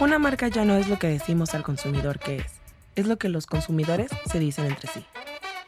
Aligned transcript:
Una 0.00 0.18
marca 0.18 0.48
ya 0.48 0.64
no 0.64 0.76
es 0.76 0.88
lo 0.88 0.98
que 0.98 1.08
decimos 1.08 1.54
al 1.54 1.62
consumidor 1.62 2.18
que 2.18 2.36
es, 2.36 2.46
es 2.96 3.06
lo 3.06 3.18
que 3.18 3.28
los 3.28 3.44
consumidores 3.44 4.10
se 4.32 4.38
dicen 4.38 4.64
entre 4.64 4.88
sí. 4.88 5.04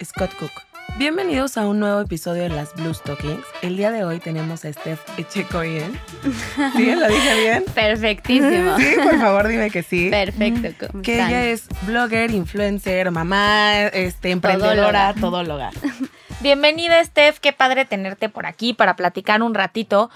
Scott 0.02 0.34
Cook. 0.38 0.50
Bienvenidos 0.96 1.58
a 1.58 1.66
un 1.66 1.78
nuevo 1.78 2.00
episodio 2.00 2.44
de 2.44 2.48
las 2.48 2.74
Blue 2.74 2.94
Stockings. 2.94 3.44
El 3.60 3.76
día 3.76 3.90
de 3.90 4.04
hoy 4.04 4.20
tenemos 4.20 4.64
a 4.64 4.72
Steph 4.72 5.00
Echecoyen. 5.18 6.00
¿Sí? 6.76 6.94
¿Lo 6.94 7.08
dije 7.08 7.40
bien? 7.42 7.64
Perfectísimo. 7.74 8.78
Sí, 8.78 8.94
por 9.02 9.20
favor 9.20 9.48
dime 9.48 9.70
que 9.70 9.82
sí. 9.82 10.08
Perfecto. 10.08 10.86
¿cómo 10.90 11.02
Que 11.02 11.16
ella 11.16 11.44
es 11.44 11.66
blogger, 11.82 12.30
influencer, 12.30 13.10
mamá, 13.10 13.82
este, 13.88 14.30
emprendedora, 14.30 15.12
todóloga. 15.12 15.72
Bienvenida, 16.40 17.04
Steph. 17.04 17.38
Qué 17.38 17.52
padre 17.52 17.84
tenerte 17.84 18.30
por 18.30 18.46
aquí 18.46 18.72
para 18.72 18.96
platicar 18.96 19.42
un 19.42 19.52
ratito. 19.52 20.08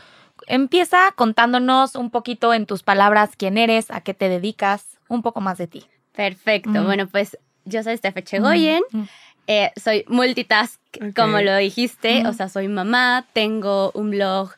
Empieza 0.47 1.13
contándonos 1.17 1.95
un 1.97 2.11
poquito 2.11 2.55
en 2.55 2.67
tus 2.67 2.83
palabras 2.83 3.31
quién 3.37 3.59
eres, 3.59 3.91
a 3.91 4.01
qué 4.01 4.15
te 4.15 4.29
dedicas, 4.29 4.99
un 5.09 5.23
poco 5.23 5.41
más 5.41 5.59
de 5.59 5.67
ti. 5.67 5.85
Perfecto. 6.15 6.71
Mm. 6.71 6.85
Bueno, 6.85 7.07
pues 7.09 7.37
yo 7.65 7.83
soy 7.83 7.97
Steph 7.97 8.17
Echegoyen. 8.17 8.83
Mm. 8.93 9.03
Eh, 9.49 9.73
soy 9.83 10.05
multitask, 10.09 10.81
Ok. 10.97 11.15
como 11.17 11.41
lo 11.41 11.57
dijiste. 11.57 12.21
Ujú. 12.21 12.29
O 12.29 12.33
sea, 12.33 12.49
soy 12.49 12.69
mamá, 12.69 13.27
tengo 13.33 13.91
un 13.95 14.11
blog. 14.11 14.51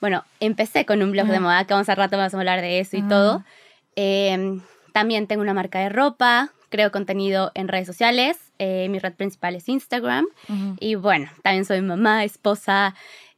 Bueno, 0.00 0.24
empecé 0.40 0.84
con 0.84 1.02
un 1.02 1.10
blog 1.12 1.26
de 1.26 1.34
Ujú. 1.34 1.42
moda, 1.42 1.64
que 1.64 1.74
vamos 1.74 1.88
a 1.88 1.94
rato 1.94 2.16
vamos 2.16 2.34
a 2.34 2.38
hablar 2.38 2.60
de 2.60 2.80
eso 2.80 2.96
y 2.96 3.00
Ujú. 3.00 3.08
todo. 3.08 3.44
Eh, 3.96 4.60
también 4.92 5.26
tengo 5.26 5.42
una 5.42 5.54
marca 5.54 5.78
de 5.80 5.88
ropa, 5.88 6.50
creo 6.68 6.90
contenido 6.92 7.50
en 7.54 7.68
redes 7.68 7.86
sociales. 7.86 8.38
eh, 8.58 8.88
mi 8.88 8.98
red 8.98 9.12
principal 9.12 9.54
es 9.54 9.68
Instagram. 9.68 10.24
Y 10.80 10.94
bueno, 10.94 11.28
también 11.42 11.66
soy 11.66 11.82
mamá, 11.82 12.24
esposa, 12.24 12.94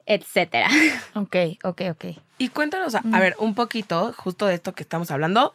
etcétera. 0.09 0.69
Ok, 1.15 1.37
ok, 1.63 1.83
ok. 1.91 2.05
Y 2.39 2.49
cuéntanos, 2.49 2.95
a, 2.95 3.03
a 3.13 3.21
ver, 3.21 3.37
un 3.39 3.55
poquito, 3.55 4.13
justo 4.17 4.47
de 4.47 4.55
esto 4.55 4.73
que 4.73 4.83
estamos 4.83 5.11
hablando, 5.11 5.55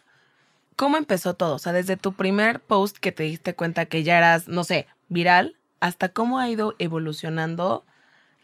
¿cómo 0.75 0.97
empezó 0.97 1.33
todo? 1.33 1.55
O 1.55 1.59
sea, 1.59 1.73
desde 1.73 1.97
tu 1.97 2.13
primer 2.13 2.59
post 2.59 2.97
que 2.97 3.11
te 3.11 3.23
diste 3.23 3.55
cuenta 3.55 3.85
que 3.85 4.03
ya 4.03 4.17
eras, 4.17 4.47
no 4.47 4.63
sé, 4.63 4.87
viral, 5.09 5.55
hasta 5.79 6.09
cómo 6.09 6.39
ha 6.39 6.49
ido 6.49 6.75
evolucionando 6.79 7.83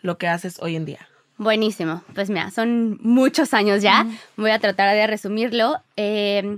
lo 0.02 0.18
que 0.18 0.28
haces 0.28 0.60
hoy 0.62 0.76
en 0.76 0.86
día. 0.86 1.08
Buenísimo. 1.38 2.04
Pues 2.16 2.30
mira, 2.30 2.52
son 2.52 3.00
muchos 3.02 3.54
años 3.54 3.82
ya. 3.82 4.06
Voy 4.36 4.52
a 4.52 4.60
tratar 4.60 4.94
de 4.94 5.08
resumirlo. 5.08 5.82
Eh, 5.96 6.58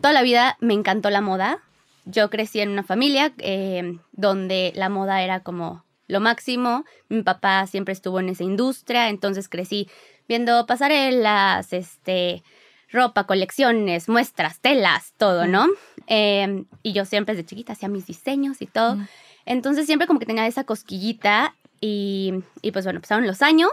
toda 0.00 0.14
la 0.14 0.22
vida 0.22 0.56
me 0.60 0.74
encantó 0.74 1.10
la 1.10 1.20
moda. 1.20 1.58
Yo 2.04 2.30
crecí 2.30 2.60
en 2.60 2.70
una 2.70 2.82
familia 2.82 3.32
eh, 3.38 3.98
donde 4.12 4.72
la 4.74 4.88
moda 4.88 5.22
era 5.22 5.40
como 5.40 5.84
lo 6.12 6.20
máximo. 6.20 6.84
Mi 7.08 7.22
papá 7.22 7.66
siempre 7.66 7.92
estuvo 7.92 8.20
en 8.20 8.28
esa 8.28 8.44
industria, 8.44 9.08
entonces 9.08 9.48
crecí 9.48 9.88
viendo 10.28 10.66
pasarelas, 10.66 11.72
este, 11.72 12.42
ropa, 12.90 13.24
colecciones, 13.24 14.08
muestras, 14.08 14.60
telas, 14.60 15.14
todo, 15.16 15.46
¿no? 15.46 15.66
Eh, 16.06 16.64
y 16.82 16.92
yo 16.92 17.04
siempre 17.04 17.34
desde 17.34 17.46
chiquita 17.46 17.72
hacía 17.72 17.88
mis 17.88 18.06
diseños 18.06 18.60
y 18.60 18.66
todo. 18.66 18.98
Entonces 19.46 19.86
siempre 19.86 20.06
como 20.06 20.20
que 20.20 20.26
tenía 20.26 20.46
esa 20.46 20.64
cosquillita 20.64 21.56
y, 21.80 22.34
y 22.60 22.70
pues 22.70 22.84
bueno, 22.84 23.00
pasaron 23.00 23.26
los 23.26 23.42
años 23.42 23.72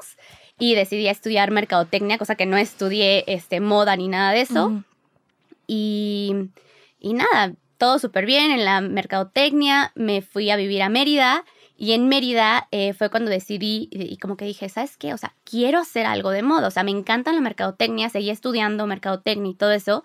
y 0.57 0.75
decidí 0.75 1.07
estudiar 1.07 1.51
mercadotecnia, 1.51 2.17
cosa 2.17 2.35
que 2.35 2.45
no 2.45 2.57
estudié 2.57 3.23
este, 3.27 3.59
moda 3.59 3.95
ni 3.95 4.07
nada 4.07 4.31
de 4.31 4.41
eso. 4.41 4.83
Y, 5.67 6.33
y 6.99 7.13
nada, 7.13 7.53
todo 7.77 7.99
súper 7.99 8.25
bien 8.25 8.51
en 8.51 8.65
la 8.65 8.81
mercadotecnia. 8.81 9.91
Me 9.95 10.21
fui 10.21 10.49
a 10.49 10.55
vivir 10.55 10.81
a 10.81 10.89
Mérida 10.89 11.45
y 11.81 11.93
en 11.93 12.09
Mérida 12.09 12.67
eh, 12.71 12.91
fue 12.91 13.09
cuando 13.09 13.31
decidí 13.31 13.87
y, 13.89 14.03
y 14.03 14.17
como 14.17 14.35
que 14.35 14.43
dije, 14.43 14.67
¿sabes 14.67 14.97
qué? 14.97 15.13
O 15.13 15.17
sea, 15.17 15.33
quiero 15.45 15.79
hacer 15.79 16.05
algo 16.05 16.31
de 16.31 16.41
moda. 16.41 16.67
O 16.67 16.71
sea, 16.71 16.83
me 16.83 16.91
encanta 16.91 17.31
la 17.31 17.39
mercadotecnia, 17.39 18.09
seguí 18.09 18.29
estudiando 18.29 18.85
mercadotecnia 18.85 19.49
y 19.49 19.55
todo 19.55 19.71
eso. 19.71 20.03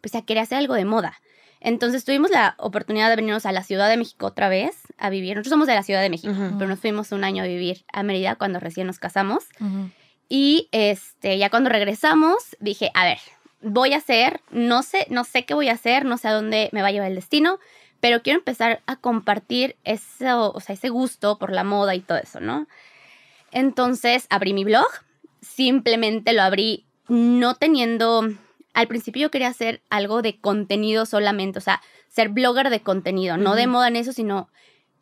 Pues 0.00 0.12
ya 0.12 0.22
quería 0.22 0.42
hacer 0.42 0.58
algo 0.58 0.74
de 0.74 0.84
moda. 0.84 1.20
Entonces 1.60 2.04
tuvimos 2.04 2.32
la 2.32 2.56
oportunidad 2.58 3.08
de 3.08 3.14
venirnos 3.14 3.46
a 3.46 3.52
la 3.52 3.62
Ciudad 3.62 3.88
de 3.88 3.96
México 3.96 4.26
otra 4.26 4.48
vez 4.48 4.76
a 4.98 5.10
vivir. 5.10 5.36
Nosotros 5.36 5.50
somos 5.50 5.68
de 5.68 5.76
la 5.76 5.84
Ciudad 5.84 6.02
de 6.02 6.10
México, 6.10 6.34
pero 6.58 6.68
nos 6.68 6.80
fuimos 6.80 7.12
un 7.12 7.22
año 7.22 7.44
a 7.44 7.46
vivir 7.46 7.84
a 7.92 8.02
Mérida 8.02 8.34
cuando 8.34 8.58
recién 8.58 8.88
nos 8.88 8.98
casamos. 8.98 9.44
Y 10.28 10.68
este, 10.72 11.38
ya 11.38 11.50
cuando 11.50 11.70
regresamos, 11.70 12.56
dije, 12.58 12.90
a 12.94 13.04
ver, 13.04 13.18
voy 13.60 13.92
a 13.92 13.98
hacer, 13.98 14.40
no 14.50 14.82
sé, 14.82 15.06
no 15.08 15.22
sé 15.22 15.44
qué 15.44 15.54
voy 15.54 15.68
a 15.68 15.74
hacer, 15.74 16.04
no 16.04 16.18
sé 16.18 16.26
a 16.26 16.32
dónde 16.32 16.68
me 16.72 16.82
va 16.82 16.88
a 16.88 16.90
llevar 16.90 17.08
el 17.08 17.14
destino, 17.14 17.60
pero 18.02 18.20
quiero 18.20 18.40
empezar 18.40 18.82
a 18.86 18.96
compartir 18.96 19.76
eso, 19.84 20.52
o 20.52 20.58
sea, 20.58 20.74
ese 20.74 20.88
gusto 20.88 21.38
por 21.38 21.52
la 21.52 21.62
moda 21.62 21.94
y 21.94 22.00
todo 22.00 22.18
eso, 22.18 22.40
¿no? 22.40 22.66
Entonces 23.52 24.26
abrí 24.28 24.54
mi 24.54 24.64
blog, 24.64 24.88
simplemente 25.40 26.32
lo 26.32 26.42
abrí 26.42 26.84
no 27.06 27.54
teniendo, 27.54 28.28
al 28.74 28.88
principio 28.88 29.22
yo 29.22 29.30
quería 29.30 29.46
hacer 29.46 29.82
algo 29.88 30.20
de 30.20 30.36
contenido 30.40 31.06
solamente, 31.06 31.60
o 31.60 31.62
sea, 31.62 31.80
ser 32.08 32.30
blogger 32.30 32.70
de 32.70 32.80
contenido, 32.80 33.36
no 33.36 33.54
de 33.54 33.68
moda 33.68 33.86
en 33.86 33.94
eso, 33.94 34.12
sino 34.12 34.48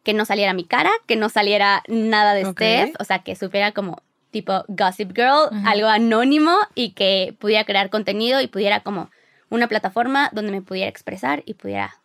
que 0.03 0.13
no 0.13 0.27
saliera 0.27 0.53
mi 0.53 0.65
cara, 0.65 0.91
que 1.07 1.17
no 1.17 1.31
saliera 1.31 1.83
nada 1.89 2.35
de 2.35 2.45
Ok. 2.45 2.59
Steph, 2.59 2.97
o 2.99 3.05
sea, 3.05 3.21
que 3.21 3.35
supiera 3.35 3.73
como 3.73 4.03
tipo 4.31 4.63
Gossip 4.69 5.13
Girl, 5.17 5.49
algo 5.65 5.89
anónimo 5.89 6.55
y 6.75 6.91
que 6.91 7.35
pudiera 7.39 7.65
crear 7.65 7.89
contenido 7.89 8.43
y 8.43 8.47
pudiera 8.47 8.81
como 8.81 9.11
una 9.49 9.69
plataforma 9.69 10.29
donde 10.35 10.53
me 10.53 10.61
pudiera 10.61 10.91
expresar 10.91 11.43
y 11.47 11.55
pudiera. 11.55 11.99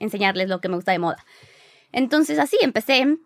Enseñarles 0.00 0.48
lo 0.48 0.60
que 0.60 0.68
me 0.68 0.76
gusta 0.76 0.92
de 0.92 0.98
moda. 0.98 1.24
Entonces 1.92 2.38
así 2.38 2.56
empecé, 2.60 3.16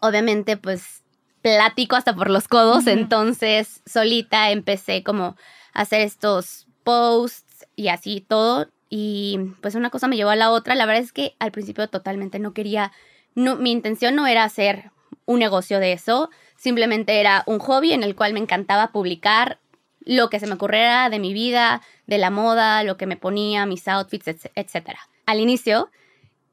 obviamente 0.00 0.56
pues 0.56 1.02
platico 1.42 1.96
hasta 1.96 2.14
por 2.14 2.30
los 2.30 2.48
codos, 2.48 2.82
Ujú. 2.82 2.90
entonces 2.90 3.82
solita 3.86 4.50
empecé 4.50 5.02
como 5.02 5.36
a 5.72 5.82
hacer 5.82 6.00
estos 6.00 6.66
posts 6.82 7.66
y 7.76 7.88
así 7.88 8.20
todo 8.20 8.68
y 8.88 9.38
pues 9.60 9.74
una 9.74 9.90
cosa 9.90 10.08
me 10.08 10.16
llevó 10.16 10.30
a 10.30 10.36
la 10.36 10.50
otra, 10.50 10.74
la 10.74 10.86
verdad 10.86 11.02
es 11.02 11.12
que 11.12 11.34
al 11.38 11.52
principio 11.52 11.88
totalmente 11.88 12.38
no 12.38 12.52
quería, 12.52 12.92
no, 13.34 13.56
mi 13.56 13.72
intención 13.72 14.14
no 14.14 14.26
era 14.26 14.44
hacer 14.44 14.90
un 15.24 15.40
negocio 15.40 15.80
de 15.80 15.92
eso, 15.92 16.30
simplemente 16.56 17.20
era 17.20 17.42
un 17.46 17.58
hobby 17.58 17.92
en 17.92 18.02
el 18.02 18.14
cual 18.14 18.32
me 18.32 18.40
encantaba 18.40 18.92
publicar 18.92 19.58
lo 20.00 20.30
que 20.30 20.38
se 20.38 20.46
me 20.46 20.54
ocurriera 20.54 21.10
de 21.10 21.18
mi 21.18 21.32
vida, 21.32 21.82
de 22.06 22.18
la 22.18 22.30
moda, 22.30 22.84
lo 22.84 22.96
que 22.96 23.06
me 23.06 23.16
ponía, 23.16 23.66
mis 23.66 23.88
outfits, 23.88 24.28
etc-. 24.54 24.96
Al 25.26 25.40
inicio, 25.40 25.90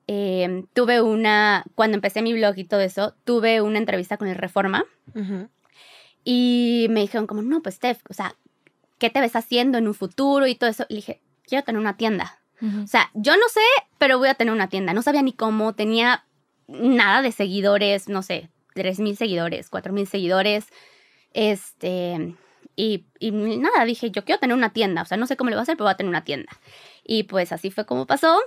eh, 0.07 0.65
tuve 0.73 1.01
una, 1.01 1.63
cuando 1.75 1.95
empecé 1.95 2.21
mi 2.21 2.33
blog 2.33 2.57
y 2.57 2.63
todo 2.65 2.81
eso, 2.81 3.15
tuve 3.23 3.61
una 3.61 3.77
entrevista 3.77 4.17
con 4.17 4.27
el 4.27 4.35
Reforma 4.35 4.85
Ujú. 5.15 5.49
y 6.23 6.87
me 6.89 7.01
dijeron 7.01 7.27
como, 7.27 7.41
no, 7.41 7.61
pues 7.61 7.75
Steph, 7.75 8.01
o 8.09 8.13
sea, 8.13 8.35
¿qué 8.97 9.09
te 9.09 9.21
ves 9.21 9.35
haciendo 9.35 9.77
en 9.77 9.87
un 9.87 9.93
futuro 9.93 10.47
y 10.47 10.55
todo 10.55 10.69
eso? 10.69 10.85
Y 10.89 10.95
dije, 10.95 11.21
quiero 11.45 11.63
tener 11.63 11.79
una 11.79 11.97
tienda. 11.97 12.39
Ujú. 12.61 12.83
O 12.83 12.87
sea, 12.87 13.09
yo 13.13 13.35
no 13.35 13.47
sé, 13.49 13.61
pero 13.97 14.17
voy 14.17 14.29
a 14.29 14.35
tener 14.35 14.53
una 14.53 14.69
tienda. 14.69 14.93
No 14.93 15.01
sabía 15.01 15.21
ni 15.21 15.33
cómo, 15.33 15.73
tenía 15.73 16.25
nada 16.67 17.21
de 17.21 17.31
seguidores, 17.31 18.07
no 18.07 18.21
sé, 18.21 18.49
3.000 18.75 19.15
seguidores, 19.15 19.69
4.000 19.69 20.05
seguidores. 20.07 20.65
Este, 21.33 22.35
y, 22.75 23.05
y 23.19 23.31
nada, 23.31 23.85
dije, 23.85 24.11
yo 24.11 24.23
quiero 24.23 24.39
tener 24.39 24.55
una 24.55 24.71
tienda. 24.71 25.01
O 25.01 25.05
sea, 25.05 25.17
no 25.17 25.27
sé 25.27 25.35
cómo 25.37 25.49
le 25.49 25.55
voy 25.55 25.61
a 25.61 25.63
hacer, 25.63 25.75
pero 25.75 25.85
voy 25.85 25.93
a 25.93 25.97
tener 25.97 26.09
una 26.09 26.23
tienda. 26.23 26.51
Y 27.05 27.23
pues 27.23 27.51
así 27.51 27.71
fue 27.71 27.85
como 27.85 28.05
pasó. 28.05 28.39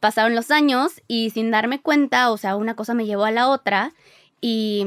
Pasaron 0.00 0.34
los 0.34 0.50
años 0.50 1.02
y 1.08 1.30
sin 1.30 1.50
darme 1.50 1.80
cuenta, 1.80 2.30
o 2.30 2.36
sea, 2.36 2.56
una 2.56 2.74
cosa 2.74 2.94
me 2.94 3.06
llevó 3.06 3.24
a 3.24 3.30
la 3.30 3.48
otra. 3.48 3.92
Y 4.40 4.86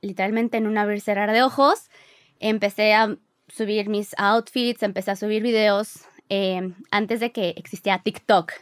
literalmente 0.00 0.56
en 0.56 0.66
un 0.66 0.78
abrir 0.78 1.00
cerrar 1.00 1.32
de 1.32 1.42
ojos, 1.42 1.90
empecé 2.40 2.94
a 2.94 3.16
subir 3.48 3.88
mis 3.88 4.14
outfits, 4.18 4.82
empecé 4.82 5.10
a 5.10 5.16
subir 5.16 5.42
videos 5.42 6.00
eh, 6.28 6.72
antes 6.90 7.20
de 7.20 7.32
que 7.32 7.54
existiera 7.56 8.02
TikTok 8.02 8.52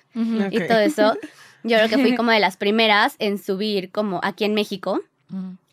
y 0.50 0.58
todo 0.66 0.78
eso. 0.78 1.16
Yo 1.62 1.78
creo 1.78 1.88
que 1.88 1.98
fui 1.98 2.14
como 2.14 2.30
de 2.30 2.40
las 2.40 2.58
primeras 2.58 3.16
en 3.18 3.38
subir 3.38 3.90
como 3.90 4.20
aquí 4.22 4.44
en 4.44 4.52
México, 4.54 5.00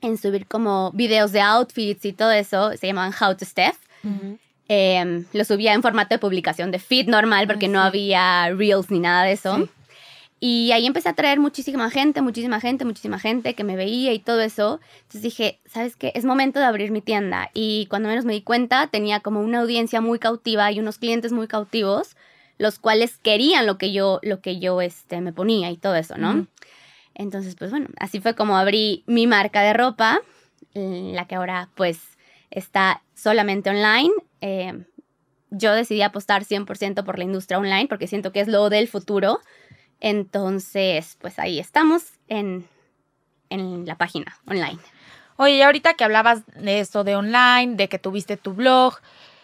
en 0.02 0.18
subir 0.18 0.48
como 0.48 0.92
videos 0.94 1.34
de 1.34 1.42
outfits 1.42 2.06
y 2.06 2.14
todo 2.14 2.32
eso. 2.32 2.72
Se 2.78 2.88
llamaban 2.88 3.14
How 3.20 3.36
to 3.36 3.46
Steph. 3.46 3.78
Ujú. 4.04 4.40
Eh, 4.68 5.26
lo 5.34 5.44
subía 5.44 5.74
en 5.74 5.82
formato 5.82 6.16
de 6.16 6.20
publicación 6.20 6.72
de 6.72 6.80
feed 6.80 7.08
normal 7.08 7.46
porque 7.48 7.66
Ah, 7.66 7.70
no 7.70 7.82
había 7.82 8.50
reels 8.50 8.90
ni 8.90 9.00
nada 9.00 9.24
de 9.24 9.34
eso. 9.34 9.58
Sí. 9.58 9.70
Y 10.44 10.72
ahí 10.72 10.88
empecé 10.88 11.08
a 11.08 11.14
traer 11.14 11.40
muchísima 11.40 11.92
gente, 11.92 12.24
muchísima 12.24 12.60
gente, 12.60 12.84
muchísima 12.84 13.20
gente 13.20 13.54
que 13.54 13.64
me 13.64 13.76
veía 13.76 14.12
y 14.12 14.18
todo 14.18 14.42
eso. 14.42 14.80
Entonces 15.04 15.22
dije, 15.22 15.60
¿sabes 15.68 15.96
qué? 15.96 16.12
Es 16.16 16.26
momento 16.26 16.60
de 16.60 16.66
abrir 16.66 16.90
mi 16.90 17.00
tienda. 17.02 17.52
Y 17.54 17.86
cuando 17.92 18.10
menos 18.10 18.26
me 18.26 18.34
di 18.34 18.42
cuenta, 18.42 18.88
tenía 18.88 19.20
como 19.20 19.40
una 19.42 19.60
audiencia 19.60 20.02
muy 20.02 20.18
cautiva 20.18 20.72
y 20.72 20.80
unos 20.80 20.98
clientes 20.98 21.32
muy 21.32 21.48
cautivos, 21.48 22.16
los 22.58 22.80
cuales 22.80 23.20
querían 23.20 23.68
lo 23.68 23.78
que 23.78 23.92
yo, 23.92 24.20
lo 24.24 24.42
que 24.42 24.60
yo 24.60 24.82
este, 24.82 25.22
me 25.22 25.32
ponía 25.32 25.70
y 25.70 25.78
todo 25.78 25.96
eso, 25.96 26.18
¿no? 26.18 26.48
Entonces, 27.14 27.54
pues 27.56 27.70
bueno, 27.70 27.90
así 28.00 28.20
fue 28.20 28.34
como 28.34 28.58
abrí 28.58 29.04
mi 29.06 29.28
marca 29.28 29.62
de 29.62 29.74
ropa, 29.74 30.22
la 30.74 31.28
que 31.28 31.36
ahora 31.36 31.70
pues 31.76 32.00
está 32.50 33.04
solamente 33.14 33.70
online. 33.70 34.12
Eh, 34.42 34.86
yo 35.52 35.74
decidí 35.74 36.02
apostar 36.02 36.44
100% 36.44 37.04
por 37.04 37.18
la 37.18 37.26
industria 37.26 37.60
online 37.60 37.88
porque 37.88 38.08
siento 38.08 38.32
que 38.32 38.40
es 38.40 38.48
lo 38.48 38.70
del 38.70 38.88
futuro. 38.88 39.40
Entonces, 40.00 41.18
pues 41.22 41.38
ahí 41.40 41.60
estamos 41.60 42.14
en, 42.28 42.68
en 43.50 43.86
la 43.86 43.98
página 43.98 44.38
online. 44.48 44.80
Oye, 45.38 45.56
y 45.56 45.62
ahorita 45.62 45.94
que 45.94 46.04
hablabas 46.04 46.44
de 46.56 46.80
eso 46.80 47.04
de 47.04 47.16
online, 47.16 47.76
de 47.76 47.90
que 47.90 48.00
tuviste 48.00 48.38
tu 48.38 48.54
blog, 48.54 48.96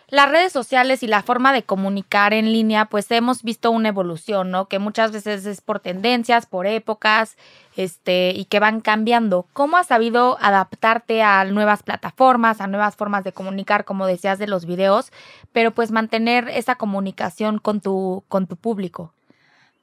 las 0.10 0.30
redes 0.30 0.54
sociales 0.54 1.04
y 1.04 1.08
la 1.08 1.22
forma 1.22 1.52
de 1.52 1.64
comunicar 1.64 2.34
en 2.34 2.54
línea, 2.54 2.86
pues 2.86 3.12
hemos 3.12 3.44
visto 3.44 3.72
una 3.72 3.90
evolución, 3.90 4.52
¿no? 4.52 4.68
Que 4.70 4.80
muchas 4.80 5.12
veces 5.12 5.46
es 5.46 5.60
por 5.60 5.82
tendencias, 5.82 6.46
por 6.46 6.66
épocas, 6.66 7.36
este, 7.76 8.32
y 8.32 8.46
que 8.46 8.62
van 8.62 8.80
cambiando. 8.80 9.48
¿Cómo 9.52 9.76
has 9.76 9.88
sabido 9.88 10.38
adaptarte 10.40 11.24
a 11.24 11.44
nuevas 11.46 11.84
plataformas, 11.84 12.62
a 12.62 12.68
nuevas 12.68 12.96
formas 12.96 13.26
de 13.26 13.34
comunicar, 13.34 13.84
como 13.84 14.08
decías 14.08 14.40
de 14.40 14.48
los 14.48 14.66
videos, 14.66 15.12
pero 15.52 15.72
pues 15.72 15.92
mantener 15.92 16.48
esa 16.48 16.76
comunicación 16.76 17.60
con 17.60 17.82
tu, 17.82 18.24
con 18.30 18.48
tu 18.48 18.56
público? 18.56 19.14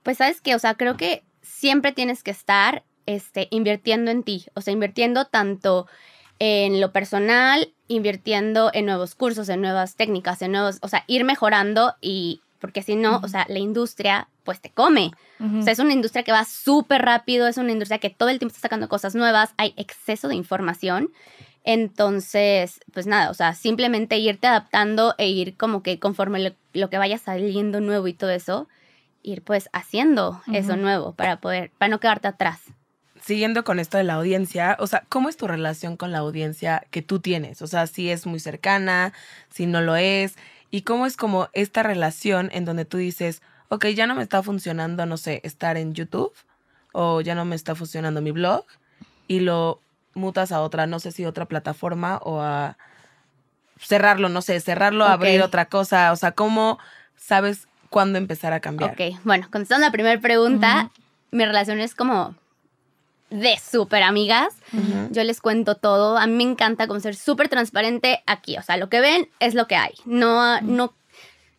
Pues 0.02 0.18
sabes 0.18 0.40
que, 0.40 0.54
o 0.54 0.58
sea, 0.58 0.74
creo 0.74 0.96
que 0.96 1.22
siempre 1.42 1.92
tienes 1.92 2.22
que 2.22 2.30
estar 2.30 2.82
este, 3.04 3.48
invirtiendo 3.50 4.10
en 4.10 4.22
ti, 4.22 4.46
o 4.54 4.62
sea, 4.62 4.72
invirtiendo 4.72 5.26
tanto 5.26 5.86
en 6.38 6.80
lo 6.80 6.92
personal, 6.92 7.72
invirtiendo 7.88 8.70
en 8.72 8.86
nuevos 8.86 9.14
cursos, 9.14 9.48
en 9.48 9.60
nuevas 9.60 9.96
técnicas, 9.96 10.42
en 10.42 10.52
nuevos, 10.52 10.78
o 10.82 10.88
sea, 10.88 11.04
ir 11.06 11.24
mejorando 11.24 11.94
y 12.00 12.40
porque 12.60 12.82
si 12.82 12.96
no, 12.96 13.20
o 13.22 13.28
sea, 13.28 13.44
la 13.48 13.58
industria 13.58 14.28
pues 14.42 14.60
te 14.60 14.70
come. 14.70 15.10
O 15.38 15.62
sea, 15.62 15.72
es 15.72 15.78
una 15.78 15.92
industria 15.92 16.22
que 16.22 16.32
va 16.32 16.44
súper 16.44 17.02
rápido, 17.02 17.46
es 17.46 17.58
una 17.58 17.72
industria 17.72 17.98
que 17.98 18.08
todo 18.08 18.30
el 18.30 18.38
tiempo 18.38 18.54
está 18.54 18.62
sacando 18.62 18.88
cosas 18.88 19.14
nuevas, 19.14 19.52
hay 19.58 19.74
exceso 19.76 20.28
de 20.28 20.34
información. 20.34 21.10
Entonces, 21.64 22.80
pues 22.92 23.06
nada, 23.06 23.30
o 23.30 23.34
sea, 23.34 23.54
simplemente 23.54 24.16
irte 24.16 24.46
adaptando 24.46 25.14
e 25.18 25.28
ir 25.28 25.56
como 25.56 25.82
que 25.82 25.98
conforme 25.98 26.54
lo, 26.72 26.90
que 26.90 26.98
vaya 26.98 27.18
saliendo 27.18 27.80
nuevo 27.80 28.06
y 28.08 28.14
todo 28.14 28.30
eso, 28.30 28.68
ir 29.22 29.42
pues 29.42 29.68
haciendo 29.72 30.40
eso 30.52 30.76
nuevo 30.76 31.12
para 31.12 31.40
poder, 31.40 31.70
para 31.76 31.90
no 31.90 32.00
quedarte 32.00 32.28
atrás 32.28 32.60
siguiendo 33.24 33.64
con 33.64 33.78
esto 33.78 33.96
de 33.96 34.04
la 34.04 34.14
audiencia, 34.14 34.76
o 34.78 34.86
sea, 34.86 35.04
¿cómo 35.08 35.30
es 35.30 35.36
tu 35.38 35.46
relación 35.46 35.96
con 35.96 36.12
la 36.12 36.18
audiencia 36.18 36.84
que 36.90 37.00
tú 37.00 37.20
tienes? 37.20 37.62
O 37.62 37.66
sea, 37.66 37.86
si 37.86 38.10
es 38.10 38.26
muy 38.26 38.38
cercana, 38.38 39.14
si 39.48 39.66
no 39.66 39.80
lo 39.80 39.96
es, 39.96 40.36
y 40.70 40.82
cómo 40.82 41.06
es 41.06 41.16
como 41.16 41.48
esta 41.54 41.82
relación 41.82 42.50
en 42.52 42.66
donde 42.66 42.84
tú 42.84 42.98
dices, 42.98 43.40
ok, 43.68 43.86
ya 43.86 44.06
no 44.06 44.14
me 44.14 44.22
está 44.22 44.42
funcionando, 44.42 45.06
no 45.06 45.16
sé, 45.16 45.40
estar 45.42 45.78
en 45.78 45.94
YouTube, 45.94 46.34
o 46.92 47.22
ya 47.22 47.34
no 47.34 47.46
me 47.46 47.56
está 47.56 47.74
funcionando 47.74 48.20
mi 48.20 48.30
blog, 48.30 48.66
y 49.26 49.40
lo 49.40 49.80
mutas 50.12 50.52
a 50.52 50.60
otra, 50.60 50.86
no 50.86 51.00
sé 51.00 51.10
si 51.10 51.24
otra 51.24 51.46
plataforma 51.46 52.18
o 52.18 52.42
a 52.42 52.76
cerrarlo, 53.80 54.28
no 54.28 54.42
sé, 54.42 54.60
cerrarlo, 54.60 55.06
abrir 55.06 55.40
otra 55.40 55.64
cosa, 55.64 56.12
o 56.12 56.16
sea, 56.16 56.32
¿cómo 56.32 56.78
sabes 57.16 57.68
cuándo 57.88 58.18
empezar 58.18 58.52
a 58.52 58.60
cambiar? 58.60 58.92
Ok, 58.92 59.18
bueno, 59.24 59.48
contestando 59.50 59.86
la 59.86 59.92
primera 59.92 60.20
pregunta, 60.20 60.90
mi 61.30 61.44
relación 61.46 61.80
es 61.80 61.94
como 61.94 62.36
de 63.34 63.58
súper 63.58 64.02
amigas. 64.02 64.54
Yo 65.10 65.24
les 65.24 65.40
cuento 65.40 65.74
todo. 65.74 66.16
A 66.16 66.26
mí 66.26 66.34
me 66.34 66.50
encanta 66.50 66.86
como 66.86 67.00
ser 67.00 67.16
súper 67.16 67.48
transparente 67.48 68.22
aquí. 68.26 68.56
O 68.56 68.62
sea, 68.62 68.76
lo 68.76 68.88
que 68.88 69.00
ven 69.00 69.28
es 69.40 69.54
lo 69.54 69.66
que 69.66 69.76
hay. 69.76 69.94
No, 70.04 70.60
no, 70.60 70.94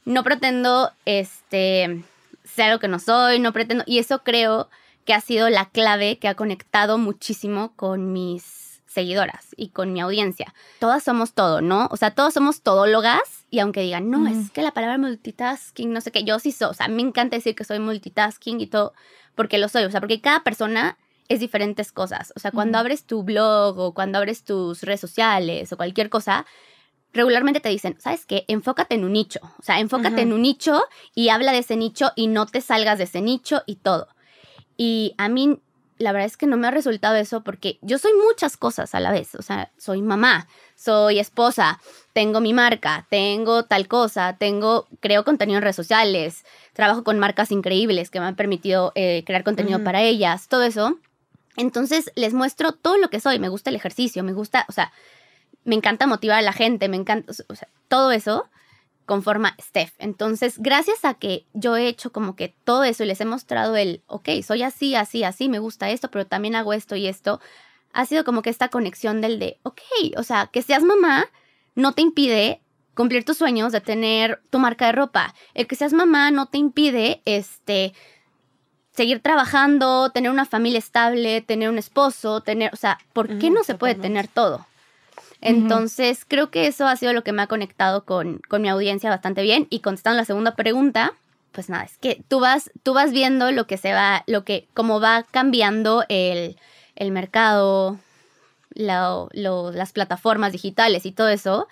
no 0.06 0.24
pretendo 0.24 0.92
este, 1.06 2.02
ser 2.44 2.72
lo 2.72 2.80
que 2.80 2.88
no 2.88 3.00
soy, 3.00 3.40
no 3.40 3.52
pretendo. 3.52 3.84
Y 3.86 4.00
eso 4.00 4.24
creo 4.24 4.70
que 5.04 5.14
ha 5.14 5.22
sido 5.22 5.50
la 5.50 5.66
clave 5.66 6.18
que 6.18 6.30
ha 6.30 6.36
conectado 6.36 6.98
muchísimo 6.98 7.74
con 7.76 8.14
mis 8.14 8.82
seguidoras 8.88 9.48
y 9.58 9.70
con 9.70 9.92
mi 9.92 10.00
audiencia. 10.00 10.54
Todas 10.80 11.04
somos 11.04 11.34
todo, 11.34 11.60
¿no? 11.60 11.90
O 11.92 11.98
sea, 11.98 12.12
todos 12.12 12.34
somos 12.34 12.62
todólogas 12.62 13.22
y 13.52 13.60
aunque 13.60 13.82
digan, 13.82 14.10
no, 14.10 14.28
es 14.28 14.50
que 14.52 14.62
la 14.62 14.72
palabra 14.72 14.98
multitasking, 14.98 15.92
no 15.92 16.00
sé 16.00 16.12
qué, 16.12 16.24
yo 16.24 16.40
sí 16.40 16.54
soy, 16.54 16.70
o 16.70 16.74
sea, 16.74 16.88
me 16.88 17.02
encanta 17.02 17.36
decir 17.36 17.54
que 17.54 17.66
soy 17.66 17.80
multitasking 17.80 18.62
y 18.62 18.68
todo, 18.68 18.94
porque 19.36 19.58
lo 19.58 19.68
soy, 19.68 19.84
o 19.84 19.92
sea, 19.92 20.00
porque 20.00 20.22
cada 20.22 20.44
persona 20.44 20.98
es 21.28 21.40
diferentes 21.40 21.92
cosas. 21.92 22.34
O 22.36 22.40
sea, 22.40 22.52
cuando 22.52 22.78
abres 22.78 23.06
tu 23.06 23.24
blog 23.24 23.80
o 23.80 23.94
cuando 23.94 24.18
abres 24.18 24.44
tus 24.44 24.82
redes 24.84 25.02
sociales 25.02 25.72
o 25.72 25.78
cualquier 25.78 26.10
cosa, 26.10 26.46
regularmente 27.14 27.62
te 27.62 27.70
dicen, 27.70 27.96
¿sabes 28.00 28.26
qué? 28.26 28.46
Enfócate 28.48 28.96
en 28.96 29.06
un 29.06 29.14
nicho. 29.14 29.40
O 29.58 29.64
sea, 29.64 29.80
enfócate 29.80 30.22
en 30.22 30.34
un 30.34 30.42
nicho 30.42 30.84
y 31.16 31.30
habla 31.30 31.52
de 31.52 31.60
ese 31.60 31.78
nicho 31.78 32.12
y 32.16 32.28
no 32.28 32.46
te 32.46 32.62
salgas 32.62 32.98
de 32.98 33.06
ese 33.06 33.22
nicho 33.22 33.64
y 33.66 33.78
todo. 33.78 34.08
Y 34.78 35.16
a 35.18 35.30
mí, 35.30 35.60
la 35.98 36.12
verdad 36.12 36.28
es 36.28 36.36
que 36.36 36.46
no 36.46 36.58
me 36.58 36.68
ha 36.68 36.72
resultado 36.72 37.16
eso 37.16 37.42
porque 37.42 37.80
yo 37.82 37.98
soy 37.98 38.12
muchas 38.14 38.58
cosas 38.58 38.94
a 38.94 39.00
la 39.00 39.12
vez. 39.12 39.34
O 39.36 39.42
sea, 39.42 39.72
soy 39.78 40.02
mamá, 40.02 40.48
soy 40.76 41.20
esposa, 41.20 41.80
tengo 42.14 42.42
mi 42.42 42.54
marca, 42.54 43.08
tengo 43.10 43.64
tal 43.64 43.88
cosa, 43.88 44.36
tengo, 44.38 44.88
creo 45.00 45.24
contenido 45.24 45.58
en 45.58 45.64
redes 45.64 45.78
sociales, 45.78 46.44
trabajo 46.74 47.04
con 47.06 47.18
marcas 47.18 47.52
increíbles 47.52 48.12
que 48.12 48.20
me 48.20 48.26
han 48.26 48.36
permitido 48.36 48.92
eh, 48.96 49.24
crear 49.26 49.44
contenido 49.46 49.84
para 49.84 50.02
ellas, 50.04 50.50
todo 50.50 50.64
eso. 50.64 50.98
Entonces 51.58 52.12
les 52.16 52.34
muestro 52.34 52.74
todo 52.74 52.98
lo 52.98 53.10
que 53.10 53.20
soy. 53.20 53.40
Me 53.40 53.50
gusta 53.50 53.70
el 53.70 53.76
ejercicio, 53.76 54.24
me 54.24 54.34
gusta, 54.34 54.66
o 54.68 54.72
sea, 54.72 54.92
me 55.64 55.76
encanta 55.76 56.08
motivar 56.08 56.40
a 56.40 56.42
la 56.42 56.54
gente, 56.54 56.88
me 56.90 56.98
encanta, 56.98 57.32
o 57.48 57.56
sea, 57.56 57.68
todo 57.88 58.12
eso 58.12 58.50
conforma 59.06 59.56
Steph. 59.62 59.94
Entonces, 60.00 60.58
gracias 60.58 61.06
a 61.06 61.14
que 61.14 61.46
yo 61.54 61.78
he 61.78 61.88
hecho 61.88 62.12
como 62.12 62.36
que 62.36 62.56
todo 62.64 62.84
eso 62.84 63.04
y 63.04 63.08
les 63.08 63.22
he 63.22 63.26
mostrado 63.26 63.76
el, 63.76 64.04
ok, 64.08 64.30
soy 64.46 64.64
así, 64.64 64.96
así, 64.96 65.24
así, 65.24 65.50
me 65.50 65.60
gusta 65.60 65.90
esto, 65.90 66.10
pero 66.10 66.26
también 66.26 66.56
hago 66.56 66.74
esto 66.74 66.96
y 66.96 67.08
esto, 67.08 67.40
ha 67.94 68.06
sido 68.06 68.26
como 68.26 68.42
que 68.42 68.50
esta 68.50 68.70
conexión 68.70 69.22
del 69.22 69.40
de, 69.40 69.60
ok, 69.64 69.82
o 70.18 70.24
sea, 70.24 70.48
que 70.52 70.62
seas 70.62 70.84
mamá 70.84 71.26
no 71.76 71.94
te 71.94 72.02
impide 72.02 72.62
cumplir 72.94 73.26
tus 73.26 73.38
sueños 73.38 73.72
de 73.72 73.82
tener 73.82 74.42
tu 74.50 74.58
marca 74.60 74.88
de 74.88 74.94
ropa. 74.94 75.36
El 75.54 75.68
que 75.68 75.76
seas 75.76 75.94
mamá 75.94 76.32
no 76.32 76.48
te 76.48 76.58
impide, 76.58 77.22
este, 77.26 77.94
seguir 78.96 79.20
trabajando, 79.20 80.10
tener 80.10 80.32
una 80.32 80.46
familia 80.46 80.80
estable, 80.80 81.42
tener 81.42 81.70
un 81.70 81.78
esposo, 81.78 82.42
tener, 82.42 82.74
o 82.74 82.78
sea, 82.78 82.98
¿por 83.14 83.38
qué 83.38 83.50
no 83.50 83.64
se 83.64 83.76
puede 83.76 83.96
tener 83.96 84.28
todo? 84.28 84.66
Entonces, 85.42 86.26
creo 86.28 86.50
que 86.50 86.68
eso 86.68 86.88
ha 86.88 86.96
sido 86.96 87.14
lo 87.14 87.24
que 87.24 87.32
me 87.32 87.42
ha 87.42 87.48
conectado 87.48 88.06
con, 88.06 88.42
con, 88.48 88.62
mi 88.62 88.70
audiencia 88.70 89.10
bastante 89.10 89.44
bien. 89.44 89.68
Y 89.70 89.82
contestando 89.82 90.18
la 90.18 90.26
segunda 90.26 90.56
pregunta, 90.56 91.14
pues 91.52 91.70
nada, 91.70 91.84
es 91.84 91.98
que 91.98 92.24
tú 92.28 92.40
vas, 92.40 92.72
tú 92.84 92.94
vas 92.94 93.12
viendo 93.12 93.52
lo 93.52 93.68
que 93.68 93.78
se 93.78 93.94
va, 93.94 94.24
lo 94.28 94.44
que, 94.44 94.68
cómo 94.74 95.00
va 95.00 95.24
cambiando 95.30 96.04
el, 96.10 96.58
el 96.96 97.12
mercado, 97.12 98.00
las 98.74 99.92
plataformas 99.94 100.52
digitales 100.52 101.06
y 101.06 101.12
todo 101.12 101.30
eso. 101.30 101.68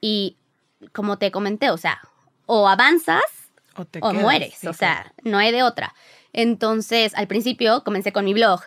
Y 0.00 0.36
como 0.92 1.18
te 1.18 1.30
comenté, 1.30 1.70
o 1.70 1.78
sea, 1.78 2.00
o 2.46 2.68
avanzas 2.68 3.22
o, 4.00 4.12
mueres, 4.14 4.64
o 4.64 4.72
sea, 4.72 5.12
no 5.22 5.38
hay 5.38 5.52
de 5.52 5.62
otra. 5.62 5.94
Entonces, 6.36 7.14
al 7.16 7.26
principio 7.26 7.82
comencé 7.82 8.12
con 8.12 8.24
mi 8.24 8.34
blog. 8.34 8.60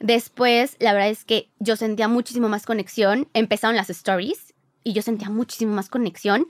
Después, 0.00 0.76
la 0.78 0.94
verdad 0.94 1.10
es 1.10 1.24
que 1.24 1.50
yo 1.58 1.76
sentía 1.76 2.08
muchísimo 2.08 2.48
más 2.48 2.64
conexión. 2.64 3.28
Empezaron 3.34 3.76
las 3.76 3.90
stories 3.90 4.54
y 4.84 4.94
yo 4.94 5.02
sentía 5.02 5.28
muchísimo 5.28 5.74
más 5.74 5.90
conexión 5.90 6.46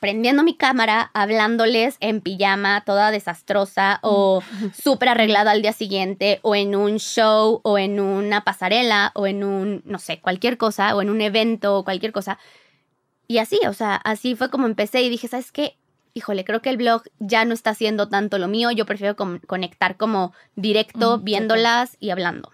prendiendo 0.00 0.42
mi 0.42 0.54
cámara, 0.54 1.10
hablándoles 1.14 1.96
en 2.00 2.20
pijama, 2.20 2.84
toda 2.84 3.10
desastrosa 3.10 3.98
o 4.02 4.42
súper 4.80 5.08
arreglada 5.08 5.52
al 5.52 5.62
día 5.62 5.72
siguiente, 5.72 6.38
o 6.42 6.54
en 6.54 6.74
un 6.74 6.98
show, 6.98 7.60
o 7.64 7.78
en 7.78 7.98
una 8.00 8.44
pasarela, 8.44 9.12
o 9.14 9.26
en 9.26 9.42
un, 9.42 9.82
no 9.84 9.98
sé, 9.98 10.20
cualquier 10.20 10.58
cosa, 10.58 10.94
o 10.94 11.02
en 11.02 11.10
un 11.10 11.20
evento, 11.20 11.78
o 11.78 11.84
cualquier 11.84 12.12
cosa. 12.12 12.38
Y 13.26 13.38
así, 13.38 13.58
o 13.68 13.72
sea, 13.72 13.96
así 13.96 14.36
fue 14.36 14.50
como 14.50 14.66
empecé 14.66 15.02
y 15.02 15.08
dije, 15.08 15.28
¿sabes 15.28 15.50
qué? 15.50 15.76
Híjole, 16.16 16.46
creo 16.46 16.62
que 16.62 16.70
el 16.70 16.78
blog 16.78 17.02
ya 17.18 17.44
no 17.44 17.52
está 17.52 17.70
haciendo 17.70 18.08
tanto 18.08 18.38
lo 18.38 18.48
mío, 18.48 18.70
yo 18.70 18.86
prefiero 18.86 19.16
conectar 19.16 19.98
como 19.98 20.32
directo, 20.54 21.18
viéndolas 21.18 21.98
y 22.00 22.08
hablando. 22.08 22.50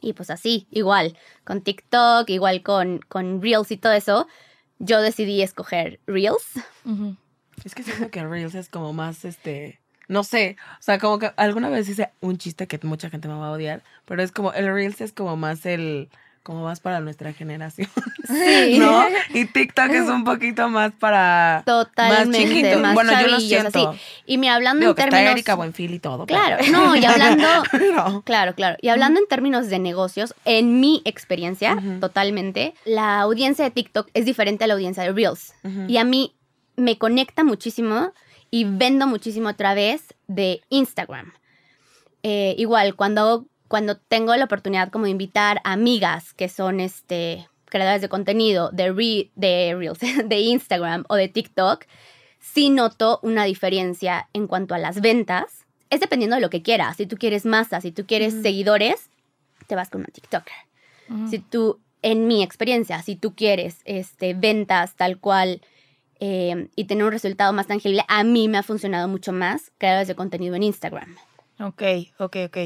Y 0.00 0.14
pues 0.14 0.30
así, 0.30 0.66
igual, 0.72 1.16
con 1.44 1.62
TikTok, 1.62 2.28
igual 2.28 2.64
con, 2.64 2.98
con 3.08 3.40
Reels 3.40 3.70
y 3.70 3.76
todo 3.76 3.92
eso, 3.92 4.26
yo 4.80 5.00
decidí 5.00 5.42
escoger 5.42 6.00
Reels. 6.08 6.54
Es 7.64 7.76
que 7.76 7.84
siento 7.84 8.10
que 8.10 8.26
Reels 8.26 8.56
es 8.56 8.68
como 8.68 8.92
más, 8.92 9.24
este, 9.24 9.80
no 10.08 10.24
sé, 10.24 10.56
o 10.80 10.82
sea, 10.82 10.98
como 10.98 11.20
que 11.20 11.32
alguna 11.36 11.68
vez 11.68 11.88
hice 11.88 12.10
un 12.20 12.36
chiste 12.36 12.66
que 12.66 12.80
mucha 12.82 13.10
gente 13.10 13.28
me 13.28 13.34
va 13.34 13.46
a 13.46 13.52
odiar, 13.52 13.84
pero 14.06 14.24
es 14.24 14.32
como, 14.32 14.52
el 14.52 14.74
Reels 14.74 15.00
es 15.00 15.12
como 15.12 15.36
más 15.36 15.66
el 15.66 16.08
como 16.42 16.64
más 16.64 16.80
para 16.80 17.00
nuestra 17.00 17.32
generación. 17.32 17.88
Sí. 18.26 18.78
¿No? 18.78 19.04
Y 19.34 19.46
TikTok 19.46 19.90
es 19.90 20.08
un 20.08 20.24
poquito 20.24 20.68
más 20.68 20.92
para 20.92 21.62
Totalmente, 21.66 22.76
más 22.76 22.94
bueno, 22.94 23.12
yo 23.20 23.28
lo 23.28 23.40
siento. 23.40 23.90
Así. 23.90 24.00
Y 24.26 24.38
me 24.38 24.50
hablando 24.50 24.88
en 24.88 24.94
términos 24.94 25.20
está 25.20 25.32
Erika 25.32 25.54
Buenfil 25.54 25.94
y 25.94 25.98
todo. 25.98 26.26
Claro, 26.26 26.56
no, 26.70 26.96
y 26.96 27.04
hablando 27.04 27.48
Claro, 28.24 28.54
claro. 28.54 28.76
Y 28.80 28.88
hablando 28.88 29.20
en 29.20 29.26
términos 29.26 29.68
de 29.68 29.78
negocios, 29.78 30.34
en 30.44 30.80
mi 30.80 31.02
experiencia, 31.04 31.76
totalmente, 32.00 32.74
la 32.84 33.20
audiencia 33.20 33.64
de 33.64 33.70
TikTok 33.70 34.08
es 34.14 34.24
diferente 34.24 34.64
a 34.64 34.66
la 34.66 34.74
audiencia 34.74 35.02
de 35.02 35.12
Reels. 35.12 35.54
Y 35.86 35.98
a 35.98 36.04
mí 36.04 36.34
me 36.76 36.96
conecta 36.98 37.44
muchísimo 37.44 38.12
y 38.50 38.64
vendo 38.64 39.06
muchísimo 39.06 39.48
a 39.48 39.54
través 39.54 40.14
de 40.26 40.62
Instagram. 40.70 41.32
Eh, 42.22 42.54
igual, 42.58 42.94
cuando 42.94 43.46
cuando 43.68 43.96
tengo 43.96 44.34
la 44.34 44.46
oportunidad 44.46 44.90
como 44.90 45.04
de 45.04 45.10
invitar 45.10 45.60
amigas 45.64 46.32
que 46.34 46.48
son 46.48 46.80
este, 46.80 47.46
creadoras 47.66 48.00
de 48.00 48.08
contenido 48.08 48.70
de, 48.70 49.30
de 49.36 49.74
Reels, 49.78 49.98
de 50.24 50.40
Instagram 50.40 51.04
o 51.08 51.14
de 51.14 51.28
TikTok, 51.28 51.84
sí 52.40 52.70
noto 52.70 53.20
una 53.22 53.44
diferencia 53.44 54.28
en 54.32 54.46
cuanto 54.46 54.74
a 54.74 54.78
las 54.78 55.00
ventas. 55.00 55.66
Es 55.90 56.00
dependiendo 56.00 56.36
de 56.36 56.42
lo 56.42 56.50
que 56.50 56.62
quieras. 56.62 56.96
Si 56.96 57.06
tú 57.06 57.16
quieres 57.16 57.44
masa, 57.44 57.80
si 57.80 57.92
tú 57.92 58.06
quieres 58.06 58.34
seguidores, 58.42 59.10
te 59.66 59.74
vas 59.74 59.88
con 59.90 60.00
una 60.00 60.08
TikToker. 60.08 60.54
Si 61.30 61.38
tú, 61.38 61.80
en 62.02 62.26
mi 62.26 62.42
experiencia, 62.42 63.00
si 63.02 63.16
tú 63.16 63.34
quieres 63.34 63.78
este, 63.86 64.34
ventas 64.34 64.94
tal 64.94 65.18
cual 65.18 65.62
eh, 66.20 66.68
y 66.76 66.84
tener 66.84 67.04
un 67.04 67.12
resultado 67.12 67.54
más 67.54 67.66
tangible, 67.66 68.04
a 68.08 68.24
mí 68.24 68.48
me 68.48 68.58
ha 68.58 68.62
funcionado 68.62 69.08
mucho 69.08 69.32
más 69.32 69.72
creadores 69.78 70.08
de 70.08 70.14
contenido 70.14 70.54
en 70.54 70.64
Instagram. 70.64 71.16
Ok, 71.60 71.82
ok, 72.18 72.36
ok. 72.46 72.56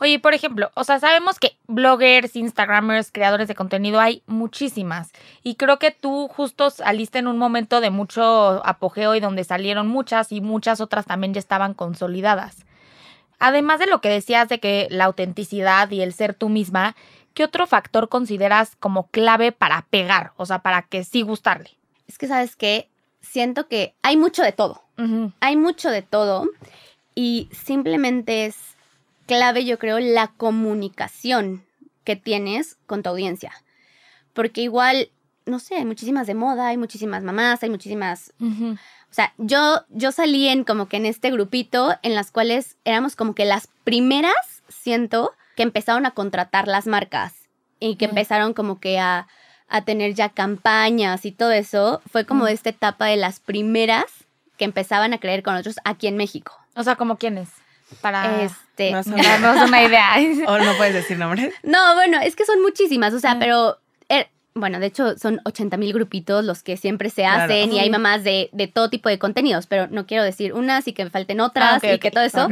Oye, 0.00 0.18
por 0.18 0.34
ejemplo, 0.34 0.70
o 0.74 0.84
sea, 0.84 1.00
sabemos 1.00 1.38
que 1.38 1.56
bloggers, 1.66 2.36
instagramers, 2.36 3.10
creadores 3.10 3.48
de 3.48 3.54
contenido 3.54 4.00
hay 4.00 4.22
muchísimas. 4.26 5.12
Y 5.42 5.54
creo 5.54 5.78
que 5.78 5.92
tú 5.92 6.28
justo 6.28 6.68
saliste 6.68 7.18
en 7.18 7.26
un 7.26 7.38
momento 7.38 7.80
de 7.80 7.88
mucho 7.88 8.22
apogeo 8.66 9.14
y 9.14 9.20
donde 9.20 9.44
salieron 9.44 9.88
muchas 9.88 10.30
y 10.30 10.42
muchas 10.42 10.82
otras 10.82 11.06
también 11.06 11.32
ya 11.32 11.38
estaban 11.38 11.72
consolidadas. 11.72 12.66
Además 13.38 13.78
de 13.78 13.86
lo 13.86 14.02
que 14.02 14.10
decías 14.10 14.48
de 14.48 14.60
que 14.60 14.88
la 14.90 15.06
autenticidad 15.06 15.90
y 15.90 16.02
el 16.02 16.12
ser 16.12 16.34
tú 16.34 16.50
misma, 16.50 16.96
¿qué 17.32 17.44
otro 17.44 17.66
factor 17.66 18.10
consideras 18.10 18.76
como 18.76 19.08
clave 19.08 19.52
para 19.52 19.86
pegar? 19.88 20.32
O 20.36 20.44
sea, 20.44 20.58
para 20.58 20.82
que 20.82 21.04
sí 21.04 21.22
gustarle. 21.22 21.70
Es 22.06 22.18
que, 22.18 22.26
¿sabes 22.26 22.56
qué? 22.56 22.90
Siento 23.22 23.68
que 23.68 23.94
hay 24.02 24.18
mucho 24.18 24.42
de 24.42 24.52
todo. 24.52 24.82
Ujú. 24.98 25.32
Hay 25.40 25.56
mucho 25.56 25.90
de 25.90 26.02
todo 26.02 26.46
y 27.14 27.48
simplemente 27.52 28.46
es 28.46 28.56
clave, 29.26 29.64
yo 29.64 29.78
creo, 29.78 29.98
la 29.98 30.28
comunicación 30.28 31.64
que 32.04 32.16
tienes 32.16 32.76
con 32.86 33.02
tu 33.02 33.10
audiencia. 33.10 33.52
Porque 34.32 34.62
igual, 34.62 35.10
no 35.46 35.58
sé, 35.58 35.76
hay 35.76 35.84
muchísimas 35.84 36.26
de 36.26 36.34
moda, 36.34 36.68
hay 36.68 36.76
muchísimas 36.76 37.22
mamás, 37.22 37.62
hay 37.62 37.70
muchísimas. 37.70 38.32
O 38.40 39.14
sea, 39.14 39.32
yo, 39.38 39.84
yo 39.90 40.12
salí 40.12 40.48
en 40.48 40.64
como 40.64 40.88
que 40.88 40.96
en 40.96 41.06
este 41.06 41.30
grupito 41.30 41.94
en 42.02 42.14
las 42.14 42.30
cuales 42.30 42.76
éramos 42.84 43.16
como 43.16 43.34
que 43.34 43.44
las 43.44 43.68
primeras, 43.84 44.62
siento, 44.68 45.32
que 45.56 45.62
empezaron 45.62 46.04
a 46.04 46.10
contratar 46.10 46.66
las 46.66 46.86
marcas 46.86 47.32
y 47.78 47.96
que 47.96 48.06
empezaron 48.06 48.54
como 48.54 48.80
que 48.80 48.98
a, 48.98 49.28
a 49.68 49.84
tener 49.84 50.14
ya 50.14 50.30
campañas 50.30 51.24
y 51.24 51.32
todo 51.32 51.52
eso. 51.52 52.02
Fue 52.10 52.26
como 52.26 52.48
esta 52.48 52.70
etapa 52.70 53.06
de 53.06 53.16
las 53.16 53.38
primeras 53.38 54.06
que 54.56 54.64
empezaban 54.64 55.12
a 55.12 55.18
creer 55.18 55.42
con 55.42 55.54
nosotros 55.54 55.76
aquí 55.84 56.08
en 56.08 56.16
México. 56.16 56.63
O 56.74 56.82
sea, 56.82 56.96
¿como 56.96 57.16
quiénes? 57.16 57.48
Para 58.00 58.42
Este, 58.42 58.92
Más 58.92 59.06
darnos 59.10 59.68
una 59.68 59.82
idea. 59.82 60.10
¿O 60.48 60.58
no 60.58 60.76
puedes 60.76 60.94
decir 60.94 61.18
nombres? 61.18 61.52
No, 61.62 61.94
bueno, 61.94 62.18
es 62.20 62.34
que 62.36 62.44
son 62.44 62.60
muchísimas, 62.62 63.12
o 63.14 63.20
sea, 63.20 63.34
Mm. 63.34 63.38
pero, 63.38 63.78
er- 64.08 64.28
bueno, 64.54 64.80
de 64.80 64.86
hecho 64.86 65.16
son 65.18 65.40
80 65.44 65.76
mil 65.76 65.92
grupitos 65.92 66.44
los 66.44 66.62
que 66.62 66.76
siempre 66.76 67.10
se 67.10 67.22
Claro. 67.22 67.44
hacen 67.44 67.72
y 67.72 67.78
hay 67.80 67.90
mamás 67.90 68.24
de, 68.24 68.48
de 68.52 68.66
todo 68.68 68.88
tipo 68.90 69.08
de 69.08 69.18
contenidos, 69.18 69.66
pero 69.66 69.86
no 69.88 70.06
quiero 70.06 70.24
decir 70.24 70.52
unas 70.54 70.86
y 70.88 70.92
que 70.92 71.04
me 71.04 71.10
falten 71.10 71.40
otras 71.40 71.82
Ah, 71.84 71.92
y 71.94 71.98
que 71.98 72.10
todo 72.10 72.24
eso. 72.24 72.48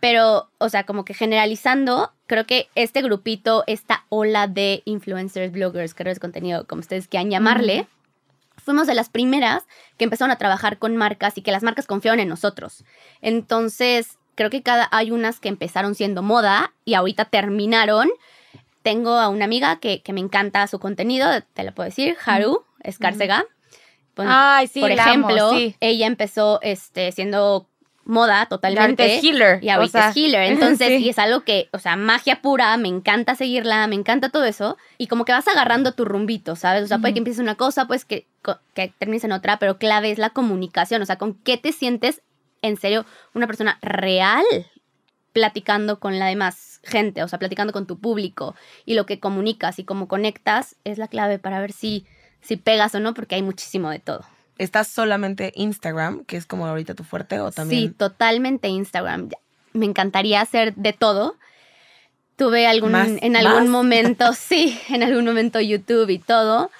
Pero, 0.00 0.48
o 0.56 0.68
sea, 0.70 0.84
como 0.84 1.04
que 1.04 1.12
generalizando, 1.12 2.10
creo 2.26 2.46
que 2.46 2.68
este 2.74 3.02
grupito, 3.02 3.64
esta 3.66 4.04
ola 4.08 4.46
de 4.46 4.80
influencers, 4.86 5.52
bloggers, 5.52 5.92
creadores 5.94 6.16
de 6.16 6.20
contenido, 6.20 6.66
como 6.66 6.80
ustedes 6.80 7.06
quieran 7.06 7.30
llamarle, 7.30 7.86
fuimos 8.60 8.86
de 8.86 8.94
las 8.94 9.08
primeras 9.08 9.64
que 9.96 10.04
empezaron 10.04 10.30
a 10.30 10.36
trabajar 10.38 10.78
con 10.78 10.96
marcas 10.96 11.36
y 11.38 11.42
que 11.42 11.52
las 11.52 11.62
marcas 11.62 11.86
confiaron 11.86 12.20
en 12.20 12.28
nosotros. 12.28 12.84
Entonces, 13.20 14.18
creo 14.34 14.50
que 14.50 14.62
cada 14.62 14.88
hay 14.90 15.10
unas 15.10 15.40
que 15.40 15.48
empezaron 15.48 15.94
siendo 15.94 16.22
moda 16.22 16.72
y 16.84 16.94
ahorita 16.94 17.26
terminaron. 17.26 18.10
Tengo 18.82 19.12
a 19.18 19.28
una 19.28 19.44
amiga 19.44 19.78
que, 19.78 20.02
que 20.02 20.12
me 20.12 20.20
encanta 20.20 20.66
su 20.66 20.78
contenido, 20.78 21.28
te 21.54 21.64
lo 21.64 21.72
puedo 21.74 21.88
decir, 21.88 22.16
Haru 22.24 22.64
Escárcega. 22.82 23.44
Pon- 24.14 24.26
Ay, 24.28 24.66
sí, 24.66 24.80
por 24.80 24.90
amo, 24.92 25.00
ejemplo, 25.02 25.50
sí. 25.52 25.76
ella 25.80 26.06
empezó 26.06 26.58
este, 26.62 27.12
siendo 27.12 27.68
moda 28.10 28.46
totalmente. 28.46 29.16
Es 29.16 29.24
healer. 29.24 29.62
Y 29.62 29.70
ahorita 29.70 29.98
o 29.98 30.02
sea, 30.02 30.10
es 30.10 30.16
healer. 30.16 30.42
Entonces, 30.52 30.88
sí. 30.88 30.96
y 30.96 31.08
es 31.08 31.18
algo 31.18 31.40
que, 31.42 31.68
o 31.72 31.78
sea, 31.78 31.96
magia 31.96 32.42
pura, 32.42 32.76
me 32.76 32.88
encanta 32.88 33.34
seguirla, 33.34 33.86
me 33.86 33.94
encanta 33.94 34.28
todo 34.28 34.44
eso. 34.44 34.76
Y 34.98 35.06
como 35.06 35.24
que 35.24 35.32
vas 35.32 35.48
agarrando 35.48 35.92
tu 35.92 36.04
rumbito, 36.04 36.56
¿sabes? 36.56 36.84
O 36.84 36.86
sea, 36.86 36.98
puede 36.98 37.10
Ujú. 37.10 37.14
que 37.14 37.18
empieces 37.20 37.42
una 37.42 37.54
cosa, 37.54 37.86
pues 37.86 38.04
que, 38.04 38.26
que 38.74 38.92
termines 38.98 39.24
en 39.24 39.32
otra, 39.32 39.58
pero 39.58 39.78
clave 39.78 40.10
es 40.10 40.18
la 40.18 40.30
comunicación. 40.30 41.00
O 41.00 41.06
sea, 41.06 41.16
con 41.16 41.34
qué 41.34 41.56
te 41.56 41.72
sientes, 41.72 42.20
en 42.62 42.76
serio, 42.76 43.06
una 43.32 43.46
persona 43.46 43.78
real 43.80 44.44
platicando 45.32 46.00
con 46.00 46.18
la 46.18 46.26
demás 46.26 46.80
gente, 46.82 47.22
o 47.22 47.28
sea, 47.28 47.38
platicando 47.38 47.72
con 47.72 47.86
tu 47.86 47.98
público. 47.98 48.54
Y 48.84 48.94
lo 48.94 49.06
que 49.06 49.20
comunicas 49.20 49.78
y 49.78 49.84
cómo 49.84 50.08
conectas 50.08 50.76
es 50.84 50.98
la 50.98 51.08
clave 51.08 51.38
para 51.38 51.60
ver 51.60 51.72
si, 51.72 52.06
si 52.40 52.56
pegas 52.56 52.94
o 52.94 53.00
no, 53.00 53.14
porque 53.14 53.36
hay 53.36 53.42
muchísimo 53.42 53.90
de 53.90 54.00
todo. 54.00 54.24
¿Estás 54.60 54.88
solamente 54.88 55.52
Instagram, 55.56 56.24
que 56.26 56.36
es 56.36 56.44
como 56.46 56.66
ahorita 56.66 56.94
tu 56.94 57.02
fuerte, 57.02 57.40
o 57.40 57.48
Sí, 57.50 57.56
también? 57.56 57.94
totalmente 57.94 58.68
Instagram. 58.68 59.30
Me 59.72 59.86
encantaría 59.86 60.40
hacer 60.40 60.74
de 60.74 60.92
todo. 60.92 61.36
Tuve 62.36 62.66
algún, 62.66 62.92
¿Más? 62.92 63.08
en 63.20 63.36
algún 63.36 63.62
¿Más? 63.64 63.68
momento, 63.68 64.32
sí, 64.34 64.78
en 64.88 65.02
algún 65.02 65.24
momento 65.24 65.60
YouTube 65.60 66.10
y 66.10 66.18
todo. 66.18 66.70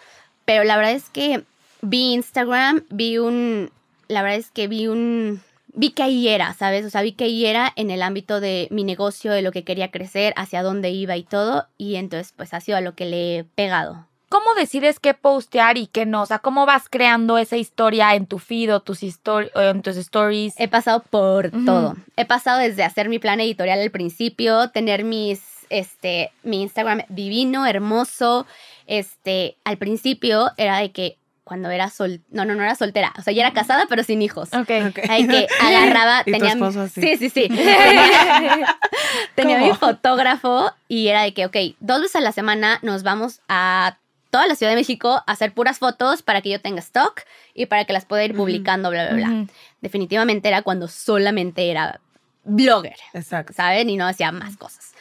Pero 0.44 0.64
la 0.64 0.76
verdad 0.76 0.92
es 0.92 1.08
que 1.10 1.44
vi 1.82 2.12
Instagram, 2.12 2.82
vi 2.90 3.18
un, 3.18 3.70
la 4.08 4.22
verdad 4.22 4.38
es 4.38 4.50
que 4.50 4.68
vi 4.68 4.86
un, 4.86 5.40
vi 5.72 5.90
que 5.92 6.02
ahí 6.02 6.28
era, 6.28 6.52
¿sabes? 6.54 6.84
O 6.84 6.90
sea, 6.90 7.02
vi 7.02 7.12
que 7.12 7.24
ahí 7.24 7.46
era 7.46 7.72
en 7.76 7.90
el 7.90 8.02
ámbito 8.02 8.40
de 8.40 8.68
mi 8.70 8.84
negocio, 8.84 9.32
de 9.32 9.42
lo 9.42 9.52
que 9.52 9.64
quería 9.64 9.90
crecer, 9.90 10.34
hacia 10.36 10.62
dónde 10.62 10.90
iba 10.90 11.16
y 11.16 11.22
todo. 11.22 11.66
Y 11.78 11.96
entonces, 11.96 12.34
pues 12.36 12.52
ha 12.52 12.60
sido 12.60 12.76
a 12.76 12.82
lo 12.82 12.94
que 12.94 13.06
le 13.06 13.38
he 13.38 13.44
pegado. 13.44 14.06
¿Cómo 14.30 14.54
decides 14.54 14.98
qué 15.00 15.12
postear 15.12 15.76
y 15.76 15.88
qué 15.88 16.06
no? 16.06 16.22
O 16.22 16.26
sea, 16.26 16.38
¿cómo 16.38 16.64
vas 16.64 16.88
creando 16.88 17.36
esa 17.36 17.56
historia 17.56 18.14
en 18.14 18.26
tu 18.26 18.38
feed 18.38 18.72
o 18.74 18.80
tus 18.80 19.02
histori- 19.02 19.50
o 19.54 19.60
en 19.60 19.82
tus 19.82 19.96
stories? 19.96 20.54
He 20.56 20.68
pasado 20.68 21.02
por 21.02 21.50
todo. 21.50 21.96
He 22.16 22.24
pasado 22.24 22.60
desde 22.60 22.84
hacer 22.84 23.08
mi 23.08 23.18
plan 23.18 23.40
editorial 23.40 23.80
al 23.80 23.90
principio, 23.90 24.70
tener 24.70 25.02
mis, 25.04 25.42
este, 25.68 26.30
mi 26.44 26.62
Instagram 26.62 27.02
divino, 27.08 27.66
hermoso. 27.66 28.46
Este, 28.86 29.56
al 29.64 29.78
principio 29.78 30.52
era 30.56 30.78
de 30.78 30.92
que 30.92 31.16
cuando 31.42 31.68
era 31.70 31.90
sol, 31.90 32.20
no, 32.30 32.44
no, 32.44 32.54
no 32.54 32.62
era 32.62 32.76
soltera, 32.76 33.12
o 33.18 33.22
sea, 33.22 33.32
ya 33.32 33.42
era 33.42 33.52
casada 33.52 33.86
pero 33.88 34.04
sin 34.04 34.22
hijos. 34.22 34.50
Ok. 34.54 34.70
Ok. 34.90 34.98
Ay, 35.08 35.26
que 35.26 35.48
agarraba, 35.60 36.20
¿Y 36.26 36.30
tu 36.30 36.38
tenía, 36.38 36.52
esposo 36.52 36.82
así? 36.82 37.00
sí, 37.00 37.16
sí, 37.16 37.28
sí. 37.30 37.48
Tenía, 37.48 38.78
tenía 39.34 39.58
mi 39.58 39.72
fotógrafo 39.72 40.70
y 40.86 41.08
era 41.08 41.22
de 41.22 41.34
que, 41.34 41.46
ok, 41.46 41.56
dos 41.80 42.00
veces 42.02 42.14
a 42.16 42.20
la 42.20 42.30
semana 42.30 42.78
nos 42.82 43.02
vamos 43.02 43.40
a 43.48 43.96
toda 44.30 44.46
la 44.46 44.54
Ciudad 44.54 44.72
de 44.72 44.76
México 44.76 45.22
a 45.26 45.32
hacer 45.32 45.52
puras 45.52 45.78
fotos 45.78 46.22
para 46.22 46.40
que 46.40 46.50
yo 46.50 46.60
tenga 46.60 46.80
stock 46.80 47.22
y 47.54 47.66
para 47.66 47.84
que 47.84 47.92
las 47.92 48.04
pueda 48.04 48.24
ir 48.24 48.34
publicando, 48.34 48.90
bla, 48.90 49.08
bla, 49.08 49.16
bla 49.16 49.28
Ujú. 49.42 49.52
definitivamente 49.80 50.48
era 50.48 50.62
cuando 50.62 50.88
solamente 50.88 51.70
era 51.70 52.00
blogger, 52.44 52.96
Exacto. 53.12 53.52
¿saben? 53.52 53.90
Y 53.90 53.96
no 53.96 54.06
hacía 54.06 54.32
más 54.32 54.56
cosas. 54.56 54.92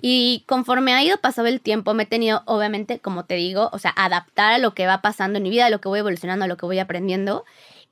Y 0.00 0.44
conforme 0.46 0.92
ha 0.92 1.02
ido 1.02 1.18
pasando 1.18 1.48
el 1.48 1.60
tiempo, 1.60 1.94
me 1.94 2.02
he 2.02 2.06
tenido, 2.06 2.42
obviamente, 2.46 2.98
como 2.98 3.24
te 3.24 3.34
digo, 3.34 3.70
o 3.72 3.78
sea, 3.78 3.92
adaptar 3.96 4.52
a 4.52 4.58
lo 4.58 4.74
que 4.74 4.86
va 4.86 5.00
pasando 5.02 5.38
en 5.38 5.44
mi 5.44 5.50
vida, 5.50 5.66
a 5.66 5.70
lo 5.70 5.80
que 5.80 5.88
voy 5.88 6.00
evolucionando, 6.00 6.44
a 6.44 6.48
lo 6.48 6.56
que 6.56 6.66
voy 6.66 6.78
aprendiendo. 6.78 7.44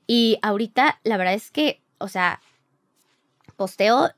Y 0.05 0.37
ahorita, 0.41 0.99
la 1.03 1.17
verdad 1.17 1.33
es 1.33 1.49
que, 1.49 1.81
o 1.97 2.09
sea, 2.09 2.41
posteo 3.55 4.11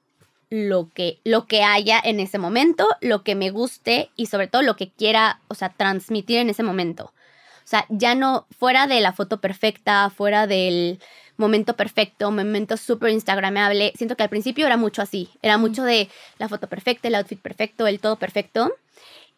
lo 0.50 0.90
que, 0.94 1.20
lo 1.24 1.46
que 1.46 1.64
haya 1.64 2.00
en 2.04 2.20
ese 2.20 2.38
momento, 2.38 2.88
lo 3.02 3.24
que 3.24 3.36
me 3.36 3.50
guste 3.50 4.10
y 4.16 4.28
sobre 4.28 4.48
todo 4.48 4.62
lo 4.62 4.76
que 4.76 4.92
quiera, 4.92 5.40
o 5.48 5.56
sea, 5.56 5.70
transmitir 5.70 6.38
en 6.40 6.50
ese 6.50 6.64
momento. 6.64 7.06
O 7.06 7.68
sea, 7.68 7.86
ya 7.90 8.14
no, 8.14 8.46
fuera 8.58 8.86
de 8.86 9.02
la 9.02 9.12
foto 9.12 9.42
perfecta, 9.42 10.10
fuera 10.12 10.46
del 10.46 11.00
momento 11.38 11.76
perfecto, 11.76 12.32
momento 12.32 12.78
súper 12.78 13.10
instagramable, 13.10 13.92
siento 13.96 14.16
que 14.16 14.24
al 14.24 14.30
principio 14.30 14.66
era 14.66 14.78
mucho 14.78 15.02
así, 15.02 15.30
era 15.42 15.58
mucho 15.58 15.84
de 15.84 16.10
la 16.38 16.48
foto 16.48 16.68
perfecta, 16.68 17.08
el 17.08 17.16
outfit 17.16 17.40
perfecto, 17.40 17.88
el 17.88 18.00
todo 18.00 18.18
perfecto. 18.18 18.72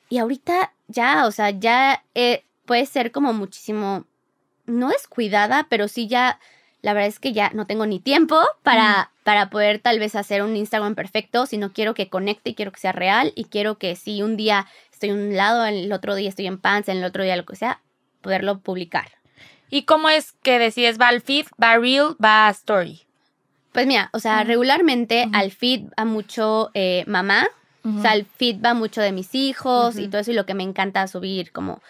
Y 0.10 0.20
ahorita 0.20 0.74
ya, 0.88 1.26
o 1.26 1.32
sea, 1.32 1.50
ya 1.52 2.04
eh, 2.16 2.44
puede 2.66 2.86
ser 2.86 3.12
como 3.12 3.34
muchísimo, 3.34 4.06
no 4.66 4.90
descuidada, 4.90 5.66
pero 5.70 5.88
sí 5.88 6.08
ya, 6.08 6.40
la 6.82 6.94
verdad 6.94 7.10
es 7.10 7.20
que 7.20 7.34
ya 7.34 7.52
no 7.54 7.66
tengo 7.66 7.86
ni 7.86 8.00
tiempo 8.00 8.40
para, 8.64 9.12
para 9.24 9.50
poder 9.50 9.80
tal 9.80 10.00
vez 10.00 10.16
hacer 10.16 10.44
un 10.44 10.56
Instagram 10.56 10.96
perfecto, 10.96 11.46
sino 11.46 11.74
quiero 11.74 11.94
que 11.94 12.10
conecte 12.10 12.52
y 12.52 12.56
quiero 12.56 12.72
que 12.72 12.80
sea 12.80 12.92
real 12.92 13.34
y 13.36 13.46
quiero 13.46 13.78
que 13.78 13.96
si 13.96 14.22
un 14.22 14.38
día 14.38 14.68
estoy 14.92 15.10
en 15.10 15.18
un 15.18 15.36
lado, 15.36 15.66
el 15.66 15.92
otro 15.92 16.16
día 16.16 16.30
estoy 16.30 16.48
en 16.48 16.58
pants, 16.58 16.90
el 16.90 17.04
otro 17.04 17.24
día 17.24 17.36
lo 17.36 17.46
que 17.46 17.56
sea, 17.56 17.82
poderlo 18.22 18.60
publicar. 18.60 19.10
¿Y 19.70 19.84
cómo 19.84 20.10
es 20.10 20.34
que 20.44 20.60
decides 20.60 21.00
va 21.00 21.10
al 21.10 21.22
feed, 21.22 21.48
va 21.62 21.72
a 21.72 21.78
reel, 21.78 22.16
va 22.24 22.48
a 22.48 22.52
story? 22.52 23.02
Pues 23.74 23.86
mira, 23.86 24.10
o 24.14 24.20
sea, 24.20 24.44
regularmente 24.44 25.28
al 25.34 25.52
feed 25.52 25.90
va 26.00 26.06
mucho 26.06 26.72
eh, 26.74 27.04
mamá, 27.06 27.48
o 27.84 28.02
sea, 28.02 28.12
al 28.12 28.26
feed 28.26 28.62
va 28.62 28.74
mucho 28.74 29.02
de 29.02 29.12
mis 29.12 29.34
hijos 29.34 29.98
y 29.98 30.10
todo 30.10 30.20
eso 30.20 30.32
y 30.32 30.34
lo 30.34 30.46
que 30.46 30.54
me 30.54 30.64
encanta 30.64 31.08
subir 31.08 31.52
como 31.52 31.82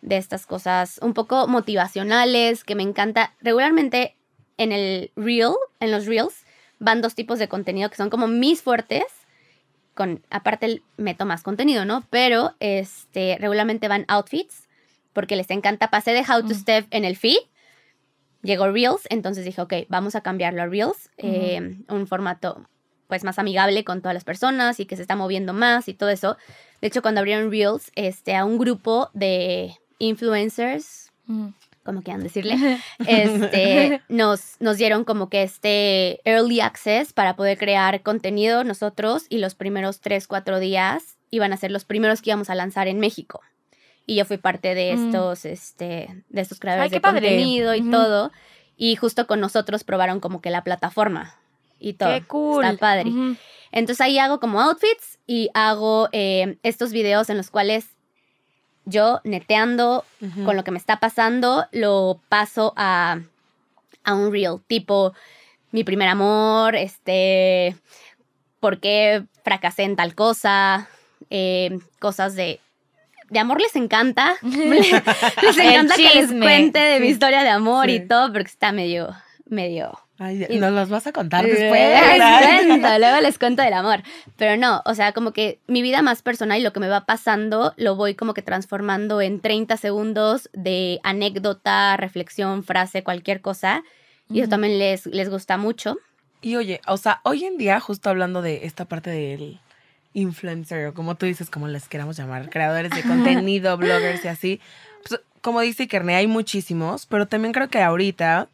de 0.00 0.16
estas 0.16 0.46
cosas 0.46 1.00
un 1.02 1.12
poco 1.12 1.48
motivacionales, 1.48 2.62
que 2.62 2.74
me 2.74 2.82
encanta. 2.82 3.34
Regularmente 3.40 4.16
en 4.60 4.72
el 4.72 5.10
reel, 5.16 5.54
en 5.80 5.90
los 5.90 6.04
reels, 6.04 6.44
van 6.78 7.00
dos 7.00 7.14
tipos 7.14 7.38
de 7.38 7.48
contenido 7.48 7.88
que 7.88 7.96
son 7.96 8.10
como 8.10 8.28
mis 8.28 8.62
fuertes. 8.62 9.04
Con, 9.94 10.22
aparte 10.30 10.82
meto 10.98 11.24
más 11.26 11.42
contenido, 11.42 11.84
¿no? 11.84 12.04
Pero 12.10 12.54
este, 12.60 13.36
regularmente 13.40 13.88
van 13.88 14.04
outfits 14.08 14.68
porque 15.14 15.34
les 15.34 15.50
encanta. 15.50 15.88
Pasé 15.88 16.12
de 16.12 16.20
How 16.20 16.42
to 16.42 16.54
Mm. 16.54 16.60
Step 16.60 16.86
en 16.90 17.04
el 17.04 17.16
feed, 17.16 17.38
llegó 18.42 18.70
Reels, 18.70 19.02
entonces 19.08 19.44
dije, 19.44 19.60
ok, 19.60 19.72
vamos 19.88 20.14
a 20.14 20.20
cambiarlo 20.20 20.62
a 20.62 20.66
Reels, 20.66 21.10
eh, 21.16 21.78
un 21.88 22.06
formato 22.06 22.66
pues 23.08 23.24
más 23.24 23.38
amigable 23.38 23.82
con 23.82 24.02
todas 24.02 24.14
las 24.14 24.24
personas 24.24 24.78
y 24.78 24.86
que 24.86 24.94
se 24.96 25.02
está 25.02 25.16
moviendo 25.16 25.52
más 25.52 25.88
y 25.88 25.94
todo 25.94 26.10
eso. 26.10 26.36
De 26.80 26.88
hecho, 26.88 27.02
cuando 27.02 27.20
abrieron 27.20 27.50
Reels, 27.50 27.90
este, 27.96 28.36
a 28.36 28.44
un 28.44 28.58
grupo 28.58 29.10
de 29.14 29.74
influencers 29.98 31.10
Ujú. 31.28 31.52
Como 31.90 32.02
quieran 32.02 32.22
decirle, 32.22 32.56
este, 33.06 34.02
nos, 34.08 34.56
nos 34.60 34.76
dieron 34.76 35.04
como 35.04 35.28
que 35.28 35.42
este 35.42 36.20
early 36.24 36.60
access 36.60 37.12
para 37.12 37.36
poder 37.36 37.58
crear 37.58 38.02
contenido 38.02 38.64
nosotros 38.64 39.24
y 39.28 39.38
los 39.38 39.54
primeros 39.54 40.00
tres, 40.00 40.26
cuatro 40.26 40.60
días 40.60 41.16
iban 41.30 41.52
a 41.52 41.56
ser 41.56 41.70
los 41.70 41.84
primeros 41.84 42.22
que 42.22 42.30
íbamos 42.30 42.50
a 42.50 42.54
lanzar 42.54 42.88
en 42.88 42.98
México. 43.00 43.40
Y 44.06 44.16
yo 44.16 44.24
fui 44.24 44.38
parte 44.38 44.74
de 44.74 44.94
Mm. 44.96 45.06
estos, 45.08 45.44
este, 45.44 46.24
de 46.28 46.40
estos 46.40 46.58
creadores 46.58 46.90
Ay, 46.92 46.96
de 46.96 47.00
padre. 47.00 47.20
contenido 47.28 47.74
y 47.74 47.80
Ujú. 47.82 47.90
todo. 47.90 48.32
Y 48.76 48.96
justo 48.96 49.26
con 49.26 49.40
nosotros 49.40 49.84
probaron 49.84 50.20
como 50.20 50.40
que 50.40 50.50
la 50.50 50.64
plataforma 50.64 51.34
y 51.78 51.92
todo. 51.92 52.08
Qué 52.14 52.22
cool. 52.26 52.64
Está 52.64 52.76
padre. 52.78 53.10
Ujú. 53.10 53.36
Entonces 53.72 54.00
ahí 54.00 54.18
hago 54.18 54.40
como 54.40 54.60
outfits 54.60 55.18
y 55.26 55.50
hago 55.54 56.08
eh, 56.12 56.56
estos 56.62 56.92
videos 56.92 57.30
en 57.30 57.36
los 57.36 57.50
cuales 57.50 57.86
yo 58.90 59.20
neteando 59.24 60.04
con 60.44 60.56
lo 60.56 60.64
que 60.64 60.70
me 60.70 60.78
está 60.78 60.98
pasando 60.98 61.66
lo 61.72 62.20
paso 62.28 62.72
a, 62.76 63.20
a 64.04 64.14
un 64.14 64.32
reel, 64.32 64.60
tipo 64.66 65.12
mi 65.72 65.84
primer 65.84 66.08
amor, 66.08 66.74
este, 66.74 67.76
por 68.58 68.80
qué 68.80 69.24
fracasé 69.44 69.84
en 69.84 69.96
tal 69.96 70.14
cosa, 70.14 70.88
eh, 71.30 71.78
cosas 71.98 72.34
de... 72.34 72.60
De 73.28 73.38
amor 73.38 73.60
les 73.60 73.76
encanta. 73.76 74.34
les 74.42 74.92
encanta 75.58 75.94
que 75.94 76.14
les 76.14 76.32
cuente 76.32 76.80
de 76.80 76.98
mi 76.98 77.06
historia 77.06 77.44
de 77.44 77.50
amor 77.50 77.86
Sí. 77.86 77.92
y 77.92 78.08
todo, 78.08 78.32
porque 78.32 78.48
está 78.50 78.72
medio, 78.72 79.14
medio 79.46 79.96
Ay, 80.22 80.46
Y- 80.50 80.58
nos 80.58 80.70
los 80.72 80.90
vas 80.90 81.06
a 81.06 81.12
contar 81.12 81.44
les 81.44 81.58
después. 81.58 81.98
cuento, 82.68 82.98
luego 82.98 83.20
les 83.22 83.38
cuento 83.38 83.62
del 83.62 83.72
amor. 83.72 84.02
Pero 84.36 84.58
no, 84.58 84.82
o 84.84 84.94
sea, 84.94 85.12
como 85.12 85.32
que 85.32 85.58
mi 85.66 85.80
vida 85.80 86.02
más 86.02 86.20
personal 86.20 86.60
y 86.60 86.62
lo 86.62 86.74
que 86.74 86.80
me 86.80 86.88
va 86.88 87.06
pasando 87.06 87.72
lo 87.78 87.96
voy 87.96 88.14
como 88.14 88.34
que 88.34 88.42
transformando 88.42 89.22
en 89.22 89.40
30 89.40 89.78
segundos 89.78 90.50
de 90.52 91.00
anécdota, 91.04 91.96
reflexión, 91.96 92.62
frase, 92.64 93.02
cualquier 93.02 93.40
cosa. 93.40 93.82
Y 94.28 94.40
eso 94.40 94.50
también 94.50 94.78
les, 94.78 95.06
les 95.06 95.30
gusta 95.30 95.56
mucho. 95.56 95.96
Y 96.42 96.56
oye, 96.56 96.80
o 96.86 96.98
sea, 96.98 97.20
hoy 97.24 97.44
en 97.46 97.56
día, 97.56 97.80
justo 97.80 98.10
hablando 98.10 98.42
de 98.42 98.66
esta 98.66 98.84
parte 98.84 99.08
del 99.08 99.58
influencer, 100.12 100.88
o 100.88 100.94
como 100.94 101.14
tú 101.14 101.24
dices, 101.26 101.48
como 101.50 101.66
les 101.68 101.88
queramos 101.88 102.16
llamar, 102.18 102.50
creadores 102.50 102.90
de 102.92 103.02
contenido, 103.02 103.76
bloggers 103.78 104.24
y 104.24 104.28
así, 104.28 104.60
pues, 105.08 105.20
como 105.40 105.60
dice 105.60 105.88
Kerne, 105.88 106.14
hay 106.16 106.26
muchísimos, 106.26 107.06
pero 107.06 107.26
también 107.26 107.52
creo 107.52 107.68
que 107.68 107.80
ahorita, 107.80 108.48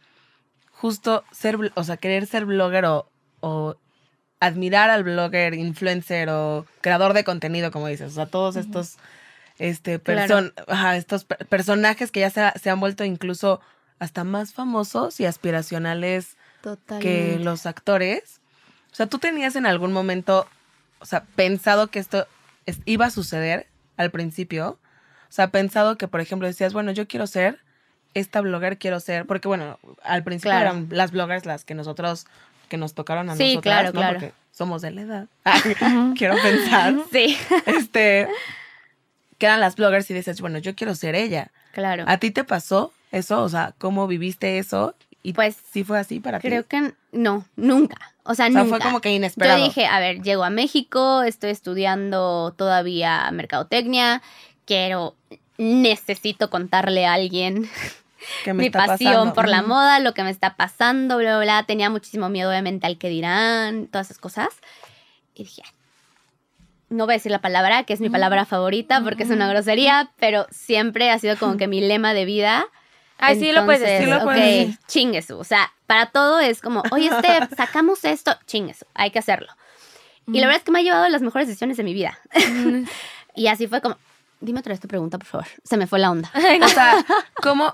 justo 0.78 1.24
ser, 1.32 1.56
o 1.74 1.84
sea, 1.84 1.96
querer 1.96 2.26
ser 2.26 2.44
blogger 2.44 2.84
o, 2.84 3.10
o 3.40 3.76
admirar 4.40 4.90
al 4.90 5.02
blogger, 5.04 5.54
influencer 5.54 6.28
o 6.28 6.66
creador 6.82 7.14
de 7.14 7.24
contenido, 7.24 7.70
como 7.70 7.88
dices, 7.88 8.12
o 8.12 8.14
sea, 8.14 8.26
todos 8.26 8.56
estos, 8.56 8.96
este, 9.58 9.98
Claro. 9.98 10.52
ajá, 10.68 10.96
estos 10.96 11.24
per- 11.24 11.46
personajes 11.46 12.10
que 12.12 12.20
ya 12.20 12.30
se, 12.30 12.42
ha- 12.42 12.52
se 12.52 12.68
han 12.70 12.78
vuelto 12.80 13.04
incluso 13.04 13.60
hasta 13.98 14.24
más 14.24 14.52
famosos 14.52 15.18
y 15.20 15.24
aspiracionales 15.24 16.36
que 17.00 17.38
los 17.40 17.64
actores. 17.64 18.40
O 18.92 18.94
sea, 18.96 19.06
tú 19.06 19.18
tenías 19.18 19.56
en 19.56 19.64
algún 19.66 19.92
momento, 19.92 20.46
o 20.98 21.06
sea, 21.06 21.24
pensado 21.34 21.86
que 21.88 21.98
esto 21.98 22.26
es- 22.66 22.80
iba 22.84 23.06
a 23.06 23.10
suceder 23.10 23.68
al 23.96 24.10
principio. 24.10 24.78
O 25.30 25.32
sea, 25.32 25.48
pensado 25.50 25.96
que, 25.96 26.08
por 26.08 26.20
ejemplo, 26.20 26.46
decías, 26.46 26.74
bueno, 26.74 26.92
yo 26.92 27.08
quiero 27.08 27.26
ser 27.26 27.58
esta 28.18 28.40
blogger, 28.40 28.78
quiero 28.78 29.00
ser, 29.00 29.26
porque 29.26 29.48
bueno, 29.48 29.78
al 30.02 30.22
principio 30.24 30.50
Claro. 30.52 30.70
eran 30.70 30.88
las 30.90 31.10
bloggers 31.12 31.44
las 31.46 31.64
que 31.64 31.74
nosotros, 31.74 32.26
que 32.68 32.76
nos 32.76 32.94
tocaron 32.94 33.28
a 33.30 33.36
Sí, 33.36 33.54
nosotras, 33.54 33.62
claro, 33.62 33.86
¿no? 33.88 34.00
claro. 34.00 34.18
Porque 34.20 34.34
somos 34.52 34.82
de 34.82 34.90
la 34.90 35.00
edad. 35.02 35.26
quiero 36.16 36.34
pensar. 36.42 36.94
Sí, 37.12 37.36
Este, 37.66 38.28
que 39.38 39.46
eran 39.46 39.60
las 39.60 39.76
bloggers 39.76 40.10
y 40.10 40.14
dices, 40.14 40.40
bueno, 40.40 40.58
yo 40.58 40.74
quiero 40.74 40.94
ser 40.94 41.14
ella. 41.14 41.50
claro. 41.72 42.04
¿A 42.06 42.16
ti 42.18 42.30
te 42.30 42.44
pasó 42.44 42.92
eso? 43.12 43.42
O 43.42 43.48
sea, 43.48 43.74
¿cómo 43.78 44.06
viviste 44.06 44.58
eso? 44.58 44.94
Y 45.22 45.32
Pues, 45.32 45.56
sí 45.72 45.82
fue 45.84 45.98
así 45.98 46.20
para 46.20 46.38
ti. 46.38 46.48
Creo 46.48 46.66
que 46.66 46.92
no, 47.12 47.44
nunca. 47.56 47.96
O 48.22 48.34
sea, 48.34 48.46
o 48.46 48.50
sea, 48.52 48.62
nunca. 48.62 48.76
fue 48.76 48.78
como 48.80 49.00
que 49.00 49.12
inesperado. 49.12 49.58
Yo 49.58 49.64
dije, 49.64 49.86
a 49.86 49.98
ver, 50.00 50.22
llego 50.22 50.42
a 50.44 50.50
México, 50.50 51.22
estoy 51.22 51.50
estudiando 51.50 52.54
todavía 52.56 53.28
mercadotecnia, 53.32 54.22
quiero, 54.64 55.14
necesito 55.58 56.48
contarle 56.50 57.06
a 57.06 57.14
alguien 57.14 57.68
que 58.44 58.52
me 58.54 58.62
mi 58.62 58.66
está 58.66 58.86
pasión 58.86 59.12
pasando. 59.12 59.34
por 59.34 59.48
la 59.48 59.62
moda, 59.62 60.00
lo 60.00 60.14
que 60.14 60.22
me 60.22 60.30
está 60.30 60.56
pasando, 60.56 61.16
bla, 61.18 61.36
bla, 61.36 61.44
bla. 61.44 61.62
Tenía 61.64 61.90
muchísimo 61.90 62.28
miedo, 62.28 62.50
obviamente, 62.50 62.86
al 62.86 62.98
que 62.98 63.08
dirán, 63.08 63.86
todas 63.88 64.06
esas 64.08 64.18
cosas. 64.18 64.48
Y 65.34 65.44
dije, 65.44 65.62
"Ay, 65.64 65.70
no 66.88 67.04
voy 67.06 67.14
a 67.14 67.16
decir 67.16 67.32
la 67.32 67.40
palabra, 67.40 67.82
que 67.84 67.92
es 67.92 68.00
mi 68.00 68.08
palabra 68.10 68.44
favorita 68.44 69.02
porque 69.02 69.24
es 69.24 69.30
una 69.30 69.48
grosería, 69.48 70.10
pero 70.18 70.46
siempre 70.50 71.10
ha 71.10 71.18
sido 71.18 71.36
como 71.36 71.56
que 71.56 71.66
mi 71.66 71.80
lema 71.86 72.14
de 72.14 72.24
vida. 72.24 72.64
Ay, 73.18 73.38
sí 73.40 73.50
lo 73.50 73.64
puedes 73.64 73.80
Entonces, 73.80 74.00
decir. 74.00 74.14
Sí 74.14 74.18
lo 74.18 74.24
puedes 74.24 74.40
ok, 74.40 74.46
decir. 74.68 74.78
chinguesu. 74.86 75.38
O 75.38 75.44
sea, 75.44 75.72
para 75.86 76.06
todo 76.06 76.38
es 76.38 76.60
como, 76.60 76.82
oye, 76.92 77.10
Steph, 77.18 77.50
sacamos 77.56 78.04
esto, 78.04 78.36
chinguesu, 78.46 78.84
hay 78.94 79.10
que 79.10 79.18
hacerlo. 79.18 79.48
Y 80.28 80.40
la 80.40 80.46
verdad 80.48 80.58
es 80.58 80.64
que 80.64 80.72
me 80.72 80.80
ha 80.80 80.82
llevado 80.82 81.04
a 81.04 81.08
las 81.08 81.22
mejores 81.22 81.46
decisiones 81.48 81.76
de 81.76 81.84
mi 81.84 81.94
vida. 81.94 82.18
y 83.34 83.46
así 83.46 83.66
fue 83.68 83.80
como, 83.80 83.96
dime 84.40 84.60
otra 84.60 84.72
vez 84.72 84.80
tu 84.80 84.88
pregunta, 84.88 85.18
por 85.18 85.26
favor. 85.26 85.46
Se 85.64 85.76
me 85.76 85.86
fue 85.86 85.98
la 85.98 86.10
onda. 86.10 86.30
O 86.64 86.68
sea, 86.68 86.94
¿cómo, 87.42 87.70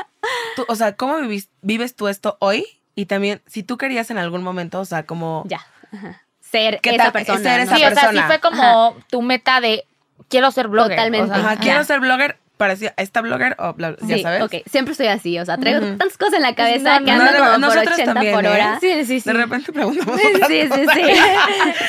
tú, 0.56 0.64
o 0.68 0.74
sea, 0.76 0.94
¿cómo 0.96 1.18
vivis- 1.18 1.48
vives 1.62 1.94
tú 1.96 2.08
esto 2.08 2.36
hoy? 2.40 2.64
Y 2.94 3.06
también, 3.06 3.40
si 3.46 3.62
tú 3.62 3.76
querías 3.78 4.10
en 4.10 4.18
algún 4.18 4.42
momento, 4.42 4.80
o 4.80 4.84
sea, 4.84 5.04
como... 5.04 5.44
Ya. 5.46 5.60
Ajá. 5.92 6.22
Ser 6.40 6.80
¿Qué 6.82 6.90
esa 6.90 7.04
tal? 7.04 7.12
persona. 7.12 7.38
Ser 7.40 7.66
Sí, 7.66 7.84
o 7.84 7.90
sea, 7.94 8.10
sí 8.10 8.18
fue 8.26 8.38
como 8.40 8.94
tu 9.08 9.22
meta 9.22 9.60
de 9.62 9.84
quiero 10.28 10.50
ser 10.50 10.68
blogger. 10.68 10.96
Totalmente. 10.96 11.30
o 11.30 11.34
sea, 11.34 11.42
Ajá, 11.44 11.54
ya. 11.54 11.60
quiero 11.60 11.84
ser 11.84 12.00
blogger, 12.00 12.36
parecía, 12.58 12.92
¿esta 12.98 13.22
blogger 13.22 13.56
o 13.58 13.72
bla, 13.72 13.96
ya 14.02 14.16
Sí, 14.16 14.22
sabes? 14.22 14.42
ok. 14.42 14.54
Siempre 14.70 14.92
estoy 14.92 15.06
así. 15.06 15.38
O 15.38 15.46
sea, 15.46 15.56
traigo 15.56 15.80
tantas 15.80 16.18
cosas 16.18 16.34
en 16.34 16.42
la 16.42 16.54
cabeza 16.54 17.00
no, 17.00 17.06
que 17.06 17.12
no, 17.12 17.22
ando 17.22 17.32
no, 17.32 17.38
como 17.38 17.50
por 17.52 17.60
nosotros 17.60 17.94
80 17.94 18.12
también, 18.12 18.34
por 18.34 18.44
¿eh? 18.44 18.48
hora. 18.50 18.78
Sí, 18.80 19.04
sí, 19.06 19.20
sí. 19.20 19.30
De 19.30 19.32
repente 19.32 19.72
preguntamos 19.72 20.20
Sí, 20.20 20.26
otras 20.34 20.48
sí, 20.50 20.68
cosas. 20.68 20.86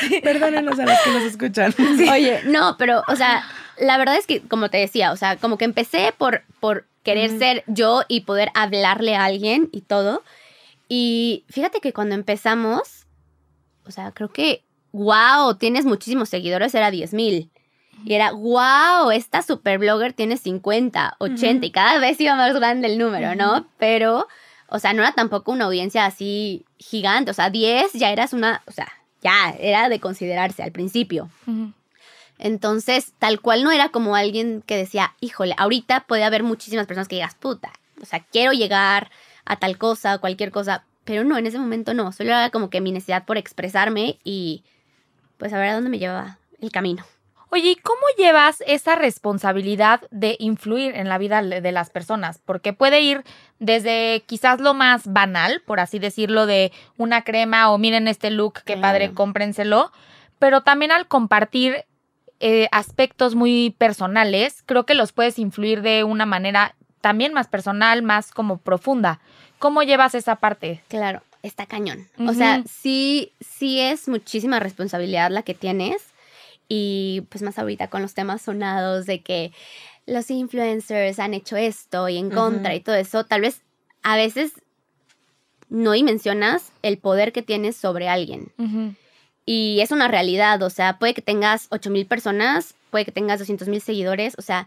sí. 0.08 0.20
Perdónenos 0.22 0.78
a 0.78 0.84
los 0.86 0.98
que 1.00 1.10
nos 1.10 1.22
escuchan. 1.24 1.74
Oye, 2.10 2.40
no, 2.46 2.76
pero, 2.78 3.02
o 3.06 3.16
sea, 3.16 3.44
la 3.78 3.98
verdad 3.98 4.16
es 4.16 4.26
que, 4.26 4.40
como 4.40 4.70
te 4.70 4.78
decía, 4.78 5.12
o 5.12 5.16
sea, 5.16 5.36
como 5.36 5.58
que 5.58 5.64
empecé 5.64 6.12
por, 6.16 6.42
por 6.60 6.86
querer 7.02 7.38
ser 7.38 7.64
yo 7.66 8.02
y 8.08 8.22
poder 8.22 8.50
hablarle 8.54 9.14
a 9.14 9.24
alguien 9.24 9.68
y 9.72 9.82
todo. 9.82 10.22
Y 10.88 11.44
fíjate 11.48 11.80
que 11.80 11.92
cuando 11.92 12.14
empezamos, 12.14 13.06
o 13.86 13.90
sea, 13.90 14.12
creo 14.12 14.32
que, 14.32 14.62
wow, 14.92 15.54
tienes 15.56 15.84
muchísimos 15.84 16.28
seguidores, 16.28 16.74
era 16.74 16.90
10 16.90 17.12
mil. 17.12 17.50
Y 18.04 18.14
era, 18.14 18.32
wow, 18.32 19.10
esta 19.12 19.42
super 19.42 19.78
blogger 19.78 20.12
tiene 20.12 20.36
50, 20.36 21.16
80, 21.18 21.58
Ujú. 21.58 21.66
y 21.66 21.70
cada 21.70 21.98
vez 21.98 22.20
iba 22.20 22.34
más 22.34 22.54
grande 22.54 22.88
el 22.88 22.98
número, 22.98 23.34
¿no? 23.34 23.66
Pero, 23.78 24.26
o 24.68 24.78
sea, 24.78 24.92
no 24.92 25.02
era 25.02 25.12
tampoco 25.12 25.52
una 25.52 25.66
audiencia 25.66 26.04
así 26.04 26.64
gigante, 26.78 27.30
o 27.30 27.34
sea, 27.34 27.50
10 27.50 27.92
ya 27.94 28.10
eras 28.10 28.32
una, 28.32 28.62
o 28.66 28.72
sea, 28.72 28.88
ya 29.22 29.50
era 29.58 29.88
de 29.88 30.00
considerarse 30.00 30.62
al 30.62 30.72
principio. 30.72 31.30
Ujú. 31.46 31.72
Entonces, 32.38 33.12
tal 33.18 33.40
cual 33.40 33.62
no 33.62 33.70
era 33.70 33.88
como 33.90 34.16
alguien 34.16 34.62
que 34.66 34.76
decía, 34.76 35.14
híjole, 35.20 35.54
ahorita 35.56 36.00
puede 36.06 36.24
haber 36.24 36.42
muchísimas 36.42 36.86
personas 36.86 37.08
que 37.08 37.16
digas, 37.16 37.34
puta, 37.34 37.72
o 38.02 38.06
sea, 38.06 38.20
quiero 38.20 38.52
llegar 38.52 39.10
a 39.44 39.56
tal 39.56 39.78
cosa, 39.78 40.18
cualquier 40.18 40.50
cosa, 40.50 40.84
pero 41.04 41.24
no, 41.24 41.38
en 41.38 41.46
ese 41.46 41.58
momento 41.58 41.94
no, 41.94 42.12
solo 42.12 42.30
era 42.30 42.50
como 42.50 42.70
que 42.70 42.80
mi 42.80 42.92
necesidad 42.92 43.24
por 43.24 43.36
expresarme 43.36 44.18
y 44.24 44.64
pues 45.38 45.52
a 45.52 45.58
ver 45.58 45.68
a 45.68 45.74
dónde 45.74 45.90
me 45.90 45.98
llevaba 45.98 46.38
el 46.60 46.72
camino. 46.72 47.04
Oye, 47.50 47.70
¿y 47.70 47.76
cómo 47.76 48.00
llevas 48.18 48.64
esa 48.66 48.96
responsabilidad 48.96 50.00
de 50.10 50.34
influir 50.40 50.96
en 50.96 51.08
la 51.08 51.18
vida 51.18 51.40
de 51.40 51.72
las 51.72 51.88
personas? 51.88 52.40
Porque 52.44 52.72
puede 52.72 53.00
ir 53.00 53.22
desde 53.60 54.24
quizás 54.26 54.60
lo 54.60 54.74
más 54.74 55.12
banal, 55.12 55.62
por 55.64 55.78
así 55.78 56.00
decirlo, 56.00 56.46
de 56.46 56.72
una 56.96 57.22
crema 57.22 57.70
o 57.70 57.78
miren 57.78 58.08
este 58.08 58.30
look, 58.30 58.54
qué 58.64 58.74
Claro. 58.74 58.80
padre, 58.80 59.12
cómprenselo, 59.12 59.92
pero 60.40 60.62
también 60.62 60.90
al 60.90 61.06
compartir 61.06 61.84
eh, 62.46 62.68
aspectos 62.72 63.34
muy 63.34 63.74
personales, 63.78 64.62
creo 64.66 64.84
que 64.84 64.94
los 64.94 65.12
puedes 65.12 65.38
influir 65.38 65.80
de 65.80 66.04
una 66.04 66.26
manera 66.26 66.74
también 67.00 67.32
más 67.32 67.48
personal, 67.48 68.02
más 68.02 68.32
como 68.32 68.58
profunda. 68.58 69.18
¿Cómo 69.58 69.82
llevas 69.82 70.14
esa 70.14 70.36
parte? 70.36 70.82
Claro, 70.88 71.22
está 71.42 71.64
cañón. 71.64 72.06
O 72.18 72.24
Ujú. 72.24 72.34
sea, 72.34 72.62
sí, 72.70 73.32
sí 73.40 73.80
es 73.80 74.08
muchísima 74.08 74.60
responsabilidad 74.60 75.30
la 75.30 75.42
que 75.42 75.54
tienes. 75.54 76.02
Y 76.68 77.22
pues 77.30 77.40
más 77.40 77.58
ahorita 77.58 77.88
con 77.88 78.02
los 78.02 78.12
temas 78.12 78.42
sonados 78.42 79.06
de 79.06 79.22
que 79.22 79.50
los 80.04 80.30
influencers 80.30 81.18
han 81.20 81.32
hecho 81.32 81.56
esto 81.56 82.10
y 82.10 82.18
en 82.18 82.28
contra 82.30 82.72
Ujú. 82.72 82.76
y 82.76 82.80
todo 82.80 82.96
eso, 82.96 83.24
tal 83.24 83.40
vez 83.40 83.62
a 84.02 84.16
veces 84.16 84.52
no 85.70 85.92
dimensionas 85.92 86.72
el 86.82 86.98
poder 86.98 87.32
que 87.32 87.40
tienes 87.40 87.74
sobre 87.74 88.10
alguien. 88.10 88.52
Y 89.46 89.80
es 89.80 89.90
una 89.90 90.08
realidad, 90.08 90.62
o 90.62 90.70
sea, 90.70 90.98
puede 90.98 91.14
que 91.14 91.22
tengas 91.22 91.66
8 91.70 91.90
mil 91.90 92.06
personas, 92.06 92.74
puede 92.90 93.04
que 93.04 93.12
tengas 93.12 93.38
200 93.38 93.68
mil 93.68 93.80
seguidores, 93.82 94.34
o 94.38 94.42
sea, 94.42 94.66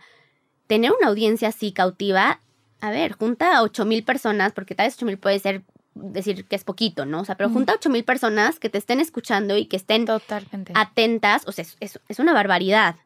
tener 0.68 0.92
una 0.92 1.08
audiencia 1.10 1.48
así 1.48 1.72
cautiva, 1.72 2.40
a 2.82 2.92
ver, 2.92 3.14
junta 3.14 3.58
a 3.58 3.64
8 3.64 3.86
mil 3.86 4.04
personas, 4.04 4.52
porque 4.54 4.76
tal 4.76 4.86
vez 4.88 4.96
8 4.96 5.06
mil 5.06 5.18
puede 5.18 5.40
ser 5.40 5.64
decir 5.96 6.46
que 6.46 6.56
es 6.56 6.64
poquito, 6.64 7.06
¿no? 7.08 7.22
O 7.22 7.26
sea, 7.26 7.36
pero 7.36 7.50
junta 7.50 7.72
a 7.74 7.76
8 7.78 7.90
mil 7.90 8.04
personas 8.04 8.60
que 8.60 8.70
te 8.70 8.78
estén 8.78 9.00
escuchando 9.00 9.58
y 9.58 9.66
que 9.66 9.78
estén 9.78 10.06
Totalmente. 10.06 10.74
atentas, 10.76 11.48
o 11.48 11.52
sea, 11.52 11.64
es, 11.64 11.76
es- 11.80 12.00
es 12.08 12.20
una 12.20 12.34
barbaridad. 12.34 12.98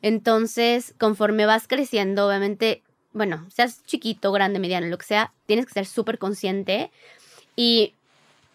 Entonces, 0.00 0.94
conforme 0.98 1.44
vas 1.46 1.68
creciendo, 1.68 2.26
obviamente 2.26 2.82
bueno, 3.12 3.44
seas 3.50 3.82
chiquito, 3.84 4.30
grande, 4.30 4.60
mediano, 4.60 4.86
lo 4.86 4.96
que 4.96 5.04
sea, 5.04 5.32
tienes 5.46 5.66
que 5.66 5.72
ser 5.72 5.84
súper 5.84 6.16
consciente. 6.18 6.92
Y 7.56 7.92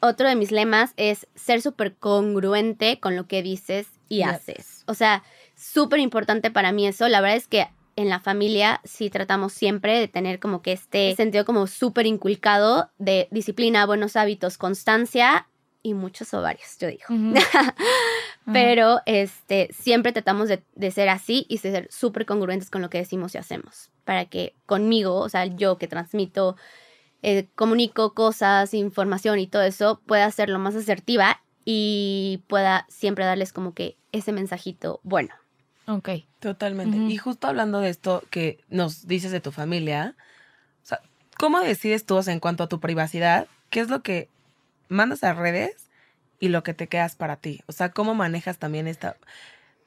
otro 0.05 0.27
de 0.27 0.35
mis 0.35 0.51
lemas 0.51 0.93
es 0.97 1.27
ser 1.35 1.61
súper 1.61 1.95
congruente 1.95 2.99
con 2.99 3.15
lo 3.15 3.27
que 3.27 3.41
dices 3.41 3.87
y 4.09 4.17
Yep. 4.17 4.27
haces. 4.27 4.83
O 4.87 4.93
sea, 4.93 5.23
súper 5.55 5.99
importante 5.99 6.51
para 6.51 6.71
mí 6.71 6.87
eso. 6.87 7.07
La 7.09 7.21
verdad 7.21 7.37
es 7.37 7.47
que 7.47 7.67
en 7.95 8.09
la 8.09 8.19
familia 8.19 8.81
sí 8.83 9.09
tratamos 9.09 9.53
siempre 9.53 9.97
de 9.99 10.07
tener 10.07 10.39
como 10.39 10.61
que 10.61 10.73
este 10.73 11.15
sentido 11.15 11.45
como 11.45 11.65
súper 11.67 12.05
inculcado 12.05 12.91
de 12.97 13.27
disciplina, 13.31 13.85
buenos 13.85 14.15
hábitos, 14.15 14.57
constancia 14.57 15.47
y 15.81 15.93
muchos 15.93 16.33
ovarios, 16.33 16.77
yo 16.79 16.87
digo. 16.89 17.05
Pero 18.53 18.99
este, 19.05 19.69
siempre 19.73 20.11
tratamos 20.11 20.49
de, 20.49 20.63
de 20.75 20.91
ser 20.91 21.09
así 21.09 21.45
y 21.49 21.57
de 21.59 21.71
ser 21.71 21.87
súper 21.91 22.25
congruentes 22.25 22.69
con 22.69 22.81
lo 22.81 22.89
que 22.89 22.97
decimos 22.99 23.33
y 23.33 23.37
hacemos. 23.37 23.89
Para 24.03 24.25
que 24.25 24.55
conmigo, 24.65 25.15
o 25.15 25.29
sea, 25.29 25.45
yo 25.45 25.77
que 25.77 25.87
transmito, 25.87 26.55
eh, 27.27 27.47
comunico 27.55 28.13
cosas, 28.13 28.75
información 28.75 29.39
y 29.39 29.47
todo 29.47 29.63
eso, 29.63 29.99
pueda 30.05 30.29
ser 30.29 30.47
lo 30.47 30.59
más 30.59 30.75
asertiva 30.75 31.41
y 31.65 32.43
pueda 32.45 32.85
siempre 32.87 33.25
darles 33.25 33.51
como 33.51 33.73
que 33.73 33.97
ese 34.11 34.31
mensajito 34.31 34.99
bueno. 35.01 35.33
Ok. 35.87 36.09
Totalmente. 36.39 36.97
Y 37.11 37.17
justo 37.17 37.47
hablando 37.47 37.79
de 37.79 37.89
esto 37.89 38.23
que 38.29 38.59
nos 38.69 39.07
dices 39.07 39.31
de 39.31 39.39
tu 39.39 39.51
familia, 39.51 40.15
o 40.83 40.85
sea, 40.85 41.01
¿cómo 41.39 41.61
decides 41.61 42.05
tú, 42.05 42.15
o 42.15 42.21
sea, 42.21 42.31
en 42.31 42.39
cuanto 42.39 42.61
a 42.61 42.69
tu 42.69 42.79
privacidad, 42.79 43.47
qué 43.71 43.79
es 43.79 43.89
lo 43.89 44.03
que 44.03 44.29
mandas 44.87 45.23
a 45.23 45.33
redes 45.33 45.89
y 46.39 46.49
lo 46.49 46.61
que 46.61 46.75
te 46.75 46.85
quedas 46.85 47.15
para 47.15 47.37
ti? 47.37 47.63
O 47.65 47.71
sea, 47.71 47.89
¿cómo 47.89 48.13
manejas 48.13 48.59
también 48.59 48.87
esta, 48.87 49.17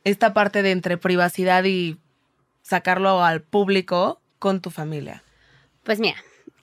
esta 0.03 0.35
parte 0.35 0.62
de 0.62 0.72
entre 0.72 0.98
privacidad 0.98 1.62
y 1.62 2.01
sacarlo 2.62 3.22
al 3.22 3.42
público 3.42 4.20
con 4.40 4.61
tu 4.61 4.70
familia? 4.70 5.22
Pues 5.85 6.01
mira, 6.01 6.16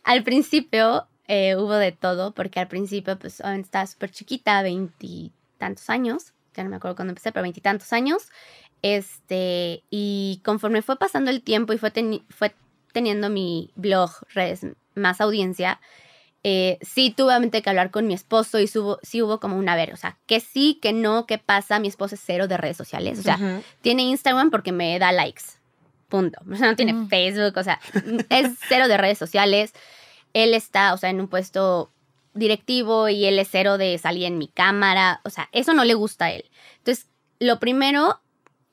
al 0.06 0.24
principio 0.24 1.08
eh, 1.28 1.56
hubo 1.58 1.74
de 1.74 1.92
todo, 1.92 2.34
porque 2.34 2.60
al 2.60 2.68
principio, 2.68 3.20
pues, 3.20 3.42
estaba 3.42 3.86
súper 3.88 4.12
chiquita, 4.12 4.62
veintitantos 4.62 5.90
años, 5.90 6.34
ya 6.56 6.64
no 6.64 6.70
me 6.70 6.78
acuerdo 6.78 6.96
cuándo 6.96 7.12
empecé, 7.12 7.32
pero 7.32 7.44
veintitantos 7.44 7.92
años. 7.92 8.30
Este, 8.82 9.84
y 9.90 10.42
conforme 10.46 10.82
fue 10.84 10.98
pasando 10.98 11.32
el 11.32 11.42
tiempo 11.42 11.74
y 11.74 11.78
fue, 11.78 11.92
teni- 11.92 12.24
fue 12.30 12.54
teniendo 12.94 13.30
mi 13.30 13.72
blog, 13.76 14.12
redes, 14.34 14.62
más 14.94 15.20
audiencia, 15.20 15.82
eh, 16.44 16.78
sí 16.82 17.10
tuve 17.10 17.30
obviamente 17.30 17.64
que 17.64 17.70
hablar 17.72 17.90
con 17.90 18.06
mi 18.06 18.14
esposo 18.14 18.60
y 18.60 18.68
subo, 18.68 19.00
sí 19.02 19.24
hubo 19.24 19.40
como 19.40 19.58
una 19.58 19.76
ver, 19.76 19.92
o 19.92 19.98
sea, 19.98 20.20
que 20.28 20.40
sí, 20.40 20.78
que 20.80 20.94
no, 20.94 21.26
que 21.26 21.40
pasa, 21.40 21.80
mi 21.80 21.88
esposo 21.88 22.14
es 22.14 22.22
cero 22.24 22.48
de 22.48 22.58
redes 22.58 22.78
sociales, 22.78 23.18
o 23.18 23.24
sea, 23.24 23.38
tiene 23.82 24.04
Instagram 24.04 24.52
porque 24.52 24.72
me 24.72 25.00
da 25.00 25.12
likes. 25.12 25.44
Punto. 26.10 26.40
O 26.52 26.56
sea, 26.56 26.68
no 26.68 26.76
tiene 26.76 26.94
Mm. 26.94 27.08
Facebook, 27.10 27.58
o 27.58 27.64
sea, 27.64 27.80
es 28.30 28.52
cero 28.68 28.88
de 28.88 28.98
redes 28.98 29.18
sociales. 29.18 29.74
Él 30.34 30.54
está, 30.54 30.94
o 30.94 30.98
sea, 30.98 31.10
en 31.10 31.20
un 31.20 31.28
puesto 31.28 31.92
directivo 32.34 33.08
y 33.10 33.26
él 33.26 33.40
es 33.40 33.48
cero 33.50 33.78
de 33.78 33.98
salir 33.98 34.26
en 34.26 34.38
mi 34.38 34.48
cámara. 34.48 35.22
O 35.24 35.30
sea, 35.30 35.50
eso 35.52 35.74
no 35.74 35.86
le 35.86 35.94
gusta 35.94 36.26
a 36.26 36.32
él. 36.32 36.50
Entonces, 36.78 37.08
lo 37.40 37.60
primero, 37.60 38.20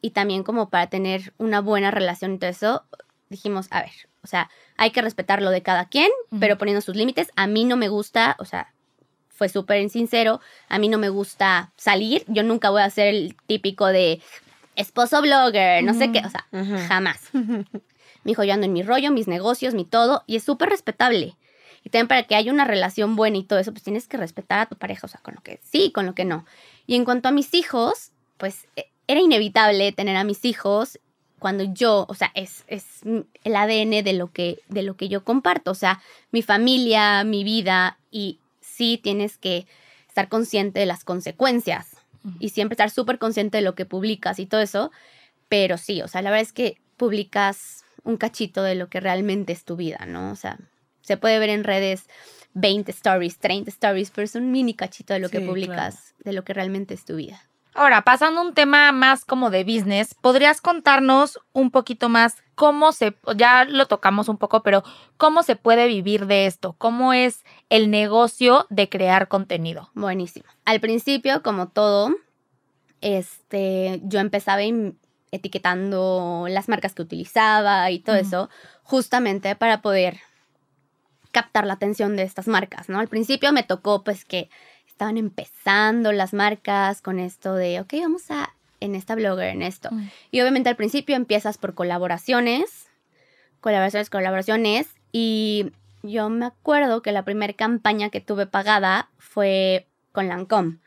y 0.00 0.10
también 0.10 0.42
como 0.42 0.68
para 0.68 0.88
tener 0.88 1.32
una 1.38 1.60
buena 1.60 1.90
relación 1.90 2.34
y 2.34 2.38
todo 2.38 2.50
eso, 2.50 2.84
dijimos, 3.28 3.68
a 3.70 3.82
ver, 3.82 3.92
o 4.22 4.26
sea, 4.26 4.50
hay 4.76 4.90
que 4.90 5.00
respetar 5.02 5.40
lo 5.42 5.50
de 5.50 5.62
cada 5.62 5.86
quien, 5.86 6.10
pero 6.38 6.58
poniendo 6.58 6.80
sus 6.80 6.96
límites. 6.96 7.28
A 7.36 7.46
mí 7.46 7.64
no 7.64 7.76
me 7.76 7.88
gusta, 7.88 8.36
o 8.38 8.44
sea, 8.44 8.74
fue 9.28 9.48
súper 9.48 9.88
sincero, 9.90 10.40
a 10.68 10.78
mí 10.78 10.88
no 10.88 10.98
me 10.98 11.08
gusta 11.08 11.72
salir. 11.76 12.24
Yo 12.28 12.42
nunca 12.42 12.70
voy 12.70 12.82
a 12.82 12.90
ser 12.90 13.08
el 13.08 13.36
típico 13.46 13.86
de 13.86 14.20
esposo 14.76 15.20
blogger, 15.22 15.82
no 15.84 15.94
sé 15.94 16.12
qué, 16.12 16.20
o 16.20 16.30
sea, 16.30 16.46
jamás. 16.88 17.20
Me 17.32 18.30
dijo, 18.30 18.44
yo 18.44 18.54
ando 18.54 18.66
en 18.66 18.72
mi 18.72 18.82
rollo, 18.82 19.10
mis 19.10 19.28
negocios, 19.28 19.74
mi 19.74 19.84
todo, 19.84 20.22
y 20.26 20.36
es 20.36 20.44
súper 20.44 20.68
respetable. 20.68 21.36
Y 21.84 21.90
también 21.90 22.08
para 22.08 22.22
que 22.22 22.36
haya 22.36 22.52
una 22.52 22.64
relación 22.64 23.16
buena 23.16 23.38
y 23.38 23.42
todo 23.42 23.58
eso, 23.58 23.72
pues 23.72 23.82
tienes 23.82 24.06
que 24.06 24.16
respetar 24.16 24.60
a 24.60 24.66
tu 24.66 24.76
pareja, 24.76 25.06
o 25.06 25.08
sea, 25.08 25.20
con 25.20 25.34
lo 25.34 25.40
que 25.42 25.58
sí, 25.62 25.90
con 25.90 26.06
lo 26.06 26.14
que 26.14 26.24
no. 26.24 26.46
Y 26.86 26.94
en 26.94 27.04
cuanto 27.04 27.28
a 27.28 27.32
mis 27.32 27.54
hijos, 27.54 28.12
pues 28.36 28.66
eh, 28.76 28.86
era 29.08 29.20
inevitable 29.20 29.90
tener 29.90 30.16
a 30.16 30.24
mis 30.24 30.44
hijos 30.44 31.00
cuando 31.40 31.64
yo, 31.64 32.06
o 32.08 32.14
sea, 32.14 32.30
es, 32.34 32.62
es 32.68 33.00
el 33.42 33.56
ADN 33.56 34.04
de 34.04 34.12
lo, 34.12 34.30
que, 34.30 34.60
de 34.68 34.82
lo 34.82 34.96
que 34.96 35.08
yo 35.08 35.24
comparto, 35.24 35.72
o 35.72 35.74
sea, 35.74 36.00
mi 36.30 36.40
familia, 36.42 37.24
mi 37.24 37.42
vida, 37.42 37.98
y 38.12 38.38
sí 38.60 39.00
tienes 39.02 39.38
que 39.38 39.66
estar 40.06 40.28
consciente 40.28 40.78
de 40.78 40.86
las 40.86 41.02
consecuencias 41.02 41.91
Y 42.38 42.50
siempre 42.50 42.74
estar 42.74 42.90
súper 42.90 43.18
consciente 43.18 43.58
de 43.58 43.62
lo 43.62 43.74
que 43.74 43.84
publicas 43.84 44.38
y 44.38 44.46
todo 44.46 44.60
eso, 44.60 44.92
pero 45.48 45.76
sí, 45.76 46.02
o 46.02 46.08
sea, 46.08 46.22
la 46.22 46.30
verdad 46.30 46.42
es 46.42 46.52
que 46.52 46.80
publicas 46.96 47.84
un 48.04 48.16
cachito 48.16 48.62
de 48.62 48.74
lo 48.74 48.88
que 48.88 49.00
realmente 49.00 49.52
es 49.52 49.64
tu 49.64 49.76
vida, 49.76 50.04
¿no? 50.06 50.30
O 50.30 50.36
sea, 50.36 50.58
se 51.02 51.16
puede 51.16 51.38
ver 51.38 51.50
en 51.50 51.64
redes 51.64 52.08
20 52.54 52.90
stories, 52.92 53.38
30 53.38 53.70
stories, 53.70 54.10
pero 54.10 54.24
es 54.24 54.34
un 54.34 54.50
mini 54.50 54.74
cachito 54.74 55.14
de 55.14 55.20
lo 55.20 55.28
que 55.28 55.40
publicas, 55.40 56.14
de 56.24 56.32
lo 56.32 56.44
que 56.44 56.54
realmente 56.54 56.94
es 56.94 57.04
tu 57.04 57.16
vida. 57.16 57.40
Ahora, 57.74 58.02
pasando 58.02 58.40
a 58.40 58.44
un 58.44 58.54
tema 58.54 58.92
más 58.92 59.24
como 59.24 59.50
de 59.50 59.64
business, 59.64 60.14
¿podrías 60.14 60.60
contarnos 60.60 61.40
un 61.52 61.70
poquito 61.70 62.08
más 62.08 62.36
cómo 62.54 62.92
se, 62.92 63.16
ya 63.36 63.64
lo 63.64 63.86
tocamos 63.86 64.28
un 64.28 64.38
poco, 64.38 64.62
pero 64.62 64.82
cómo 65.16 65.42
se 65.42 65.56
puede 65.56 65.86
vivir 65.86 66.26
de 66.26 66.46
esto? 66.46 66.74
¿Cómo 66.78 67.12
es 67.12 67.44
el 67.70 67.90
negocio 67.90 68.66
de 68.70 68.88
crear 68.88 69.28
contenido? 69.28 69.90
Buenísimo. 69.94 70.46
Al 70.64 70.80
principio, 70.80 71.42
como 71.42 71.68
todo, 71.68 72.10
este, 73.00 74.00
yo 74.04 74.20
empezaba 74.20 74.60
etiquetando 75.30 76.46
las 76.48 76.68
marcas 76.68 76.94
que 76.94 77.02
utilizaba 77.02 77.90
y 77.90 77.98
todo 77.98 78.16
eso, 78.16 78.50
justamente 78.82 79.56
para 79.56 79.80
poder 79.82 80.20
captar 81.32 81.66
la 81.66 81.72
atención 81.72 82.16
de 82.16 82.22
estas 82.22 82.46
marcas, 82.46 82.88
¿no? 82.88 83.00
Al 83.00 83.08
principio 83.08 83.52
me 83.52 83.62
tocó 83.62 84.04
pues 84.04 84.24
que 84.24 84.50
estaban 84.86 85.16
empezando 85.16 86.12
las 86.12 86.34
marcas 86.34 87.00
con 87.00 87.18
esto 87.18 87.54
de, 87.54 87.80
ok, 87.80 87.94
vamos 88.02 88.30
a, 88.30 88.54
en 88.82 88.94
esta 88.94 89.14
blogger, 89.14 89.48
en 89.48 89.62
esto. 89.62 89.90
Mm. 89.90 90.10
Y 90.30 90.40
obviamente 90.40 90.68
al 90.68 90.76
principio 90.76 91.16
empiezas 91.16 91.58
por 91.58 91.74
colaboraciones, 91.74 92.88
colaboraciones, 93.60 94.10
colaboraciones. 94.10 94.88
Y 95.12 95.72
yo 96.02 96.28
me 96.28 96.46
acuerdo 96.46 97.02
que 97.02 97.12
la 97.12 97.24
primera 97.24 97.52
campaña 97.52 98.10
que 98.10 98.20
tuve 98.20 98.46
pagada 98.46 99.08
fue 99.18 99.86
con 100.12 100.28
Lancome. 100.28 100.78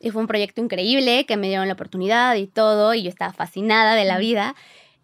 Y 0.00 0.10
fue 0.10 0.22
un 0.22 0.28
proyecto 0.28 0.60
increíble 0.60 1.26
que 1.26 1.36
me 1.36 1.48
dieron 1.48 1.68
la 1.68 1.74
oportunidad 1.74 2.34
y 2.36 2.46
todo. 2.46 2.94
Y 2.94 3.02
yo 3.02 3.10
estaba 3.10 3.32
fascinada 3.32 3.94
de 3.94 4.04
la 4.04 4.18
vida. 4.18 4.54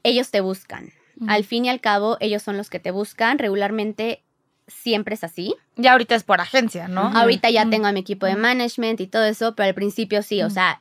Ellos 0.02 0.30
te 0.30 0.40
buscan. 0.40 0.92
Al 1.28 1.44
fin 1.44 1.64
y 1.64 1.68
al 1.68 1.80
cabo, 1.80 2.16
ellos 2.20 2.42
son 2.42 2.56
los 2.56 2.70
que 2.70 2.80
te 2.80 2.90
buscan. 2.90 3.38
Regularmente 3.38 4.22
siempre 4.66 5.14
es 5.14 5.24
así. 5.24 5.54
Ya 5.76 5.92
ahorita 5.92 6.14
es 6.14 6.24
por 6.24 6.40
agencia, 6.40 6.88
¿no? 6.88 7.02
Ahorita 7.14 7.50
ya 7.50 7.68
tengo 7.68 7.86
a 7.86 7.92
mi 7.92 8.00
equipo 8.00 8.26
de 8.26 8.36
management 8.36 9.00
y 9.00 9.06
todo 9.06 9.24
eso, 9.24 9.54
pero 9.54 9.68
al 9.68 9.74
principio 9.74 10.22
sí, 10.22 10.42
o 10.42 10.50
sea, 10.50 10.80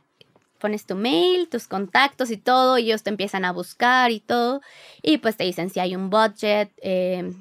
pones 0.63 0.85
tu 0.85 0.95
mail, 0.95 1.49
tus 1.49 1.67
contactos 1.67 2.31
y 2.31 2.37
todo, 2.37 2.77
y 2.77 2.85
ellos 2.85 3.03
te 3.03 3.09
empiezan 3.09 3.43
a 3.43 3.51
buscar 3.51 4.11
y 4.11 4.21
todo, 4.21 4.61
y 5.01 5.17
pues 5.17 5.35
te 5.35 5.43
dicen 5.43 5.69
si 5.69 5.81
hay 5.81 5.93
un 5.93 6.09
budget, 6.09 6.71
eh, 6.81 7.33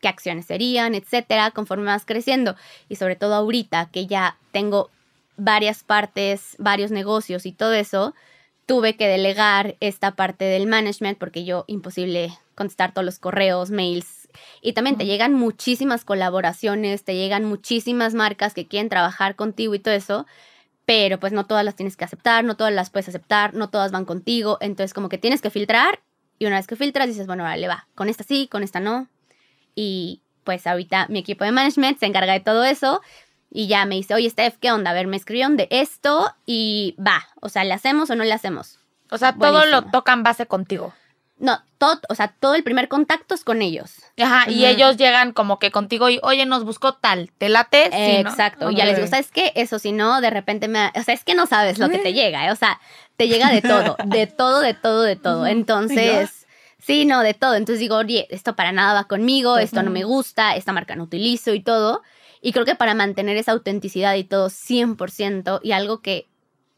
qué 0.00 0.08
acciones 0.08 0.46
serían, 0.46 0.94
etcétera, 0.94 1.50
conforme 1.50 1.84
vas 1.84 2.06
creciendo. 2.06 2.56
Y 2.88 2.96
sobre 2.96 3.14
todo 3.14 3.34
ahorita 3.34 3.90
que 3.92 4.06
ya 4.06 4.38
tengo 4.52 4.88
varias 5.36 5.84
partes, 5.84 6.56
varios 6.58 6.90
negocios 6.90 7.44
y 7.44 7.52
todo 7.52 7.74
eso, 7.74 8.14
tuve 8.64 8.96
que 8.96 9.06
delegar 9.06 9.76
esta 9.80 10.12
parte 10.12 10.46
del 10.46 10.66
management 10.66 11.18
porque 11.18 11.44
yo 11.44 11.64
imposible 11.66 12.32
contestar 12.54 12.94
todos 12.94 13.04
los 13.04 13.18
correos, 13.18 13.70
mails. 13.70 14.30
Y 14.62 14.72
también 14.72 14.96
te 14.96 15.04
llegan 15.04 15.34
muchísimas 15.34 16.06
colaboraciones, 16.06 17.04
te 17.04 17.16
llegan 17.16 17.44
muchísimas 17.44 18.14
marcas 18.14 18.54
que 18.54 18.66
quieren 18.66 18.88
trabajar 18.88 19.36
contigo 19.36 19.74
y 19.74 19.78
todo 19.78 19.92
eso, 19.92 20.26
pero 20.84 21.18
pues 21.20 21.32
no 21.32 21.46
todas 21.46 21.64
las 21.64 21.76
tienes 21.76 21.96
que 21.96 22.04
aceptar, 22.04 22.44
no 22.44 22.56
todas 22.56 22.72
las 22.72 22.90
puedes 22.90 23.08
aceptar, 23.08 23.54
no 23.54 23.70
todas 23.70 23.92
van 23.92 24.04
contigo, 24.04 24.58
entonces 24.60 24.94
como 24.94 25.08
que 25.08 25.18
tienes 25.18 25.40
que 25.40 25.50
filtrar 25.50 26.00
y 26.38 26.46
una 26.46 26.56
vez 26.56 26.66
que 26.66 26.76
filtras 26.76 27.06
dices, 27.06 27.26
bueno, 27.26 27.44
vale, 27.44 27.68
va, 27.68 27.86
con 27.94 28.08
esta 28.08 28.24
sí, 28.24 28.48
con 28.50 28.62
esta 28.62 28.80
no. 28.80 29.08
Y 29.74 30.22
pues 30.44 30.66
ahorita 30.66 31.06
mi 31.08 31.20
equipo 31.20 31.44
de 31.44 31.52
management 31.52 31.98
se 31.98 32.06
encarga 32.06 32.32
de 32.32 32.40
todo 32.40 32.64
eso 32.64 33.00
y 33.48 33.68
ya 33.68 33.84
me 33.84 33.94
dice, 33.94 34.14
oye, 34.14 34.28
Steph, 34.28 34.56
¿qué 34.58 34.72
onda? 34.72 34.90
A 34.90 34.94
ver, 34.94 35.06
me 35.06 35.16
escribieron 35.16 35.56
de 35.56 35.68
esto 35.70 36.34
y 36.46 36.96
va, 36.98 37.28
o 37.40 37.48
sea, 37.48 37.64
¿le 37.64 37.74
hacemos 37.74 38.10
o 38.10 38.16
no 38.16 38.24
le 38.24 38.32
hacemos? 38.32 38.78
O 39.10 39.18
sea, 39.18 39.34
todo 39.34 39.66
lo 39.66 39.82
tocan 39.82 40.22
base 40.22 40.46
contigo. 40.46 40.94
No, 41.42 41.60
todo, 41.76 41.98
o 42.08 42.14
sea, 42.14 42.28
todo 42.38 42.54
el 42.54 42.62
primer 42.62 42.86
contacto 42.86 43.34
es 43.34 43.42
con 43.42 43.62
ellos. 43.62 43.96
Ajá, 44.16 44.48
y 44.48 44.64
ellos 44.64 44.96
llegan 44.96 45.32
como 45.32 45.58
que 45.58 45.72
contigo 45.72 46.08
y, 46.08 46.20
oye, 46.22 46.46
nos 46.46 46.64
buscó 46.64 46.94
tal, 46.94 47.32
¿te 47.36 47.48
late? 47.48 47.90
Sí, 47.90 48.22
¿no? 48.22 48.30
Exacto. 48.30 48.70
Y 48.70 48.76
ya 48.76 48.84
les 48.84 48.94
digo. 48.94 49.08
¿sabes 49.08 49.32
qué? 49.32 49.52
Eso 49.56 49.80
si 49.80 49.90
no, 49.90 50.20
de 50.20 50.30
repente 50.30 50.68
me... 50.68 50.92
O 50.94 51.02
sea, 51.02 51.12
es 51.12 51.24
que 51.24 51.34
no 51.34 51.46
sabes 51.46 51.80
lo 51.80 51.88
que 51.88 51.98
te 51.98 52.12
llega, 52.12 52.46
¿eh? 52.46 52.52
O 52.52 52.54
sea, 52.54 52.80
te 53.16 53.26
llega 53.26 53.50
de 53.50 53.60
todo, 53.60 53.96
de 54.04 54.26
todo, 54.38 54.60
de 54.60 54.74
todo, 54.74 55.02
de 55.02 55.16
todo. 55.16 55.48
Entonces, 55.48 56.46
sí, 56.78 57.06
no, 57.06 57.24
de 57.24 57.34
todo. 57.34 57.56
Entonces 57.56 57.80
digo, 57.80 57.96
oye, 57.96 58.28
esto 58.30 58.54
para 58.54 58.70
nada 58.70 58.94
va 58.94 59.08
conmigo, 59.08 59.58
esto 59.58 59.82
no 59.82 59.90
me 59.90 60.04
gusta, 60.04 60.54
esta 60.54 60.72
marca 60.72 60.94
no 60.94 61.02
utilizo 61.02 61.54
y 61.54 61.60
todo. 61.60 62.02
Y 62.40 62.52
creo 62.52 62.64
que 62.64 62.76
para 62.76 62.94
mantener 62.94 63.36
esa 63.36 63.50
autenticidad 63.50 64.14
y 64.14 64.22
todo 64.22 64.48
100% 64.48 65.58
y 65.60 65.72
algo 65.72 66.02
que 66.02 66.28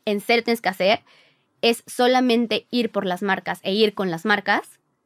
en 0.07 0.23
serio 0.23 0.43
tienes 0.43 0.63
que 0.63 0.71
hacer 0.71 1.03
es 1.71 1.83
solamente 1.87 2.67
ir 2.71 2.91
por 2.93 3.07
las 3.07 3.23
marcas 3.23 3.61
e 3.63 3.73
ir 3.73 3.95
con 3.95 4.11
las 4.11 4.25
marcas 4.25 4.63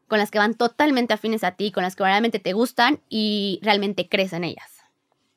con 0.09 0.18
las 0.18 0.31
que 0.31 0.38
van 0.38 0.55
totalmente 0.55 1.12
afines 1.12 1.44
a 1.44 1.53
ti, 1.53 1.71
con 1.71 1.83
las 1.83 1.94
que 1.94 2.03
realmente 2.03 2.38
te 2.38 2.55
gustan 2.55 3.01
y 3.11 3.61
realmente 3.62 4.09
crees 4.09 4.33
en 4.33 4.42
ellas. 4.42 4.71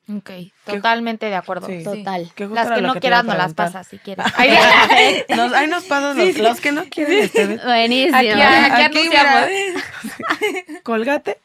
Ok, 0.08 0.30
totalmente 0.64 1.26
de 1.26 1.34
acuerdo. 1.36 1.66
Sí. 1.68 1.84
Total. 1.84 2.32
Que 2.34 2.46
justo 2.46 2.54
Las 2.64 2.72
que 2.72 2.82
no 2.82 2.92
a 2.92 3.00
quieras 3.00 3.24
no 3.24 3.34
las 3.34 3.54
pasas 3.54 3.86
si 3.86 3.98
quieres. 3.98 4.24
Nos- 5.36 5.52
ahí 5.52 5.68
nos 5.68 5.84
pasas 5.84 6.16
los, 6.16 6.36
los 6.38 6.60
que 6.60 6.72
no 6.72 6.84
quieren 6.86 7.24
ustedes. 7.24 7.62
Buenísimo. 7.62 8.16
Aquí, 8.16 8.28
aquí 8.30 8.82
anunciamos. 8.82 9.48
mira, 9.48 10.80
Colgate. 10.82 11.38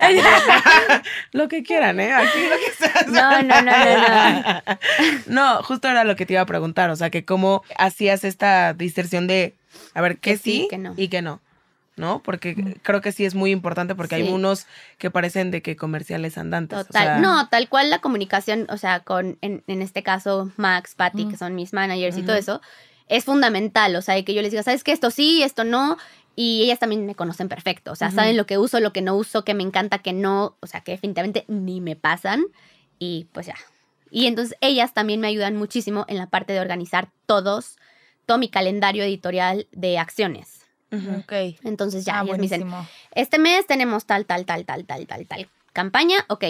lo 1.32 1.48
que 1.48 1.62
quieran, 1.62 2.00
¿eh? 2.00 2.12
Aquí 2.12 2.38
lo 2.48 2.56
que 2.56 2.72
sea. 2.72 2.90
No, 3.10 3.42
no, 3.42 3.62
no, 3.62 3.72
no, 3.72 4.40
no. 4.40 4.62
No, 5.26 5.62
justo 5.62 5.88
era 5.88 6.04
lo 6.04 6.16
que 6.16 6.26
te 6.26 6.34
iba 6.34 6.42
a 6.42 6.46
preguntar. 6.46 6.90
O 6.90 6.96
sea, 6.96 7.10
que 7.10 7.24
cómo 7.24 7.62
hacías 7.76 8.24
esta 8.24 8.72
distorsión 8.74 9.26
de, 9.26 9.54
a 9.94 10.00
ver, 10.00 10.18
qué 10.18 10.32
Que 10.32 10.36
sí, 10.36 10.52
sí, 10.62 10.68
que 10.70 10.78
no. 10.78 10.94
y 10.96 11.08
que 11.08 11.22
no. 11.22 11.40
¿No? 11.96 12.22
Porque 12.22 12.78
creo 12.82 13.02
que 13.02 13.12
sí 13.12 13.26
es 13.26 13.34
muy 13.34 13.50
importante 13.50 13.94
porque 13.94 14.14
hay 14.14 14.28
unos 14.30 14.66
que 14.96 15.10
parecen 15.10 15.50
de 15.50 15.60
que 15.60 15.76
comerciales 15.76 16.38
andantes. 16.38 16.78
o 16.78 16.84
Total. 16.84 17.02
sea, 17.02 17.18
no, 17.18 17.48
tal 17.48 17.68
cual 17.68 17.90
la 17.90 17.98
comunicación, 17.98 18.66
o 18.70 18.78
sea, 18.78 19.00
con, 19.00 19.36
en, 19.42 19.62
en 19.66 19.82
este 19.82 20.02
caso, 20.02 20.50
Max, 20.56 20.94
Patty, 20.94 21.28
que 21.28 21.36
son 21.36 21.54
mis 21.54 21.74
managers 21.74 22.16
y 22.16 22.22
todo 22.22 22.36
eso, 22.36 22.62
es 23.08 23.24
fundamental. 23.24 23.94
O 23.96 24.02
sea, 24.02 24.22
que 24.24 24.32
yo 24.32 24.40
les 24.40 24.50
diga, 24.50 24.62
¿sabes 24.62 24.82
qué? 24.82 24.92
Esto 24.92 25.10
sí, 25.10 25.42
esto 25.42 25.64
no. 25.64 25.98
Y 26.42 26.62
ellas 26.62 26.78
también 26.78 27.04
me 27.04 27.14
conocen 27.14 27.50
perfecto. 27.50 27.92
O 27.92 27.96
sea, 27.96 28.08
Ujú. 28.08 28.16
saben 28.16 28.38
lo 28.38 28.46
que 28.46 28.56
uso, 28.56 28.80
lo 28.80 28.94
que 28.94 29.02
no 29.02 29.14
uso, 29.14 29.44
que 29.44 29.52
me 29.52 29.62
encanta, 29.62 29.98
que 29.98 30.14
no. 30.14 30.56
O 30.60 30.66
sea, 30.66 30.80
que 30.80 30.92
definitivamente 30.92 31.44
ni 31.48 31.82
me 31.82 31.96
pasan. 31.96 32.46
Y 32.98 33.26
pues 33.32 33.44
ya. 33.44 33.56
Y 34.10 34.24
entonces 34.24 34.56
ellas 34.62 34.94
también 34.94 35.20
me 35.20 35.28
ayudan 35.28 35.56
muchísimo 35.56 36.06
en 36.08 36.16
la 36.16 36.28
parte 36.30 36.54
de 36.54 36.60
organizar 36.60 37.10
todos, 37.26 37.76
todo 38.24 38.38
mi 38.38 38.48
calendario 38.48 39.04
editorial 39.04 39.66
de 39.72 39.98
acciones. 39.98 40.64
ujú. 40.90 41.18
Ok. 41.18 41.58
Entonces 41.62 42.06
ya, 42.06 42.20
ah, 42.20 42.22
ellas 42.22 42.38
me 42.38 42.42
dicen, 42.44 42.60
buenísimo. 42.62 42.88
este 43.14 43.38
mes 43.38 43.66
tenemos 43.66 44.06
tal, 44.06 44.24
tal, 44.24 44.46
tal, 44.46 44.64
tal, 44.64 44.86
tal, 44.86 45.06
tal, 45.06 45.26
tal 45.26 45.48
campaña. 45.74 46.24
Ok, 46.28 46.44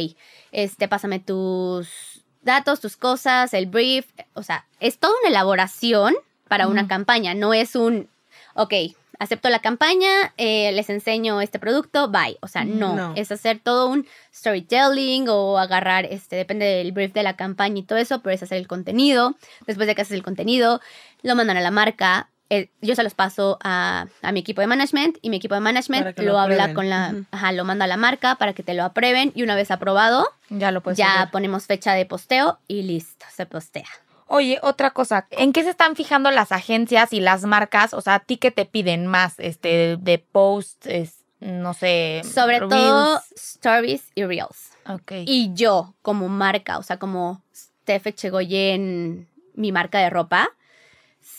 este, 0.53 0.87
pásame 0.87 1.19
tus 1.19 2.25
datos, 2.43 2.79
tus 2.79 2.97
cosas, 2.97 3.53
el 3.55 3.67
brief. 3.67 4.07
O 4.35 4.45
sea, 4.45 4.67
es 4.79 4.99
toda 4.99 5.15
una 5.21 5.31
elaboración 5.31 6.15
para 6.47 6.69
una 6.69 6.83
Ujú. 6.83 6.89
campaña. 6.89 7.35
No 7.35 7.53
es 7.55 7.75
un, 7.75 8.09
ok, 8.55 8.73
acepto 9.21 9.49
la 9.51 9.61
campaña, 9.61 10.11
eh, 10.37 10.73
les 10.73 10.91
enseño 10.91 11.41
este 11.41 11.59
producto, 11.61 12.09
bye. 12.11 12.37
O 12.41 12.49
sea, 12.49 12.65
no, 12.65 12.97
No. 12.97 13.13
es 13.17 13.31
hacer 13.31 13.61
todo 13.63 13.87
un 13.89 14.07
storytelling 14.35 15.29
o 15.29 15.59
agarrar, 15.59 16.05
este, 16.07 16.35
depende 16.37 16.67
del 16.67 16.91
brief 16.93 17.13
de 17.13 17.23
la 17.23 17.37
campaña 17.37 17.79
y 17.79 17.83
todo 17.83 17.99
eso, 17.99 18.21
pero 18.23 18.35
es 18.35 18.43
hacer 18.43 18.59
el 18.59 18.67
contenido. 18.67 19.37
Después 19.67 19.87
de 19.87 19.95
que 19.95 20.03
haces 20.03 20.15
el 20.15 20.23
contenido, 20.25 20.81
lo 21.23 21.37
mandan 21.37 21.57
a 21.57 21.61
la 21.61 21.71
marca. 21.71 22.29
eh, 22.53 22.69
yo 22.83 22.97
se 22.97 23.05
los 23.05 23.15
paso 23.15 23.59
a, 23.63 24.07
a 24.23 24.33
mi 24.33 24.41
equipo 24.41 24.61
de 24.61 24.67
management 24.67 25.19
y 25.23 25.31
mi 25.31 25.37
equipo 25.37 25.55
de 25.55 25.61
management 25.61 26.19
lo, 26.19 26.25
lo 26.33 26.39
habla 26.41 26.75
con 26.75 26.91
la, 26.91 27.15
ajá, 27.31 27.53
lo 27.53 27.65
manda 27.65 27.85
a 27.85 27.89
la 27.89 27.97
marca 27.97 28.35
para 28.35 28.55
que 28.55 28.65
te 28.65 28.75
lo 28.75 28.83
aprueben 28.83 29.31
y 29.37 29.45
una 29.45 29.55
vez 29.55 29.71
aprobado, 29.71 30.27
Ya 30.49 30.73
lo 30.73 30.81
puedes 30.83 30.99
ya 30.99 31.15
hacer. 31.21 31.31
ponemos 31.31 31.67
fecha 31.67 31.93
de 31.93 32.07
posteo 32.07 32.59
y 32.67 32.83
listo, 32.83 33.25
se 33.33 33.47
postea. 33.47 33.87
Oye, 34.33 34.61
otra 34.63 34.93
cosa, 34.93 35.27
¿en 35.33 35.53
qué 35.53 35.65
se 35.65 35.71
están 35.71 35.97
fijando 35.97 36.31
las 36.31 36.53
agencias 36.53 37.13
y 37.13 37.19
las 37.19 37.43
marcas? 37.43 37.93
O 37.93 38.01
sea, 38.01 38.15
¿a 38.15 38.21
ti 38.21 38.37
qué 38.37 38.53
te 38.53 38.65
piden 38.65 39.09
más? 39.09 39.35
Este, 39.39 39.97
de 39.97 40.19
posts, 40.21 41.25
no 41.41 41.75
sé. 41.75 42.23
Sobre 42.23 42.61
reels? 42.61 42.71
todo 42.71 43.21
stories 43.35 44.13
y 44.15 44.25
reels. 44.25 44.71
Ok. 44.87 45.13
Y 45.27 45.53
yo 45.55 45.97
como 46.03 46.29
marca, 46.29 46.79
o 46.79 46.85
sea, 46.85 47.01
como 47.01 47.43
Steph 47.53 48.07
Echegoyen, 48.07 49.29
mi 49.55 49.73
marca 49.73 49.99
de 49.99 50.11
ropa, 50.11 50.49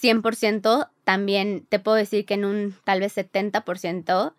100% 0.02 0.90
también 1.06 1.66
te 1.70 1.80
puedo 1.80 1.96
decir 1.96 2.26
que 2.26 2.34
en 2.34 2.44
un 2.44 2.76
tal 2.84 3.00
vez 3.00 3.16
70% 3.16 4.34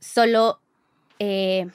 solo 0.00 0.60
eh, 1.20 1.68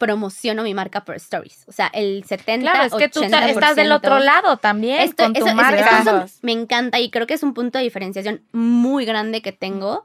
promociono 0.00 0.62
mi 0.64 0.74
marca 0.74 1.04
por 1.04 1.14
stories. 1.16 1.64
O 1.68 1.72
sea, 1.72 1.86
el 1.92 2.24
70 2.24 2.72
claro, 2.72 2.86
es 2.86 2.94
que 2.94 3.08
tú 3.10 3.22
estás 3.22 3.76
del 3.76 3.92
80%. 3.92 3.96
otro 3.96 4.18
lado 4.18 4.56
también 4.56 5.02
Esto- 5.02 5.22
con 5.24 5.34
tu 5.34 5.38
eso- 5.40 5.46
eso- 5.48 5.54
marca. 5.54 6.00
eso- 6.00 6.22
eso 6.24 6.38
me 6.42 6.52
encanta 6.52 6.98
y 6.98 7.10
creo 7.10 7.26
que 7.28 7.34
es 7.34 7.42
un 7.44 7.54
punto 7.54 7.78
de 7.78 7.84
diferenciación 7.84 8.42
muy 8.50 9.04
grande 9.04 9.42
que 9.42 9.52
tengo, 9.52 10.02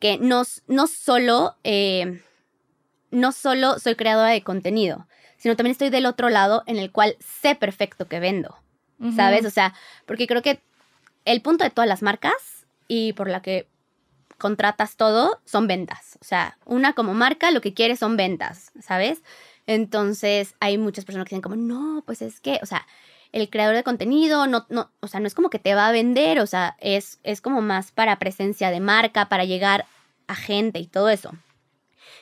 que 0.00 0.18
no, 0.18 0.42
no 0.66 0.86
solo, 0.88 1.56
eh, 1.64 2.20
no 3.12 3.32
solo 3.32 3.78
soy 3.78 3.94
creadora 3.94 4.30
de 4.30 4.42
contenido, 4.42 5.06
sino 5.38 5.54
también 5.56 5.72
estoy 5.72 5.90
del 5.90 6.06
otro 6.06 6.28
lado 6.28 6.64
en 6.66 6.76
el 6.78 6.90
cual 6.90 7.16
sé 7.20 7.54
perfecto 7.54 8.06
que 8.08 8.20
vendo. 8.20 8.56
¿sabes? 9.16 9.46
O 9.46 9.50
sea, 9.50 9.72
porque 10.04 10.26
creo 10.26 10.42
que 10.42 10.60
el 11.24 11.40
punto 11.40 11.64
de 11.64 11.70
todas 11.70 11.88
las 11.88 12.02
marcas 12.02 12.34
y 12.86 13.14
por 13.14 13.30
la 13.30 13.40
que 13.40 13.66
contratas 14.40 14.96
todo 14.96 15.40
son 15.44 15.68
ventas. 15.68 16.18
O 16.20 16.24
sea, 16.24 16.58
una 16.64 16.94
como 16.94 17.14
marca 17.14 17.52
lo 17.52 17.60
que 17.60 17.72
quiere 17.74 17.94
son 17.94 18.16
ventas, 18.16 18.72
¿sabes? 18.80 19.22
Entonces 19.66 20.56
hay 20.58 20.78
muchas 20.78 21.04
personas 21.04 21.26
que 21.28 21.36
dicen 21.36 21.42
como, 21.42 21.54
no, 21.54 22.02
pues 22.04 22.22
es 22.22 22.40
que, 22.40 22.58
o 22.62 22.66
sea, 22.66 22.84
el 23.30 23.48
creador 23.48 23.76
de 23.76 23.84
contenido 23.84 24.48
no, 24.48 24.66
no, 24.68 24.90
o 24.98 25.06
sea, 25.06 25.20
no 25.20 25.28
es 25.28 25.34
como 25.36 25.50
que 25.50 25.60
te 25.60 25.76
va 25.76 25.86
a 25.86 25.92
vender, 25.92 26.40
o 26.40 26.46
sea, 26.48 26.76
es, 26.80 27.20
es 27.22 27.40
como 27.40 27.62
más 27.62 27.92
para 27.92 28.18
presencia 28.18 28.70
de 28.72 28.80
marca, 28.80 29.28
para 29.28 29.44
llegar 29.44 29.86
a 30.26 30.34
gente 30.34 30.80
y 30.80 30.86
todo 30.88 31.08
eso. 31.08 31.30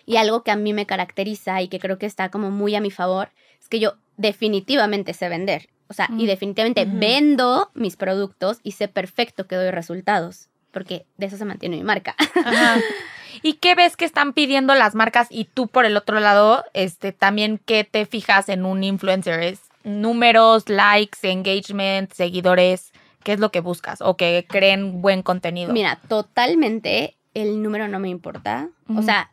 Y 0.05 0.17
algo 0.17 0.43
que 0.43 0.51
a 0.51 0.57
mí 0.57 0.75
me 0.75 0.85
caracteriza 0.87 1.63
y 1.63 1.69
que 1.69 1.79
creo 1.79 1.99
que 1.99 2.07
está 2.07 2.31
como 2.31 2.51
muy 2.51 2.75
a 2.75 2.81
mi 2.81 2.91
favor 2.91 3.31
es 3.61 3.69
que 3.69 3.81
yo 3.81 3.95
definitivamente 4.17 5.15
sé 5.15 5.29
vender. 5.29 5.71
O 5.89 5.95
sea, 5.95 6.09
y 6.11 6.25
Mm. 6.25 6.27
definitivamente 6.27 6.85
vendo 6.87 7.71
mis 7.73 7.97
productos 7.97 8.59
y 8.63 8.73
sé 8.73 8.89
perfecto 8.89 9.47
que 9.47 9.57
doy 9.57 9.71
resultados, 9.71 10.48
porque 10.71 11.07
de 11.17 11.27
eso 11.27 11.37
se 11.37 11.45
mantiene 11.45 11.77
mi 11.77 11.85
marca. 11.85 12.15
Ajá. 12.45 12.81
¿Y 13.43 13.55
qué 13.55 13.75
ves 13.75 13.97
que 13.97 14.05
están 14.05 14.33
pidiendo 14.33 14.75
las 14.75 14.95
marcas 14.95 15.29
y 15.31 15.45
tú 15.45 15.69
por 15.69 15.85
el 15.85 15.97
otro 15.97 16.21
lado, 16.21 16.65
este, 16.75 17.13
también 17.13 17.61
qué 17.65 17.85
te 17.85 18.07
fijas 18.07 18.49
en 18.49 18.65
un 18.65 18.83
influencer? 18.83 19.41
¿Es 19.43 19.61
números, 19.85 20.69
likes, 20.69 21.19
engagement, 21.23 22.13
seguidores? 22.13 22.93
¿Qué 23.23 23.33
es 23.33 23.41
lo 23.41 23.51
que 23.51 23.61
buscas? 23.61 24.01
¿O 24.01 24.17
que 24.17 24.47
creen 24.49 25.03
buen 25.03 25.23
contenido? 25.23 25.73
Mira, 25.73 26.01
totalmente 26.09 27.17
el 27.35 27.63
número 27.63 27.89
no 27.89 27.99
me 27.99 28.09
importa. 28.09 28.69
O 28.97 29.03
sea, 29.03 29.31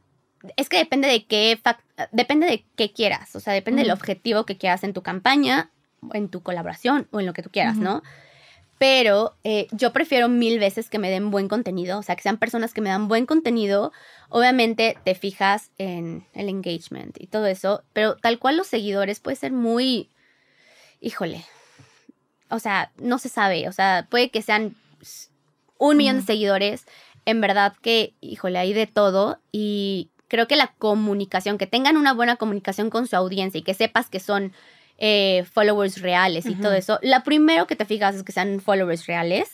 es 0.58 0.70
que 0.70 0.78
depende 0.78 1.08
de 1.08 1.26
qué 1.26 1.60
depende 2.12 2.48
de 2.48 2.66
qué 2.76 2.92
quieras, 2.92 3.36
o 3.36 3.40
sea, 3.40 3.54
depende 3.54 3.84
del 3.84 3.92
objetivo 3.92 4.46
que 4.46 4.58
quieras 4.58 4.84
en 4.84 4.94
tu 4.94 5.02
campaña, 5.02 5.72
en 6.14 6.30
tu 6.30 6.42
colaboración 6.42 7.08
o 7.12 7.20
en 7.20 7.26
lo 7.26 7.34
que 7.34 7.42
tú 7.42 7.50
quieras. 7.50 7.78
¿no? 7.78 8.04
Pero 8.78 9.36
eh, 9.44 9.68
yo 9.72 9.94
prefiero 9.94 10.28
mil 10.28 10.60
veces 10.60 10.90
que 10.90 11.00
me 11.00 11.10
den 11.10 11.32
buen 11.32 11.48
contenido, 11.48 11.98
o 11.98 12.04
sea, 12.04 12.16
que 12.16 12.24
sean 12.24 12.38
personas 12.38 12.74
que 12.74 12.82
me 12.82 12.90
dan 12.90 13.08
buen 13.08 13.26
contenido. 13.26 13.94
Obviamente 14.30 14.98
te 15.04 15.16
fijas 15.16 15.72
en 15.78 16.26
el 16.34 16.50
engagement 16.50 17.16
y 17.20 17.28
todo 17.28 17.46
eso, 17.46 17.84
pero 17.94 18.18
tal 18.18 18.38
cual 18.38 18.58
los 18.58 18.68
seguidores 18.68 19.22
puede 19.22 19.38
ser 19.38 19.54
muy, 19.54 20.10
híjole, 21.00 21.46
o 22.50 22.60
sea, 22.60 22.92
no 22.98 23.18
se 23.18 23.30
sabe, 23.30 23.68
o 23.70 23.72
sea, 23.72 24.08
puede 24.10 24.30
que 24.30 24.42
sean 24.42 24.76
un 25.78 25.98
millón 25.98 26.18
de 26.18 26.24
seguidores, 26.24 26.86
en 27.26 27.42
verdad 27.42 27.74
que, 27.82 28.14
híjole, 28.22 28.60
hay 28.60 28.74
de 28.74 28.88
todo 28.88 29.40
y 29.52 30.12
creo 30.28 30.48
que 30.48 30.56
la 30.56 30.74
comunicación, 30.78 31.58
que 31.58 31.68
tengan 31.68 31.98
una 31.98 32.14
buena 32.14 32.36
comunicación 32.36 32.90
con 32.90 33.08
su 33.08 33.16
audiencia 33.16 33.60
y 33.60 33.64
que 33.64 33.74
sepas 33.74 34.10
que 34.10 34.20
son 34.20 34.54
eh, 34.98 35.44
followers 35.52 36.02
reales 36.02 36.46
y 36.46 36.56
todo 36.56 36.74
eso, 36.74 37.00
lo 37.02 37.24
primero 37.24 37.68
que 37.68 37.76
te 37.76 37.86
fijas 37.86 38.16
es 38.16 38.24
que 38.24 38.32
sean 38.32 38.60
followers 38.62 39.06
reales 39.08 39.50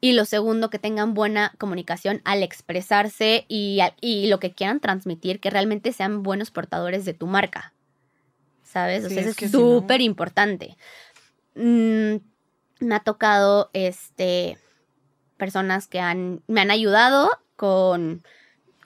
y 0.00 0.12
lo 0.12 0.24
segundo, 0.26 0.68
que 0.70 0.78
tengan 0.78 1.14
buena 1.14 1.52
comunicación 1.58 2.20
al 2.24 2.42
expresarse 2.42 3.46
y, 3.48 3.78
y 4.00 4.26
lo 4.28 4.38
que 4.38 4.52
quieran 4.52 4.80
transmitir, 4.80 5.40
que 5.40 5.48
realmente 5.50 5.92
sean 5.92 6.22
buenos 6.22 6.50
portadores 6.50 7.04
de 7.06 7.14
tu 7.14 7.26
marca. 7.26 7.72
¿Sabes? 8.62 9.04
O 9.04 9.08
Sí, 9.08 9.14
sea, 9.14 9.24
es 9.24 9.36
si 9.36 9.44
no- 9.46 9.50
súper 9.50 10.00
importante. 10.02 10.76
Mm, 11.54 12.16
me 12.80 12.94
ha 12.94 13.00
tocado, 13.00 13.70
este, 13.72 14.58
personas 15.36 15.86
que 15.86 16.00
han, 16.00 16.42
me 16.48 16.60
han 16.60 16.70
ayudado 16.70 17.30
con, 17.56 18.22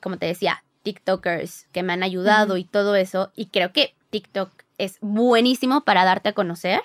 como 0.00 0.18
te 0.18 0.26
decía, 0.26 0.62
TikTokers 0.82 1.66
que 1.72 1.82
me 1.82 1.92
han 1.94 2.02
ayudado 2.02 2.56
y 2.58 2.64
todo 2.64 2.94
eso. 2.94 3.32
Y 3.34 3.46
creo 3.46 3.72
que 3.72 3.94
TikTok 4.10 4.50
es 4.78 4.98
buenísimo 5.00 5.82
para 5.84 6.04
darte 6.04 6.30
a 6.30 6.32
conocer 6.32 6.80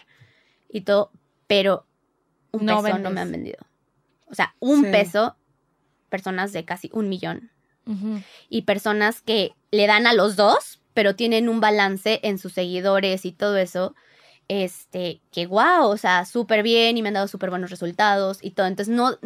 y 0.70 0.82
todo, 0.82 1.12
pero 1.48 1.86
un 2.52 2.66
No 2.66 2.82
peso 2.84 2.98
no 2.98 3.10
me 3.12 3.22
han 3.22 3.32
vendido. 3.32 3.60
O 4.28 4.36
sea, 4.36 4.56
un 4.60 4.84
Sí. 4.84 4.92
peso, 4.92 5.36
personas 6.10 6.52
de 6.54 6.66
casi 6.66 6.90
un 6.94 7.10
millón. 7.10 7.52
Y 8.50 8.62
personas 8.62 9.22
que 9.22 9.54
le 9.72 9.88
dan 9.88 10.08
a 10.08 10.14
los 10.14 10.36
dos, 10.38 10.80
pero 10.94 11.16
tienen 11.16 11.50
un 11.50 11.60
balance 11.60 12.20
en 12.24 12.38
sus 12.38 12.54
seguidores 12.54 13.26
y 13.26 13.32
todo 13.34 13.58
eso. 13.58 13.94
Este, 14.48 15.22
que 15.32 15.46
guau, 15.46 15.90
o 15.90 15.98
sea, 15.98 16.26
súper 16.26 16.64
bien 16.64 16.98
y 16.98 17.02
me 17.02 17.10
han 17.10 17.16
dado 17.16 17.28
súper 17.28 17.50
buenos 17.50 17.70
resultados 17.70 18.40
y 18.42 18.52
todo. 18.52 18.68
Entonces, 18.68 18.94
no, 18.94 19.18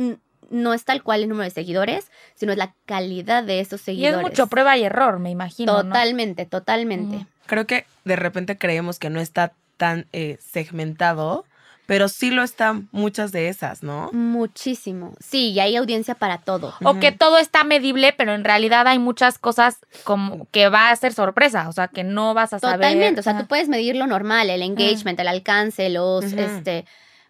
no 0.49 0.73
es 0.73 0.85
tal 0.85 1.03
cual 1.03 1.23
el 1.23 1.29
número 1.29 1.45
de 1.45 1.51
seguidores, 1.51 2.11
sino 2.35 2.51
es 2.51 2.57
la 2.57 2.73
calidad 2.85 3.43
de 3.43 3.59
esos 3.59 3.81
Y 3.81 3.83
seguidores. 3.85 4.17
es 4.17 4.23
mucho 4.23 4.47
prueba 4.47 4.77
y 4.77 4.83
error, 4.83 5.19
me 5.19 5.29
imagino. 5.29 5.73
¿no? 5.73 5.83
Totalmente, 5.83 6.45
totalmente. 6.45 7.25
Creo 7.45 7.65
que 7.65 7.85
de 8.05 8.15
repente 8.15 8.57
creemos 8.57 8.99
que 8.99 9.09
no 9.09 9.19
está 9.19 9.53
tan 9.77 10.07
eh, 10.11 10.37
segmentado 10.41 11.45
pero 11.87 12.09
sí 12.09 12.31
lo 12.31 12.43
están 12.43 12.89
muchas 12.91 13.31
de 13.31 13.47
esas, 13.47 13.81
¿no? 13.81 14.11
Muchísimo. 14.11 15.15
Sí, 15.19 15.51
y 15.51 15.59
hay 15.61 15.77
audiencia 15.77 16.15
para 16.15 16.37
todo. 16.37 16.73
O 16.83 16.99
que 16.99 17.13
todo 17.13 17.37
está 17.37 17.63
medible, 17.63 18.13
pero 18.15 18.35
en 18.35 18.43
realidad 18.43 18.85
hay 18.87 18.99
muchas 18.99 19.39
cosas 19.39 19.77
como 20.03 20.47
que 20.51 20.67
va 20.67 20.89
a 20.89 20.95
ser 20.97 21.13
sorpresa, 21.13 21.69
o 21.69 21.71
sea, 21.71 21.87
que 21.87 22.03
no 22.03 22.33
vas 22.33 22.51
a 22.51 22.59
saber. 22.59 22.75
Totalmente, 22.75 23.21
o 23.21 23.23
sea, 23.23 23.39
tú 23.39 23.47
puedes 23.47 23.69
medir 23.69 23.95
lo 23.95 24.05
normal, 24.05 24.49
el 24.49 24.61
engagement, 24.63 25.17
el 25.17 25.29
alcance, 25.29 25.89
los, 25.89 26.25
este, 26.25 26.83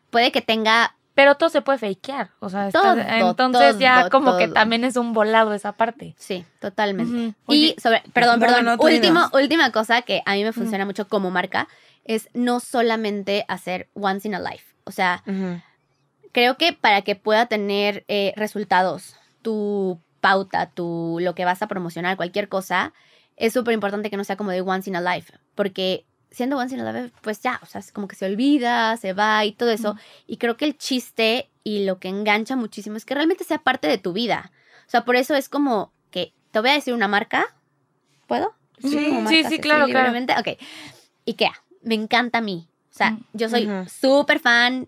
puede 0.09 0.31
que 0.31 0.41
tenga, 0.41 0.95
Pero 1.17 1.33
todo 1.33 1.49
se 1.49 1.63
puede 1.63 1.79
fakear, 1.79 2.29
o 2.39 2.47
sea, 2.47 2.67
está- 2.67 2.79
Todo, 2.79 2.95
entonces 3.01 3.79
ya 3.79 4.01
todo, 4.01 4.09
como 4.11 4.37
que 4.37 4.47
también 4.49 4.83
es 4.83 4.95
un 4.97 5.13
volado 5.13 5.51
esa 5.55 5.71
parte. 5.71 6.13
sí, 6.19 6.45
totalmente. 6.59 7.33
Y 7.47 7.75
sobre, 7.81 8.03
perdón, 8.13 8.39
no, 8.39 8.45
perdón, 8.45 8.65
no, 8.65 8.71
no, 8.73 8.77
tú 8.77 8.83
último, 8.85 9.01
dinos. 9.21 9.33
última 9.33 9.71
cosa 9.71 10.03
que 10.03 10.21
a 10.27 10.33
mí 10.35 10.43
me 10.43 10.53
funciona 10.53 10.85
mucho 10.85 11.07
como 11.07 11.31
marca 11.31 11.67
es 12.05 12.29
no 12.35 12.59
solamente 12.59 13.45
hacer 13.47 13.89
once 13.95 14.27
in 14.27 14.35
a 14.35 14.39
life. 14.39 14.63
O 14.83 14.91
sea, 14.91 15.23
creo 16.31 16.55
que 16.55 16.71
para 16.73 17.01
que 17.01 17.15
pueda 17.15 17.47
tener 17.47 18.05
eh, 18.07 18.33
resultados, 18.35 19.15
tu 19.41 19.99
pauta, 20.21 20.69
tu 20.69 21.17
lo 21.19 21.33
que 21.33 21.45
vas 21.45 21.61
a 21.63 21.67
promocionar, 21.67 22.15
cualquier 22.15 22.47
cosa, 22.47 22.93
es 23.37 23.53
súper 23.53 23.73
importante 23.73 24.09
que 24.11 24.17
no 24.17 24.23
sea 24.23 24.37
como 24.37 24.51
de 24.51 24.61
once 24.61 24.87
in 24.89 24.95
a 24.95 25.01
life, 25.15 25.33
porque 25.55 26.05
siendo 26.31 26.57
once 26.57 26.75
in 26.75 26.81
a 26.81 26.91
life, 26.91 27.13
pues 27.21 27.41
ya, 27.41 27.59
o 27.63 27.65
sea, 27.65 27.79
es 27.79 27.91
como 27.91 28.07
que 28.07 28.15
se 28.15 28.25
olvida, 28.25 28.95
se 28.97 29.13
va 29.13 29.43
y 29.45 29.51
todo 29.53 29.71
eso. 29.71 29.95
Y 30.27 30.37
creo 30.37 30.57
que 30.57 30.65
el 30.65 30.77
chiste 30.77 31.49
y 31.63 31.85
lo 31.85 31.99
que 31.99 32.09
engancha 32.09 32.55
muchísimo 32.55 32.97
es 32.97 33.05
que 33.05 33.15
realmente 33.15 33.43
sea 33.43 33.57
parte 33.59 33.87
de 33.87 33.97
tu 33.97 34.13
vida. 34.13 34.51
O 34.87 34.89
sea, 34.89 35.03
por 35.05 35.15
eso 35.15 35.35
es 35.35 35.49
como 35.49 35.91
que 36.11 36.33
te 36.51 36.59
voy 36.59 36.69
a 36.69 36.73
decir 36.73 36.93
una 36.93 37.07
marca. 37.07 37.45
¿Puedo? 38.27 38.53
Sí, 38.79 38.89
sí, 38.89 39.27
sí, 39.27 39.43
así 39.43 39.59
claro, 39.59 39.87
claro. 39.87 40.13
Ok. 40.39 40.57
Ikea. 41.25 41.53
Me 41.81 41.95
encanta 41.95 42.39
a 42.39 42.41
mí. 42.41 42.67
O 42.93 42.97
sea, 42.97 43.11
Mm. 43.11 43.23
yo 43.33 43.49
soy 43.49 43.67
Ujú. 43.67 43.89
súper 43.89 44.39
fan. 44.39 44.87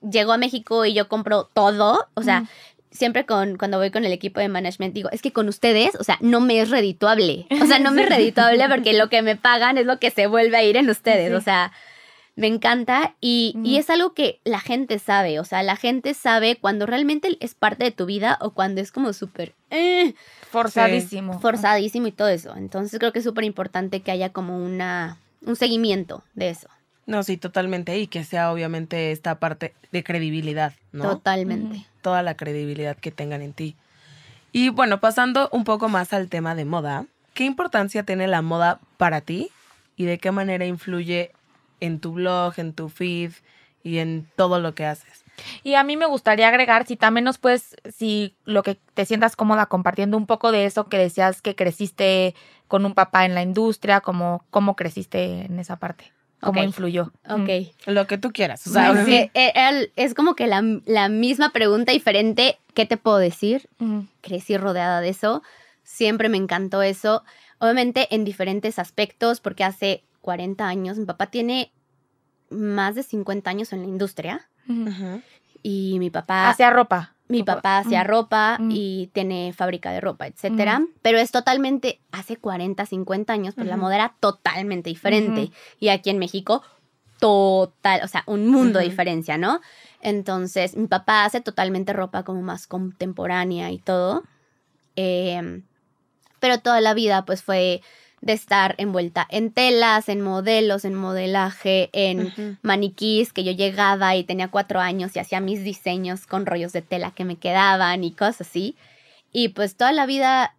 Llego 0.00 0.32
a 0.32 0.36
México 0.38 0.84
y 0.84 0.94
yo 0.94 1.08
compro 1.08 1.44
todo. 1.52 2.08
O 2.14 2.22
sea, 2.22 2.42
Mm. 2.42 2.48
Siempre 2.90 3.24
con, 3.26 3.56
cuando 3.56 3.78
voy 3.78 3.90
con 3.90 4.04
el 4.04 4.12
equipo 4.12 4.40
de 4.40 4.48
management 4.48 4.94
digo, 4.94 5.10
es 5.10 5.22
que 5.22 5.32
con 5.32 5.48
ustedes, 5.48 5.94
o 5.96 6.04
sea, 6.04 6.18
no 6.20 6.40
me 6.40 6.60
es 6.60 6.70
redituable. 6.70 7.46
O 7.62 7.66
sea, 7.66 7.78
no 7.78 7.90
me 7.90 8.02
es 8.02 8.08
redituable 8.16 8.68
porque 8.68 8.92
lo 8.92 9.08
que 9.08 9.22
me 9.22 9.36
pagan 9.36 9.78
es 9.78 9.86
lo 9.86 9.98
que 9.98 10.10
se 10.10 10.26
vuelve 10.26 10.56
a 10.56 10.62
ir 10.64 10.76
en 10.76 10.90
ustedes. 10.90 11.28
Sí. 11.28 11.34
O 11.34 11.40
sea, 11.40 11.72
me 12.36 12.46
encanta 12.46 13.14
y, 13.20 13.54
y 13.64 13.76
es 13.76 13.90
algo 13.90 14.14
que 14.14 14.40
la 14.44 14.60
gente 14.60 14.98
sabe. 14.98 15.40
O 15.40 15.44
sea, 15.44 15.62
la 15.62 15.76
gente 15.76 16.14
sabe 16.14 16.56
cuando 16.56 16.86
realmente 16.86 17.36
es 17.40 17.54
parte 17.54 17.84
de 17.84 17.90
tu 17.90 18.06
vida 18.06 18.38
o 18.40 18.50
cuando 18.50 18.80
es 18.80 18.92
como 18.92 19.12
súper 19.12 19.54
eh, 19.70 20.14
Forzadísimo. 20.50 21.38
forzadísimo 21.40 22.06
y 22.06 22.12
todo 22.12 22.28
eso. 22.28 22.54
Entonces 22.56 22.98
creo 22.98 23.12
que 23.12 23.18
es 23.18 23.24
súper 23.24 23.44
importante 23.44 24.00
que 24.00 24.10
haya 24.10 24.30
como 24.32 24.56
una, 24.56 25.18
un 25.42 25.54
seguimiento 25.54 26.24
de 26.34 26.50
eso. 26.50 26.68
No, 27.10 27.24
sí, 27.24 27.36
totalmente. 27.36 27.98
Y 27.98 28.06
que 28.06 28.22
sea 28.22 28.52
obviamente 28.52 29.10
esta 29.10 29.40
parte 29.40 29.74
de 29.90 30.04
credibilidad, 30.04 30.74
¿no? 30.92 31.02
Totalmente. 31.02 31.84
Toda 32.02 32.22
la 32.22 32.36
credibilidad 32.36 32.96
que 32.96 33.10
tengan 33.10 33.42
en 33.42 33.52
ti. 33.52 33.74
Y 34.52 34.68
bueno, 34.68 35.00
pasando 35.00 35.48
un 35.50 35.64
poco 35.64 35.88
más 35.88 36.12
al 36.12 36.28
tema 36.28 36.54
de 36.54 36.64
moda, 36.64 37.06
¿qué 37.34 37.42
importancia 37.42 38.04
tiene 38.04 38.28
la 38.28 38.42
moda 38.42 38.78
para 38.96 39.22
ti? 39.22 39.50
¿Y 39.96 40.04
de 40.04 40.18
qué 40.18 40.30
manera 40.30 40.66
influye 40.66 41.32
en 41.80 41.98
tu 41.98 42.12
blog, 42.12 42.54
en 42.58 42.74
tu 42.74 42.88
feed 42.88 43.32
y 43.82 43.98
en 43.98 44.28
todo 44.36 44.60
lo 44.60 44.76
que 44.76 44.86
haces? 44.86 45.24
Y 45.64 45.74
a 45.74 45.82
mí 45.82 45.96
me 45.96 46.06
gustaría 46.06 46.46
agregar, 46.46 46.86
si 46.86 46.94
también 46.94 47.24
nos 47.24 47.38
puedes, 47.38 47.74
si 47.92 48.36
lo 48.44 48.62
que 48.62 48.76
te 48.94 49.04
sientas 49.04 49.34
cómoda 49.34 49.66
compartiendo 49.66 50.16
un 50.16 50.26
poco 50.26 50.52
de 50.52 50.64
eso 50.64 50.88
que 50.88 50.96
decías 50.96 51.42
que 51.42 51.56
creciste 51.56 52.36
con 52.68 52.84
un 52.84 52.94
papá 52.94 53.24
en 53.24 53.34
la 53.34 53.42
industria, 53.42 54.00
como 54.00 54.44
cómo 54.50 54.76
creciste 54.76 55.46
en 55.46 55.58
esa 55.58 55.74
parte, 55.74 56.12
cómo 56.40 56.60
Ok. 56.60 56.66
influyó. 56.66 57.12
Ok. 57.28 57.48
Lo 57.86 58.06
que 58.06 58.18
tú 58.18 58.32
quieras. 58.32 58.66
O 58.66 58.70
sea, 58.70 58.92
eh, 59.08 59.30
el- 59.34 59.92
es 59.96 60.14
como 60.14 60.34
que 60.34 60.46
la, 60.46 60.62
la 60.86 61.08
misma 61.08 61.50
pregunta 61.50 61.92
diferente. 61.92 62.58
¿Qué 62.74 62.86
te 62.86 62.96
puedo 62.96 63.18
decir? 63.18 63.68
Mm. 63.78 64.00
Crecí 64.20 64.56
rodeada 64.56 65.00
de 65.00 65.10
eso. 65.10 65.42
Siempre 65.82 66.28
me 66.28 66.36
encantó 66.36 66.82
eso. 66.82 67.24
Obviamente 67.58 68.08
en 68.14 68.24
diferentes 68.24 68.78
aspectos, 68.78 69.40
porque 69.40 69.64
hace 69.64 70.04
40 70.20 70.66
años, 70.66 70.98
mi 70.98 71.04
papá 71.04 71.26
tiene 71.26 71.72
más 72.50 72.94
de 72.94 73.02
50 73.02 73.50
años 73.50 73.72
en 73.72 73.82
la 73.82 73.88
industria. 73.88 74.48
Y 75.62 75.98
mi 75.98 76.10
papá... 76.10 76.48
Hacia 76.48 76.70
ropa. 76.70 77.14
Mi 77.30 77.42
papá 77.44 77.78
hacía 77.78 78.02
Mm. 78.04 78.06
ropa 78.06 78.56
Mm. 78.60 78.70
y 78.72 79.06
tiene 79.12 79.52
fábrica 79.52 79.92
de 79.92 80.00
ropa, 80.00 80.26
etcétera. 80.26 80.86
Pero 81.02 81.18
es 81.18 81.30
totalmente, 81.30 82.00
hace 82.12 82.36
40, 82.36 82.84
50 82.86 83.32
años, 83.32 83.54
pues 83.54 83.66
la 83.66 83.76
moda 83.76 83.94
era 83.94 84.14
totalmente 84.20 84.90
diferente. 84.90 85.50
Y 85.78 85.88
aquí 85.88 86.10
en 86.10 86.18
México, 86.18 86.62
total, 87.18 88.00
o 88.02 88.08
sea, 88.08 88.24
un 88.26 88.48
mundo 88.48 88.78
de 88.78 88.86
diferencia, 88.86 89.38
¿no? 89.38 89.60
Entonces, 90.00 90.76
mi 90.76 90.86
papá 90.86 91.24
hace 91.24 91.40
totalmente 91.40 91.92
ropa 91.92 92.22
como 92.24 92.42
más 92.42 92.66
contemporánea 92.66 93.70
y 93.70 93.78
todo. 93.78 94.22
Em, 94.96 95.62
pero 96.40 96.58
toda 96.60 96.80
la 96.80 96.94
vida, 96.94 97.24
pues 97.26 97.42
fue 97.42 97.82
de 98.20 98.34
estar 98.34 98.74
envuelta 98.78 99.26
en 99.30 99.50
telas, 99.50 100.08
en 100.08 100.20
modelos, 100.20 100.84
en 100.84 100.94
modelaje, 100.94 101.88
en 101.92 102.58
maniquís 102.62 103.32
que 103.32 103.44
yo 103.44 103.52
llegaba 103.52 104.14
y 104.14 104.24
tenía 104.24 104.48
cuatro 104.48 104.80
años 104.80 105.16
y 105.16 105.20
hacía 105.20 105.40
mis 105.40 105.64
diseños 105.64 106.26
con 106.26 106.44
rollos 106.44 106.72
de 106.72 106.82
tela 106.82 107.12
que 107.12 107.24
me 107.24 107.36
quedaban 107.36 108.04
y 108.04 108.12
cosas 108.12 108.42
así. 108.42 108.76
Y 109.32 109.48
pues 109.48 109.76
toda 109.76 109.92
la 109.92 110.06
vida 110.06 110.56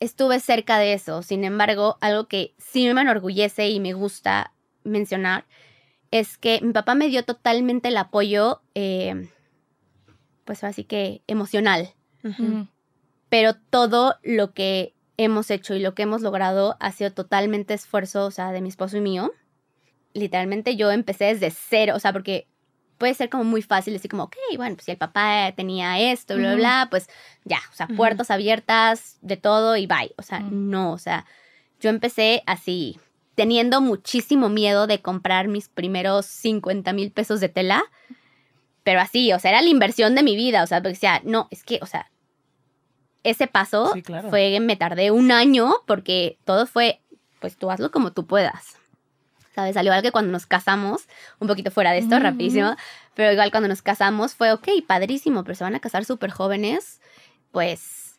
estuve 0.00 0.40
cerca 0.40 0.78
de 0.78 0.94
eso. 0.94 1.22
Sin 1.22 1.44
embargo, 1.44 1.98
algo 2.00 2.26
que 2.26 2.54
sí 2.58 2.92
me 2.92 3.02
enorgullece 3.02 3.68
y 3.68 3.78
me 3.78 3.92
gusta 3.92 4.52
mencionar 4.82 5.44
es 6.10 6.38
que 6.38 6.60
mi 6.62 6.72
papá 6.72 6.94
me 6.94 7.08
dio 7.08 7.24
totalmente 7.24 7.88
el 7.88 7.96
apoyo, 7.96 8.62
eh, 8.74 9.28
pues 10.44 10.64
así 10.64 10.84
que 10.84 11.22
emocional. 11.26 11.94
Pero 13.28 13.54
todo 13.54 14.16
lo 14.22 14.52
que 14.52 14.94
hemos 15.16 15.50
hecho 15.50 15.74
y 15.74 15.80
lo 15.80 15.94
que 15.94 16.02
hemos 16.02 16.22
logrado 16.22 16.76
ha 16.80 16.92
sido 16.92 17.12
totalmente 17.12 17.74
esfuerzo, 17.74 18.26
o 18.26 18.30
sea, 18.30 18.52
de 18.52 18.60
mi 18.60 18.68
esposo 18.68 18.96
y 18.96 19.00
mío. 19.00 19.32
Literalmente 20.14 20.76
yo 20.76 20.90
empecé 20.90 21.26
desde 21.26 21.50
cero, 21.50 21.94
o 21.96 21.98
sea, 21.98 22.12
porque 22.12 22.48
puede 22.98 23.14
ser 23.14 23.30
como 23.30 23.44
muy 23.44 23.62
fácil 23.62 23.94
decir 23.94 24.10
como, 24.10 24.24
ok, 24.24 24.36
bueno, 24.56 24.76
pues 24.76 24.84
si 24.84 24.92
el 24.92 24.96
papá 24.96 25.52
tenía 25.56 25.98
esto, 25.98 26.36
bla, 26.36 26.42
bla, 26.44 26.52
Ujú. 26.52 26.58
bla, 26.58 26.88
pues 26.90 27.08
ya, 27.44 27.58
o 27.72 27.74
sea, 27.74 27.88
puertas 27.88 28.30
abiertas, 28.30 29.18
de 29.22 29.36
todo 29.36 29.76
y 29.76 29.86
bye. 29.86 30.14
O 30.18 30.22
sea, 30.22 30.38
Ujú. 30.38 30.54
no, 30.54 30.92
o 30.92 30.98
sea, 30.98 31.26
yo 31.80 31.90
empecé 31.90 32.44
así, 32.46 33.00
teniendo 33.34 33.80
muchísimo 33.80 34.48
miedo 34.48 34.86
de 34.86 35.00
comprar 35.02 35.48
mis 35.48 35.68
primeros 35.68 36.26
50 36.26 36.92
mil 36.92 37.10
pesos 37.10 37.40
de 37.40 37.48
tela, 37.48 37.82
pero 38.84 39.00
así, 39.00 39.32
o 39.32 39.40
sea, 39.40 39.50
era 39.50 39.62
la 39.62 39.68
inversión 39.68 40.14
de 40.14 40.22
mi 40.22 40.36
vida, 40.36 40.62
o 40.62 40.66
sea, 40.68 40.78
porque 40.78 40.90
decía, 40.90 41.20
no, 41.24 41.48
es 41.50 41.64
que, 41.64 41.80
o 41.82 41.86
sea, 41.86 42.11
ese 43.24 43.46
paso 43.46 43.92
Sí, 43.94 44.02
claro. 44.02 44.30
fue, 44.30 44.58
me 44.60 44.76
tardé 44.76 45.10
un 45.10 45.30
año 45.32 45.72
porque 45.86 46.38
todo 46.44 46.66
fue, 46.66 47.00
pues 47.40 47.56
tú 47.56 47.70
hazlo 47.70 47.90
como 47.90 48.12
tú 48.12 48.26
puedas. 48.26 48.76
¿Sabes? 49.54 49.76
Al 49.76 49.84
igual 49.84 50.00
que 50.02 50.12
cuando 50.12 50.32
nos 50.32 50.46
casamos, 50.46 51.02
un 51.38 51.46
poquito 51.48 51.70
fuera 51.70 51.92
de 51.92 51.98
esto, 51.98 52.14
Ujú. 52.16 52.24
rapidísimo, 52.24 52.74
pero 53.14 53.32
igual 53.32 53.50
cuando 53.50 53.68
nos 53.68 53.82
casamos 53.82 54.34
fue, 54.34 54.50
ok, 54.52 54.66
padrísimo, 54.86 55.44
pero 55.44 55.54
se 55.54 55.64
van 55.64 55.74
a 55.74 55.80
casar 55.80 56.04
súper 56.06 56.30
jóvenes, 56.30 57.00
pues 57.50 58.14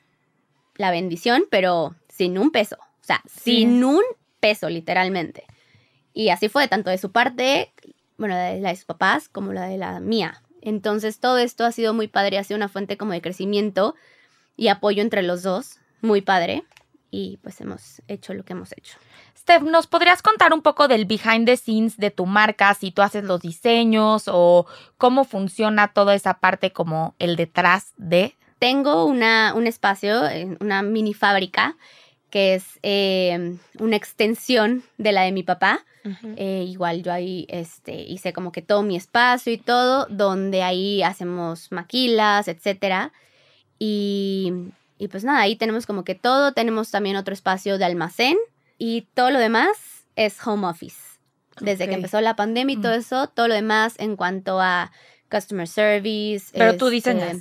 la 0.76 0.92
bendición, 0.92 1.46
pero 1.50 1.96
sin 2.08 2.38
un 2.38 2.52
peso. 2.52 2.78
O 2.80 3.04
sea, 3.06 3.22
Sí. 3.26 3.62
sin 3.62 3.84
un 3.84 4.02
peso, 4.40 4.70
literalmente. 4.70 5.44
Y 6.14 6.30
así 6.30 6.50
fue, 6.50 6.68
tanto 6.68 6.92
de 6.92 7.00
su 7.00 7.12
parte, 7.12 7.74
bueno, 8.18 8.36
de 8.38 8.60
la 8.62 8.70
de 8.70 8.76
sus 8.76 8.86
papás, 8.86 9.28
como 9.28 9.54
la 9.54 9.66
de 9.66 9.78
la 9.78 10.00
mía. 10.00 10.42
Entonces, 10.62 11.20
todo 11.20 11.40
esto 11.40 11.66
ha 11.66 11.72
sido 11.72 11.94
muy 11.96 12.08
padre, 12.08 12.38
ha 12.38 12.44
sido 12.44 12.58
una 12.58 12.70
fuente 12.70 12.96
como 12.96 13.12
de 13.12 13.22
crecimiento 13.22 13.96
y 14.56 14.68
apoyo 14.68 15.02
entre 15.02 15.24
los 15.24 15.44
dos, 15.44 15.80
muy 16.02 16.22
padre. 16.22 16.64
Y 17.12 17.38
pues 17.44 17.62
hemos 17.62 18.02
hecho 18.08 18.34
lo 18.34 18.44
que 18.44 18.54
hemos 18.54 18.72
hecho. 18.72 18.98
Steph, 19.38 19.64
¿nos 19.64 19.88
podrías 19.88 20.22
contar 20.22 20.54
un 20.54 20.62
poco 20.62 20.88
del 20.88 21.06
behind 21.06 21.46
the 21.46 21.58
scenes 21.58 21.98
de 21.98 22.12
tu 22.12 22.26
marca? 22.26 22.74
Si 22.74 22.92
tú 22.92 23.02
haces 23.02 23.24
los 23.26 23.42
diseños 23.42 24.24
o 24.28 24.66
cómo 24.98 25.26
funciona 25.26 25.90
toda 25.90 26.16
esa 26.16 26.36
parte 26.36 26.72
como 26.72 27.14
el 27.20 27.36
detrás 27.36 27.94
de. 27.98 28.36
Tengo 28.58 29.06
una, 29.06 29.54
un 29.54 29.68
espacio, 29.68 30.22
una 30.60 30.82
mini 30.82 31.14
fábrica, 31.14 31.76
que 32.30 32.56
es 32.56 32.80
eh, 32.84 33.58
una 33.80 33.96
extensión 33.96 34.84
de 34.98 35.12
la 35.12 35.24
de 35.24 35.34
mi 35.34 35.44
papá. 35.44 35.86
Eh, 36.38 36.66
igual 36.68 37.04
yo 37.04 37.14
ahí 37.14 37.46
este, 37.50 37.94
hice 37.94 38.34
como 38.34 38.52
que 38.52 38.62
todo 38.62 38.82
mi 38.82 38.96
espacio 38.96 39.54
y 39.54 39.58
todo, 39.58 40.08
donde 40.10 40.64
ahí 40.64 41.04
hacemos 41.04 41.72
maquilas, 41.72 42.48
etcétera. 42.48 43.12
Y, 43.80 44.54
y 44.98 45.08
pues 45.08 45.24
nada, 45.24 45.42
ahí 45.42 45.56
tenemos 45.56 45.86
como 45.86 46.04
que 46.04 46.16
todo. 46.16 46.54
Tenemos 46.54 46.92
también 46.92 47.16
otro 47.16 47.34
espacio 47.34 47.78
de 47.78 47.86
almacén 47.86 48.38
y 48.78 49.08
todo 49.14 49.32
lo 49.32 49.40
demás 49.40 50.06
es 50.16 50.36
home 50.46 50.68
office. 50.68 50.98
Desde 51.60 51.84
Ok. 51.86 51.90
que 51.92 51.96
empezó 51.96 52.20
la 52.22 52.36
pandemia 52.36 52.74
y 52.76 52.82
todo 52.82 52.94
Mm. 52.96 53.00
eso, 53.00 53.28
todo 53.28 53.48
lo 53.48 53.54
demás 53.54 53.94
en 54.00 54.16
cuanto 54.16 54.60
a 54.60 54.92
customer 55.30 55.68
service. 55.68 56.48
Pero 56.54 56.78
tú 56.78 56.88
este, 56.88 56.96
diseñas. 57.14 57.38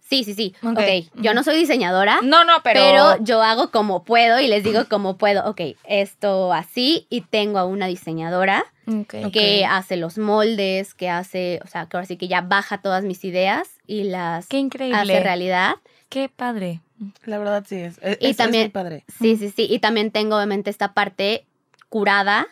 Sí, 0.00 0.24
sí, 0.24 0.32
sí. 0.34 0.54
Ok. 0.62 0.78
Ok, 0.78 1.12
yo 1.22 1.34
no 1.34 1.44
soy 1.44 1.56
diseñadora, 1.58 2.20
No, 2.22 2.44
no, 2.44 2.62
pero. 2.64 2.80
pero... 2.80 3.16
yo 3.24 3.42
hago 3.42 3.70
como 3.70 4.04
puedo 4.04 4.40
y 4.40 4.46
les 4.48 4.64
digo 4.64 4.84
como 4.88 5.18
puedo. 5.18 5.48
Ok, 5.48 5.60
esto 5.84 6.52
así 6.52 7.06
y 7.10 7.20
tengo 7.22 7.58
a 7.58 7.64
una 7.66 7.86
diseñadora 7.86 8.64
Ok. 8.88 9.30
que 9.32 9.64
hace 9.64 9.96
los 9.96 10.16
moldes, 10.18 10.94
que 10.94 11.10
hace, 11.10 11.60
o 11.62 11.66
sea, 11.66 11.86
que 11.86 11.96
ahora 11.96 12.06
sí 12.06 12.16
que 12.16 12.26
ya 12.28 12.40
baja 12.40 12.80
todas 12.80 13.04
mis 13.04 13.22
ideas 13.24 13.68
y 13.86 14.04
las 14.04 14.46
Qué 14.46 14.58
increíble. 14.58 14.96
hace 14.98 15.20
realidad. 15.22 15.74
Qué 16.08 16.28
padre. 16.28 16.80
La 17.24 17.38
verdad 17.38 17.64
sí 17.68 17.76
es. 17.76 17.98
Es, 18.02 18.18
Y 18.20 18.24
es- 18.24 18.30
es 18.30 18.36
también- 18.38 18.64
muy 18.64 18.70
padre. 18.70 19.04
Sí, 19.20 19.36
sí, 19.36 19.50
sí. 19.50 19.66
Y 19.70 19.78
también 19.78 20.10
tengo 20.10 20.36
obviamente 20.36 20.70
esta 20.70 20.94
parte 20.94 21.46
curada, 21.88 22.46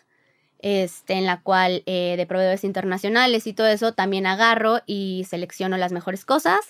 este, 0.58 1.14
en 1.14 1.26
la 1.26 1.40
cual 1.42 1.82
eh, 1.86 2.14
de 2.16 2.26
proveedores 2.26 2.64
internacionales 2.64 3.46
y 3.46 3.52
todo 3.52 3.66
eso 3.66 3.92
también 3.92 4.26
agarro 4.26 4.80
y 4.86 5.24
selecciono 5.28 5.76
las 5.76 5.92
mejores 5.92 6.24
cosas 6.24 6.60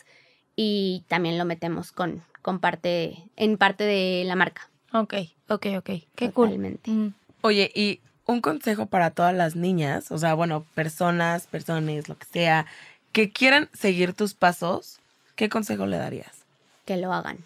y 0.56 1.04
también 1.08 1.38
lo 1.38 1.44
metemos 1.44 1.92
con, 1.92 2.22
con 2.42 2.58
parte, 2.60 3.16
en 3.36 3.58
parte 3.58 3.84
de 3.84 4.24
la 4.24 4.36
marca. 4.36 4.70
Ok, 4.92 5.14
ok, 5.48 5.66
ok. 5.78 5.90
Qué 6.14 6.30
cool. 6.30 6.48
Totalmente. 6.48 6.90
Mm. 6.90 7.14
Oye, 7.42 7.70
y 7.74 8.00
un 8.26 8.40
consejo 8.40 8.86
para 8.86 9.10
todas 9.10 9.34
las 9.34 9.54
niñas, 9.56 10.10
o 10.10 10.18
sea, 10.18 10.34
bueno, 10.34 10.64
personas, 10.74 11.46
personas, 11.46 12.08
lo 12.08 12.18
que 12.18 12.26
sea, 12.26 12.66
que 13.12 13.30
quieran 13.30 13.68
seguir 13.72 14.12
tus 14.14 14.34
pasos, 14.34 14.98
¿qué 15.36 15.48
consejo 15.48 15.86
le 15.86 15.96
darías? 15.96 16.44
Que 16.84 16.96
lo 16.96 17.12
hagan. 17.12 17.38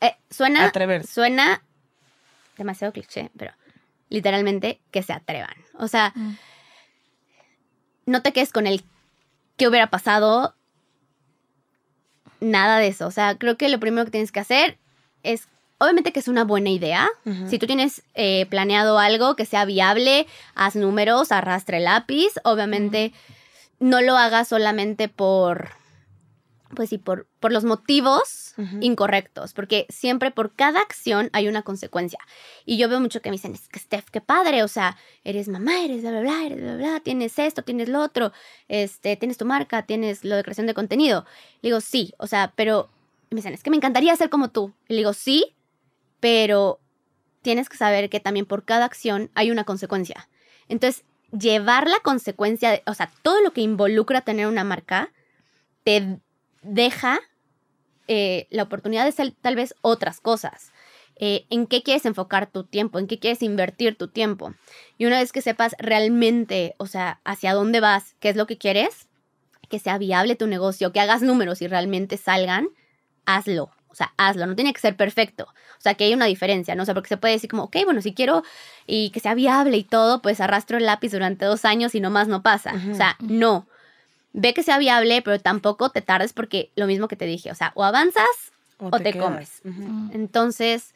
Eh, 0.00 0.16
suena, 0.30 0.66
Atreverse. 0.66 1.12
suena 1.12 1.62
demasiado 2.56 2.92
cliché, 2.92 3.30
pero 3.36 3.52
literalmente 4.08 4.80
que 4.90 5.02
se 5.02 5.12
atrevan. 5.12 5.54
O 5.78 5.86
sea, 5.88 6.12
Mm. 6.14 6.36
no 8.06 8.22
te 8.22 8.32
quedes 8.32 8.52
con 8.52 8.66
el 8.66 8.82
qué 9.56 9.68
hubiera 9.68 9.88
pasado. 9.90 10.54
Nada 12.40 12.78
de 12.78 12.88
eso. 12.88 13.06
O 13.06 13.10
sea, 13.10 13.36
creo 13.38 13.56
que 13.56 13.68
lo 13.68 13.78
primero 13.78 14.04
que 14.04 14.10
tienes 14.10 14.32
que 14.32 14.40
hacer 14.40 14.76
es, 15.22 15.46
obviamente 15.82 16.12
que 16.12 16.20
es 16.20 16.28
una 16.28 16.44
buena 16.44 16.70
idea. 16.70 17.08
Si 17.48 17.58
tú 17.58 17.66
tienes 17.66 18.02
eh, 18.14 18.46
planeado 18.46 18.98
algo 18.98 19.34
que 19.34 19.44
sea 19.44 19.64
viable, 19.64 20.26
haz 20.54 20.76
números, 20.76 21.32
arrastre 21.32 21.78
el 21.78 21.84
lápiz. 21.84 22.32
Obviamente 22.44 23.12
no 23.80 24.00
lo 24.00 24.16
hagas 24.16 24.48
solamente 24.48 25.08
por, 25.08 25.70
pues 26.76 26.90
sí, 26.90 26.98
por, 26.98 27.26
por 27.40 27.52
los 27.52 27.64
motivos 27.64 28.54
incorrectos, 28.80 29.54
porque 29.54 29.86
siempre 29.88 30.30
por 30.30 30.54
cada 30.54 30.80
acción 30.80 31.30
hay 31.32 31.48
una 31.48 31.62
consecuencia. 31.62 32.18
Y 32.64 32.76
yo 32.76 32.88
veo 32.88 33.00
mucho 33.00 33.20
que 33.20 33.30
me 33.30 33.36
dicen, 33.36 33.54
es 33.54 33.68
que 33.68 33.80
Steph, 33.80 34.10
qué 34.10 34.20
padre, 34.20 34.62
o 34.62 34.68
sea, 34.68 34.96
eres 35.24 35.48
mamá, 35.48 35.82
eres 35.84 36.02
bla, 36.02 36.10
bla, 36.12 36.20
bla, 36.20 36.46
eres 36.46 36.60
bla, 36.60 36.76
bla, 36.76 37.00
tienes 37.00 37.38
esto, 37.38 37.62
tienes 37.62 37.88
lo 37.88 38.00
otro, 38.00 38.32
este, 38.68 39.16
tienes 39.16 39.38
tu 39.38 39.46
marca, 39.46 39.84
tienes 39.84 40.24
lo 40.24 40.36
de 40.36 40.44
creación 40.44 40.66
de 40.66 40.74
contenido. 40.74 41.24
Le 41.62 41.70
digo, 41.70 41.80
sí, 41.80 42.14
o 42.18 42.26
sea, 42.26 42.52
pero 42.54 42.88
me 43.30 43.36
dicen, 43.36 43.54
es 43.54 43.62
que 43.62 43.70
me 43.70 43.76
encantaría 43.76 44.14
ser 44.16 44.30
como 44.30 44.50
tú. 44.50 44.72
Y 44.88 44.92
le 44.94 44.98
digo, 44.98 45.12
sí, 45.12 45.54
pero 46.22 46.78
tienes 47.42 47.68
que 47.68 47.76
saber 47.76 48.08
que 48.08 48.20
también 48.20 48.46
por 48.46 48.64
cada 48.64 48.84
acción 48.84 49.32
hay 49.34 49.50
una 49.50 49.64
consecuencia. 49.64 50.28
Entonces, 50.68 51.04
llevar 51.36 51.88
la 51.88 51.98
consecuencia, 52.04 52.70
de- 52.70 52.82
o 52.86 52.94
sea, 52.94 53.10
todo 53.22 53.42
lo 53.42 53.52
que 53.52 53.62
involucra 53.62 54.20
tener 54.20 54.46
una 54.46 54.62
marca, 54.62 55.12
te 55.82 56.20
deja 56.62 57.18
eh, 58.06 58.46
la 58.50 58.62
oportunidad 58.64 59.02
de 59.02 59.08
hacer 59.08 59.32
tal 59.40 59.56
vez 59.56 59.74
otras 59.80 60.20
cosas. 60.20 60.70
Eh, 61.16 61.46
en 61.50 61.66
qué 61.66 61.82
quieres 61.82 62.04
enfocar 62.04 62.46
tu 62.50 62.64
tiempo, 62.64 62.98
en 63.00 63.06
qué 63.08 63.18
quieres 63.18 63.42
invertir 63.42 63.96
tu 63.96 64.08
tiempo. 64.08 64.54
Y 64.98 65.06
una 65.06 65.18
vez 65.18 65.32
que 65.32 65.42
sepas 65.42 65.74
realmente, 65.78 66.74
o 66.78 66.86
sea, 66.86 67.20
hacia 67.24 67.52
dónde 67.54 67.80
vas, 67.80 68.14
qué 68.20 68.28
es 68.28 68.36
lo 68.36 68.46
que 68.46 68.58
quieres, 68.58 69.08
que 69.68 69.78
sea 69.80 69.98
viable 69.98 70.36
tu 70.36 70.46
negocio, 70.46 70.92
que 70.92 71.00
hagas 71.00 71.22
números 71.22 71.62
y 71.62 71.68
realmente 71.68 72.16
salgan, 72.16 72.68
hazlo. 73.24 73.70
O 73.92 73.94
sea, 73.94 74.12
hazlo, 74.16 74.46
no 74.46 74.56
tiene 74.56 74.72
que 74.72 74.80
ser 74.80 74.96
perfecto. 74.96 75.44
O 75.44 75.80
sea, 75.82 75.94
que 75.94 76.04
hay 76.04 76.14
una 76.14 76.26
diferencia, 76.26 76.74
¿no? 76.74 76.82
O 76.82 76.86
sea, 76.86 76.94
porque 76.94 77.08
se 77.08 77.16
puede 77.18 77.34
decir 77.34 77.50
como, 77.50 77.64
ok, 77.64 77.76
bueno, 77.84 78.00
si 78.00 78.14
quiero 78.14 78.42
y 78.86 79.10
que 79.10 79.20
sea 79.20 79.34
viable 79.34 79.76
y 79.76 79.84
todo, 79.84 80.22
pues 80.22 80.40
arrastro 80.40 80.78
el 80.78 80.86
lápiz 80.86 81.12
durante 81.12 81.44
dos 81.44 81.64
años 81.64 81.94
y 81.94 82.00
nomás 82.00 82.26
no 82.28 82.42
pasa. 82.42 82.72
O 82.90 82.94
sea, 82.94 83.16
no. 83.20 83.66
Ve 84.32 84.54
que 84.54 84.62
sea 84.62 84.78
viable, 84.78 85.20
pero 85.22 85.38
tampoco 85.38 85.90
te 85.90 86.00
tardes 86.00 86.32
porque 86.32 86.70
lo 86.74 86.86
mismo 86.86 87.06
que 87.06 87.16
te 87.16 87.26
dije, 87.26 87.50
o 87.50 87.54
sea, 87.54 87.72
o 87.74 87.84
avanzas 87.84 88.24
o 88.78 88.90
te 88.98 89.18
comes. 89.18 89.60
Entonces, 90.12 90.94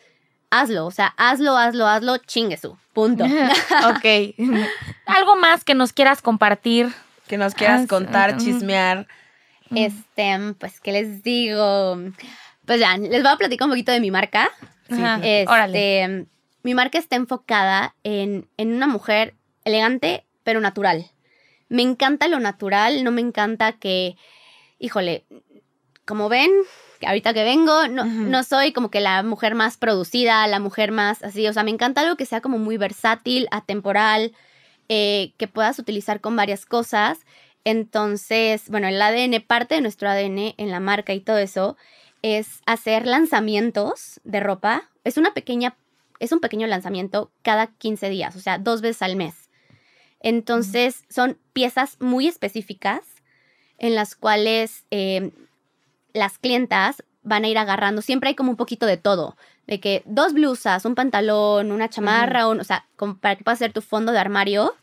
hazlo, 0.51 0.87
o 0.87 0.91
sea, 0.91 1.13
hazlo, 1.17 1.57
hazlo, 1.57 1.87
hazlo, 1.87 2.17
chingue 2.19 2.57
su. 2.57 2.77
Punto. 2.93 3.25
ok. 3.89 4.35
Algo 5.07 5.37
más 5.37 5.65
que 5.65 5.75
nos 5.75 5.93
quieras 5.93 6.23
compartir. 6.23 6.93
Que 7.29 7.37
nos 7.37 7.55
quieras 7.55 7.83
Ah, 7.83 7.87
contar, 7.89 8.37
chismear. 8.39 9.07
Este, 9.75 10.55
pues, 10.59 10.81
¿qué 10.81 10.93
les 10.93 11.23
digo? 11.23 11.99
Pues 12.67 12.81
ya, 12.81 12.97
les 12.97 13.23
voy 13.23 13.33
a 13.33 13.37
platicar 13.37 13.67
un 13.67 13.73
poquito 13.73 13.93
de 13.93 14.01
mi 14.01 14.11
marca. 14.11 14.51
Sí. 14.89 15.03
Este, 15.03 15.47
Órale. 15.49 16.27
Mi 16.63 16.75
marca 16.75 16.99
está 16.99 17.17
enfocada 17.17 17.95
en, 18.03 18.49
en 18.57 18.75
una 18.75 18.87
mujer 18.87 19.35
elegante, 19.65 20.25
pero 20.43 20.61
natural. 20.61 21.11
Me 21.69 21.83
encanta 21.83 22.29
lo 22.29 22.41
natural, 22.41 23.05
no 23.05 23.13
me 23.13 23.21
encanta 23.21 23.73
que, 23.73 24.17
híjole, 24.79 25.25
como 26.05 26.29
ven, 26.29 26.51
que 27.01 27.07
ahorita 27.07 27.35
que 27.35 27.45
vengo, 27.45 27.89
no, 27.89 28.05
no 28.05 28.43
soy 28.45 28.73
como 28.73 28.91
que 28.91 29.01
la 29.01 29.23
mujer 29.23 29.55
más 29.55 29.77
producida, 29.77 30.47
la 30.47 30.61
mujer 30.61 30.93
más 30.93 31.23
así, 31.23 31.47
o 31.47 31.53
sea, 31.53 31.65
me 31.65 31.71
encanta 31.71 32.03
algo 32.03 32.17
que 32.17 32.27
sea 32.27 32.41
como 32.41 32.59
muy 32.59 32.77
versátil, 32.77 33.49
atemporal, 33.51 34.33
eh, 34.89 35.33
que 35.37 35.49
puedas 35.49 35.79
utilizar 35.79 36.21
con 36.21 36.37
varias 36.37 36.65
cosas. 36.65 37.19
Entonces, 37.65 38.71
bueno, 38.71 38.87
el 38.87 39.03
ADN, 39.03 39.43
parte 39.45 39.75
de 39.75 39.81
nuestro 39.81 40.09
ADN 40.09 40.55
en 40.57 40.71
la 40.71 40.79
marca 40.79 41.13
y 41.13 41.21
todo 41.21 41.39
eso, 41.39 41.77
es 42.23 42.61
hacer 42.67 43.07
lanzamientos 43.07 44.21
de 44.25 44.41
ropa. 44.41 44.91
Es 45.05 45.17
una 45.17 45.35
pequeña, 45.35 45.77
es 46.19 46.33
un 46.33 46.41
pequeño 46.41 46.67
lanzamiento 46.67 47.31
cada 47.43 47.69
15 47.69 48.09
días, 48.11 48.37
o 48.37 48.41
sea, 48.41 48.59
dos 48.59 48.81
veces 48.81 49.03
al 49.03 49.17
mes. 49.17 49.51
Entonces, 50.21 51.05
son 51.09 51.39
piezas 51.53 51.97
muy 52.01 52.27
específicas 52.27 53.05
en 53.79 53.95
las 53.95 54.17
cuales 54.17 54.85
eh, 54.91 55.31
las 56.13 56.39
clientas 56.39 57.05
van 57.23 57.45
a 57.45 57.49
ir 57.49 57.59
agarrando. 57.59 58.03
Siempre 58.03 58.29
hay 58.29 58.35
como 58.35 58.51
un 58.51 58.57
poquito 58.57 58.87
de 58.87 58.97
todo. 58.97 59.37
De 59.67 59.81
que 59.81 60.03
dos 60.07 60.33
blusas, 60.33 60.85
un 60.85 60.95
pantalón, 60.95 61.73
una 61.73 61.91
chamarra, 61.91 62.49
o 62.49 62.65
sea, 62.65 62.87
como 62.97 63.19
para 63.19 63.37
que 63.37 63.45
puedas 63.45 63.59
hacer 63.59 63.73
tu 63.73 63.83
fondo 63.83 64.13
de 64.13 64.19
armario, 64.19 64.75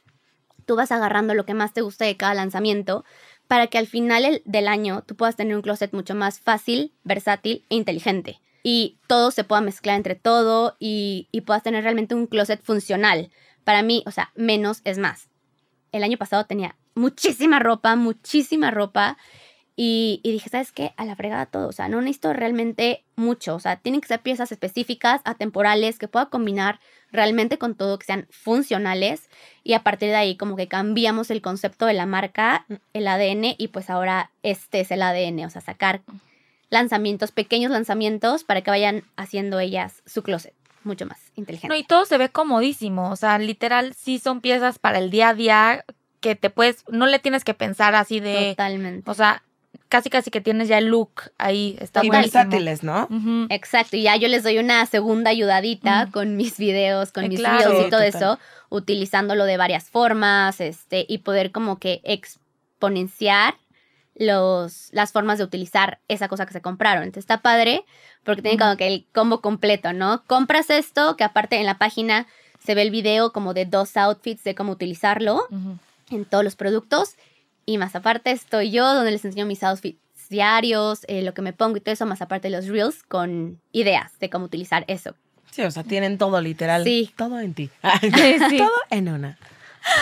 tú 0.65 0.75
vas 0.75 0.91
agarrando 0.91 1.33
lo 1.33 1.45
que 1.45 1.53
más 1.53 1.73
te 1.73 1.81
guste 1.81 2.05
de 2.05 2.17
cada 2.17 2.33
lanzamiento 2.33 3.05
para 3.53 3.67
que 3.67 3.77
al 3.77 3.85
final 3.85 4.25
el- 4.25 4.41
del 4.45 4.67
año 4.67 5.03
tú 5.05 5.15
puedas 5.15 5.35
tener 5.35 5.55
un 5.55 5.61
closet 5.61 5.93
mucho 5.93 6.15
más 6.15 6.39
fácil, 6.39 6.91
versátil 7.03 7.63
e 7.69 7.75
inteligente. 7.75 8.39
Y 8.63 8.97
todo 9.05 9.29
se 9.29 9.43
pueda 9.43 9.61
mezclar 9.61 9.95
entre 9.95 10.15
todo 10.15 10.75
y, 10.79 11.27
y 11.31 11.41
puedas 11.41 11.61
tener 11.61 11.83
realmente 11.83 12.15
un 12.15 12.25
closet 12.25 12.63
funcional. 12.63 13.29
Para 13.63 13.83
mí, 13.83 14.01
o 14.07 14.11
sea, 14.11 14.31
menos 14.33 14.81
es 14.85 14.97
más. 14.97 15.29
El 15.91 16.03
año 16.03 16.17
pasado 16.17 16.47
tenía 16.47 16.75
muchísima 16.95 17.59
ropa, 17.59 17.95
muchísima 17.95 18.71
ropa. 18.71 19.19
Y, 19.75 20.19
y 20.23 20.31
dije, 20.31 20.49
¿sabes 20.49 20.71
qué? 20.71 20.95
A 20.97 21.05
la 21.05 21.15
fregada 21.15 21.45
todo. 21.45 21.67
O 21.67 21.73
sea, 21.73 21.87
no 21.89 22.01
necesito 22.01 22.33
realmente 22.33 23.03
mucho. 23.15 23.53
O 23.53 23.59
sea, 23.59 23.75
tienen 23.75 24.01
que 24.01 24.07
ser 24.07 24.19
piezas 24.23 24.51
específicas, 24.51 25.21
atemporales, 25.25 25.99
que 25.99 26.07
pueda 26.07 26.31
combinar 26.31 26.79
realmente 27.13 27.57
con 27.57 27.75
todo, 27.75 27.97
que 27.97 28.05
sean 28.05 28.27
funcionales. 28.31 29.29
Y 29.63 29.73
a 29.73 29.83
partir 29.83 30.09
de 30.09 30.15
ahí, 30.15 30.35
como 30.35 30.57
que 30.57 30.67
cambiamos 30.67 31.31
el 31.31 31.41
concepto 31.41 31.85
de 31.85 31.93
la 31.93 32.05
marca, 32.05 32.65
el 32.91 33.07
ADN, 33.07 33.55
y 33.57 33.69
pues 33.69 33.89
ahora 33.89 34.31
este 34.41 34.81
es 34.81 34.91
el 34.91 35.01
ADN. 35.01 35.45
O 35.45 35.49
sea, 35.49 35.61
sacar 35.61 36.01
lanzamientos, 36.69 37.31
pequeños 37.31 37.71
lanzamientos, 37.71 38.43
para 38.43 38.61
que 38.61 38.71
vayan 38.71 39.03
haciendo 39.15 39.59
ellas 39.59 40.01
su 40.05 40.23
closet 40.23 40.53
mucho 40.83 41.05
más 41.05 41.31
inteligente. 41.35 41.73
No, 41.73 41.79
y 41.79 41.83
todo 41.83 42.05
se 42.05 42.17
ve 42.17 42.29
comodísimo. 42.29 43.09
O 43.09 43.15
sea, 43.15 43.37
literal, 43.39 43.93
sí 43.93 44.19
son 44.19 44.41
piezas 44.41 44.79
para 44.79 44.99
el 44.99 45.11
día 45.11 45.29
a 45.29 45.33
día 45.33 45.85
que 46.19 46.35
te 46.35 46.49
puedes, 46.49 46.83
no 46.89 47.05
le 47.05 47.19
tienes 47.19 47.43
que 47.43 47.53
pensar 47.53 47.95
así 47.95 48.19
de, 48.19 48.51
Totalmente. 48.51 49.09
o 49.09 49.13
sea, 49.13 49.43
casi 49.93 50.09
casi 50.09 50.31
que 50.31 50.41
tienes 50.41 50.67
ya 50.67 50.79
el 50.79 50.87
look 50.87 51.11
ahí, 51.37 51.77
está 51.79 52.03
Y 52.03 52.07
buenísimo. 52.07 52.43
versátiles, 52.43 52.81
¿no? 52.83 53.07
Exacto, 53.51 53.95
y 53.95 54.01
ya 54.01 54.15
yo 54.15 54.27
les 54.27 54.41
doy 54.41 54.57
una 54.57 54.83
segunda 54.87 55.29
ayudadita 55.29 56.09
con 56.11 56.35
mis 56.35 56.57
videos, 56.57 57.11
con 57.11 57.25
Eh, 57.25 57.29
mis 57.29 57.39
claro. 57.39 57.69
reels 57.69 57.87
y 57.87 57.89
todo 57.91 58.03
total. 58.03 58.05
eso, 58.07 58.39
utilizándolo 58.69 59.45
de 59.45 59.57
varias 59.57 59.91
formas, 59.91 60.59
este, 60.61 61.05
y 61.07 61.19
poder 61.19 61.51
como 61.51 61.77
que 61.77 62.01
exponenciar 62.05 63.53
los, 64.15 64.89
las 64.93 65.11
formas 65.11 65.37
de 65.37 65.43
utilizar 65.43 65.99
esa 66.07 66.27
cosa 66.27 66.45
que 66.47 66.53
se 66.53 66.61
compraron. 66.61 67.03
Entonces 67.03 67.23
está 67.23 67.41
padre 67.41 67.83
porque 68.23 68.41
tiene 68.41 68.57
como 68.57 68.77
que 68.77 68.87
el 68.87 69.05
combo 69.13 69.41
completo, 69.41 69.93
¿no? 69.93 70.23
Compras 70.25 70.69
esto, 70.71 71.17
que 71.17 71.23
aparte 71.23 71.57
en 71.57 71.65
la 71.65 71.77
página 71.77 72.25
se 72.63 72.73
ve 72.75 72.81
el 72.81 72.91
video 72.91 73.31
como 73.31 73.53
de 73.53 73.65
dos 73.65 73.95
outfits 73.97 74.43
de 74.43 74.55
cómo 74.55 74.71
utilizarlo 74.71 75.47
en 76.09 76.25
todos 76.25 76.43
los 76.43 76.55
productos. 76.55 77.15
Y 77.65 77.77
más 77.77 77.95
aparte 77.95 78.31
estoy 78.31 78.71
yo 78.71 78.93
donde 78.93 79.11
les 79.11 79.23
enseño 79.25 79.45
mis 79.45 79.63
outfits 79.63 79.99
diarios, 80.29 81.05
eh, 81.07 81.21
lo 81.21 81.33
que 81.33 81.41
me 81.41 81.53
pongo 81.53 81.77
y 81.77 81.81
todo 81.81 81.93
eso, 81.93 82.05
más 82.05 82.21
aparte 82.21 82.49
de 82.49 82.55
los 82.57 82.67
reels 82.67 83.03
con 83.03 83.59
ideas 83.71 84.11
de 84.19 84.29
cómo 84.29 84.45
utilizar 84.45 84.83
eso. 84.87 85.15
Sí, 85.51 85.61
o 85.61 85.69
sea, 85.69 85.83
tienen 85.83 86.17
todo 86.17 86.41
literal. 86.41 86.83
Sí. 86.83 87.11
Todo 87.15 87.39
en 87.39 87.53
ti. 87.53 87.69
Sí. 88.01 88.57
Todo 88.57 88.71
en 88.89 89.09
una. 89.09 89.37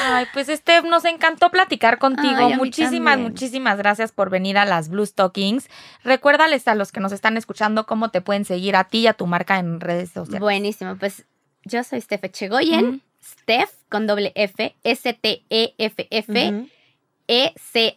Ay, 0.03 0.25
pues 0.33 0.47
Steph, 0.47 0.85
nos 0.85 1.05
encantó 1.05 1.49
platicar 1.49 1.97
contigo. 1.97 2.35
Ay, 2.37 2.55
muchísimas, 2.55 3.17
muchísimas 3.17 3.77
gracias 3.77 4.11
por 4.11 4.29
venir 4.29 4.57
a 4.57 4.65
las 4.65 4.89
Blue 4.89 5.05
Stockings. 5.05 5.69
Recuérdales 6.03 6.67
a 6.67 6.75
los 6.75 6.91
que 6.91 6.99
nos 6.99 7.11
están 7.11 7.35
escuchando 7.35 7.85
cómo 7.87 8.09
te 8.09 8.21
pueden 8.21 8.45
seguir 8.45 8.75
a 8.75 8.83
ti 8.85 8.99
y 8.99 9.07
a 9.07 9.13
tu 9.13 9.25
marca 9.25 9.57
en 9.57 9.79
redes 9.79 10.11
sociales. 10.11 10.39
Buenísimo, 10.39 10.95
pues 10.97 11.25
yo 11.65 11.83
soy 11.83 11.99
Steph 11.99 12.23
Echegoyen, 12.25 12.85
Ujú. 12.85 12.99
Steph 13.23 13.71
con 13.89 14.05
doble 14.07 14.31
F, 14.35 14.75
S-T-E-F-F, 14.83 16.67
Ujú. 17.31 17.53
E 17.73 17.91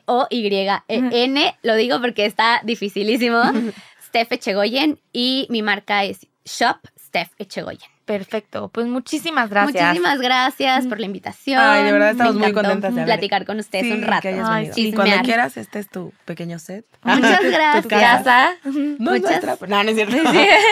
E-C-H-E-G-O-Y-N. 0.00 1.54
Lo 1.62 1.74
digo 1.76 2.00
porque 2.00 2.24
está 2.26 2.60
dificilísimo. 2.64 3.42
Steph 4.06 4.32
Echegoyen 4.32 4.98
y 5.12 5.46
mi 5.50 5.62
marca 5.62 6.04
es 6.04 6.26
Shop 6.44 6.78
Steph 6.98 7.30
Echegoyen. 7.38 7.88
Perfecto. 8.04 8.68
Pues 8.74 8.86
muchísimas 8.88 9.48
gracias. 9.50 9.84
Muchísimas 9.86 10.18
gracias 10.20 10.86
por 10.88 10.98
la 10.98 11.06
invitación. 11.06 11.60
Ay, 11.62 11.84
de 11.84 11.92
verdad 11.92 12.10
estamos 12.10 12.34
Me 12.34 12.40
muy 12.46 12.52
contentas 12.52 12.92
de 12.92 13.02
haber- 13.02 13.14
platicar 13.14 13.46
con 13.46 13.60
ustedes 13.60 13.84
Sí, 13.86 13.92
un 13.92 14.02
rato. 14.02 14.22
que 14.22 14.28
hayas 14.30 14.48
Ay, 14.48 14.70
sí, 14.74 14.88
Y 14.88 14.92
cuando 14.92 15.20
quieras, 15.22 15.56
este 15.56 15.78
es 15.78 15.88
tu 15.88 16.12
pequeño 16.24 16.58
set. 16.58 16.84
Muchas 17.04 17.40
gracias. 17.44 17.86
Casa. 17.86 18.50
No 18.64 19.14
es 19.14 19.20
Muchas- 19.22 19.44
nuestra, 19.44 19.68
no, 19.68 19.84
no 19.84 19.90
es 19.90 19.94
cierto. 19.94 20.16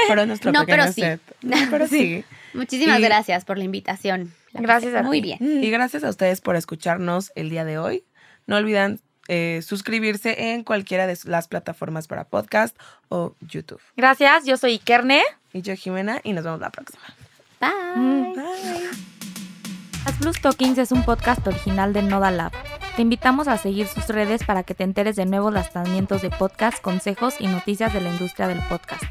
Pero 0.08 0.22
es 0.22 0.26
nuestro 0.26 0.50
No, 0.52 0.60
pequeño 0.66 0.78
pero 0.82 0.92
sí. 0.92 1.00
set. 1.00 1.20
No, 1.42 1.56
pero 1.70 1.86
sí. 1.86 2.24
Muchísimas 2.54 2.98
Y- 2.98 3.02
gracias 3.02 3.44
por 3.44 3.58
la 3.58 3.64
invitación. 3.64 4.32
La 4.52 4.60
Gracias 4.62 4.92
pasé 4.92 5.04
a 5.04 5.06
Muy 5.06 5.20
ti. 5.20 5.36
bien. 5.38 5.62
Y 5.64 5.70
gracias 5.70 6.04
a 6.04 6.08
ustedes 6.08 6.40
por 6.40 6.56
escucharnos 6.56 7.32
el 7.34 7.50
día 7.50 7.64
de 7.64 7.78
hoy. 7.78 8.04
No 8.46 8.56
olviden 8.56 9.00
eh, 9.28 9.60
suscribirse 9.62 10.52
en 10.54 10.64
cualquiera 10.64 11.06
de 11.06 11.18
las 11.24 11.48
plataformas 11.48 12.06
para 12.08 12.24
podcast 12.24 12.74
o 13.10 13.34
YouTube. 13.40 13.80
Gracias. 13.96 14.46
Yo 14.46 14.56
soy 14.56 14.72
Ikerne. 14.74 15.22
Y 15.52 15.60
yo, 15.62 15.74
Jimena, 15.76 16.20
y 16.24 16.32
nos 16.32 16.44
vemos 16.44 16.60
la 16.60 16.70
próxima. 16.70 17.02
Bye. 17.60 18.32
Bye. 18.34 18.88
Las 20.06 20.18
Blue 20.20 20.32
Stockings 20.32 20.78
es 20.78 20.92
un 20.92 21.04
podcast 21.04 21.46
original 21.46 21.92
de 21.92 22.02
Noda 22.02 22.30
Lab. 22.30 22.52
Te 22.96 23.02
invitamos 23.02 23.48
a 23.48 23.58
seguir 23.58 23.86
sus 23.86 24.08
redes 24.08 24.42
para 24.44 24.62
que 24.62 24.74
te 24.74 24.82
enteres 24.84 25.14
de 25.16 25.26
nuevos 25.26 25.52
lanzamientos 25.52 26.22
de 26.22 26.30
podcast, 26.30 26.80
consejos 26.80 27.34
y 27.38 27.46
noticias 27.48 27.92
de 27.92 28.00
la 28.00 28.08
industria 28.08 28.48
del 28.48 28.60
podcasting. 28.68 29.10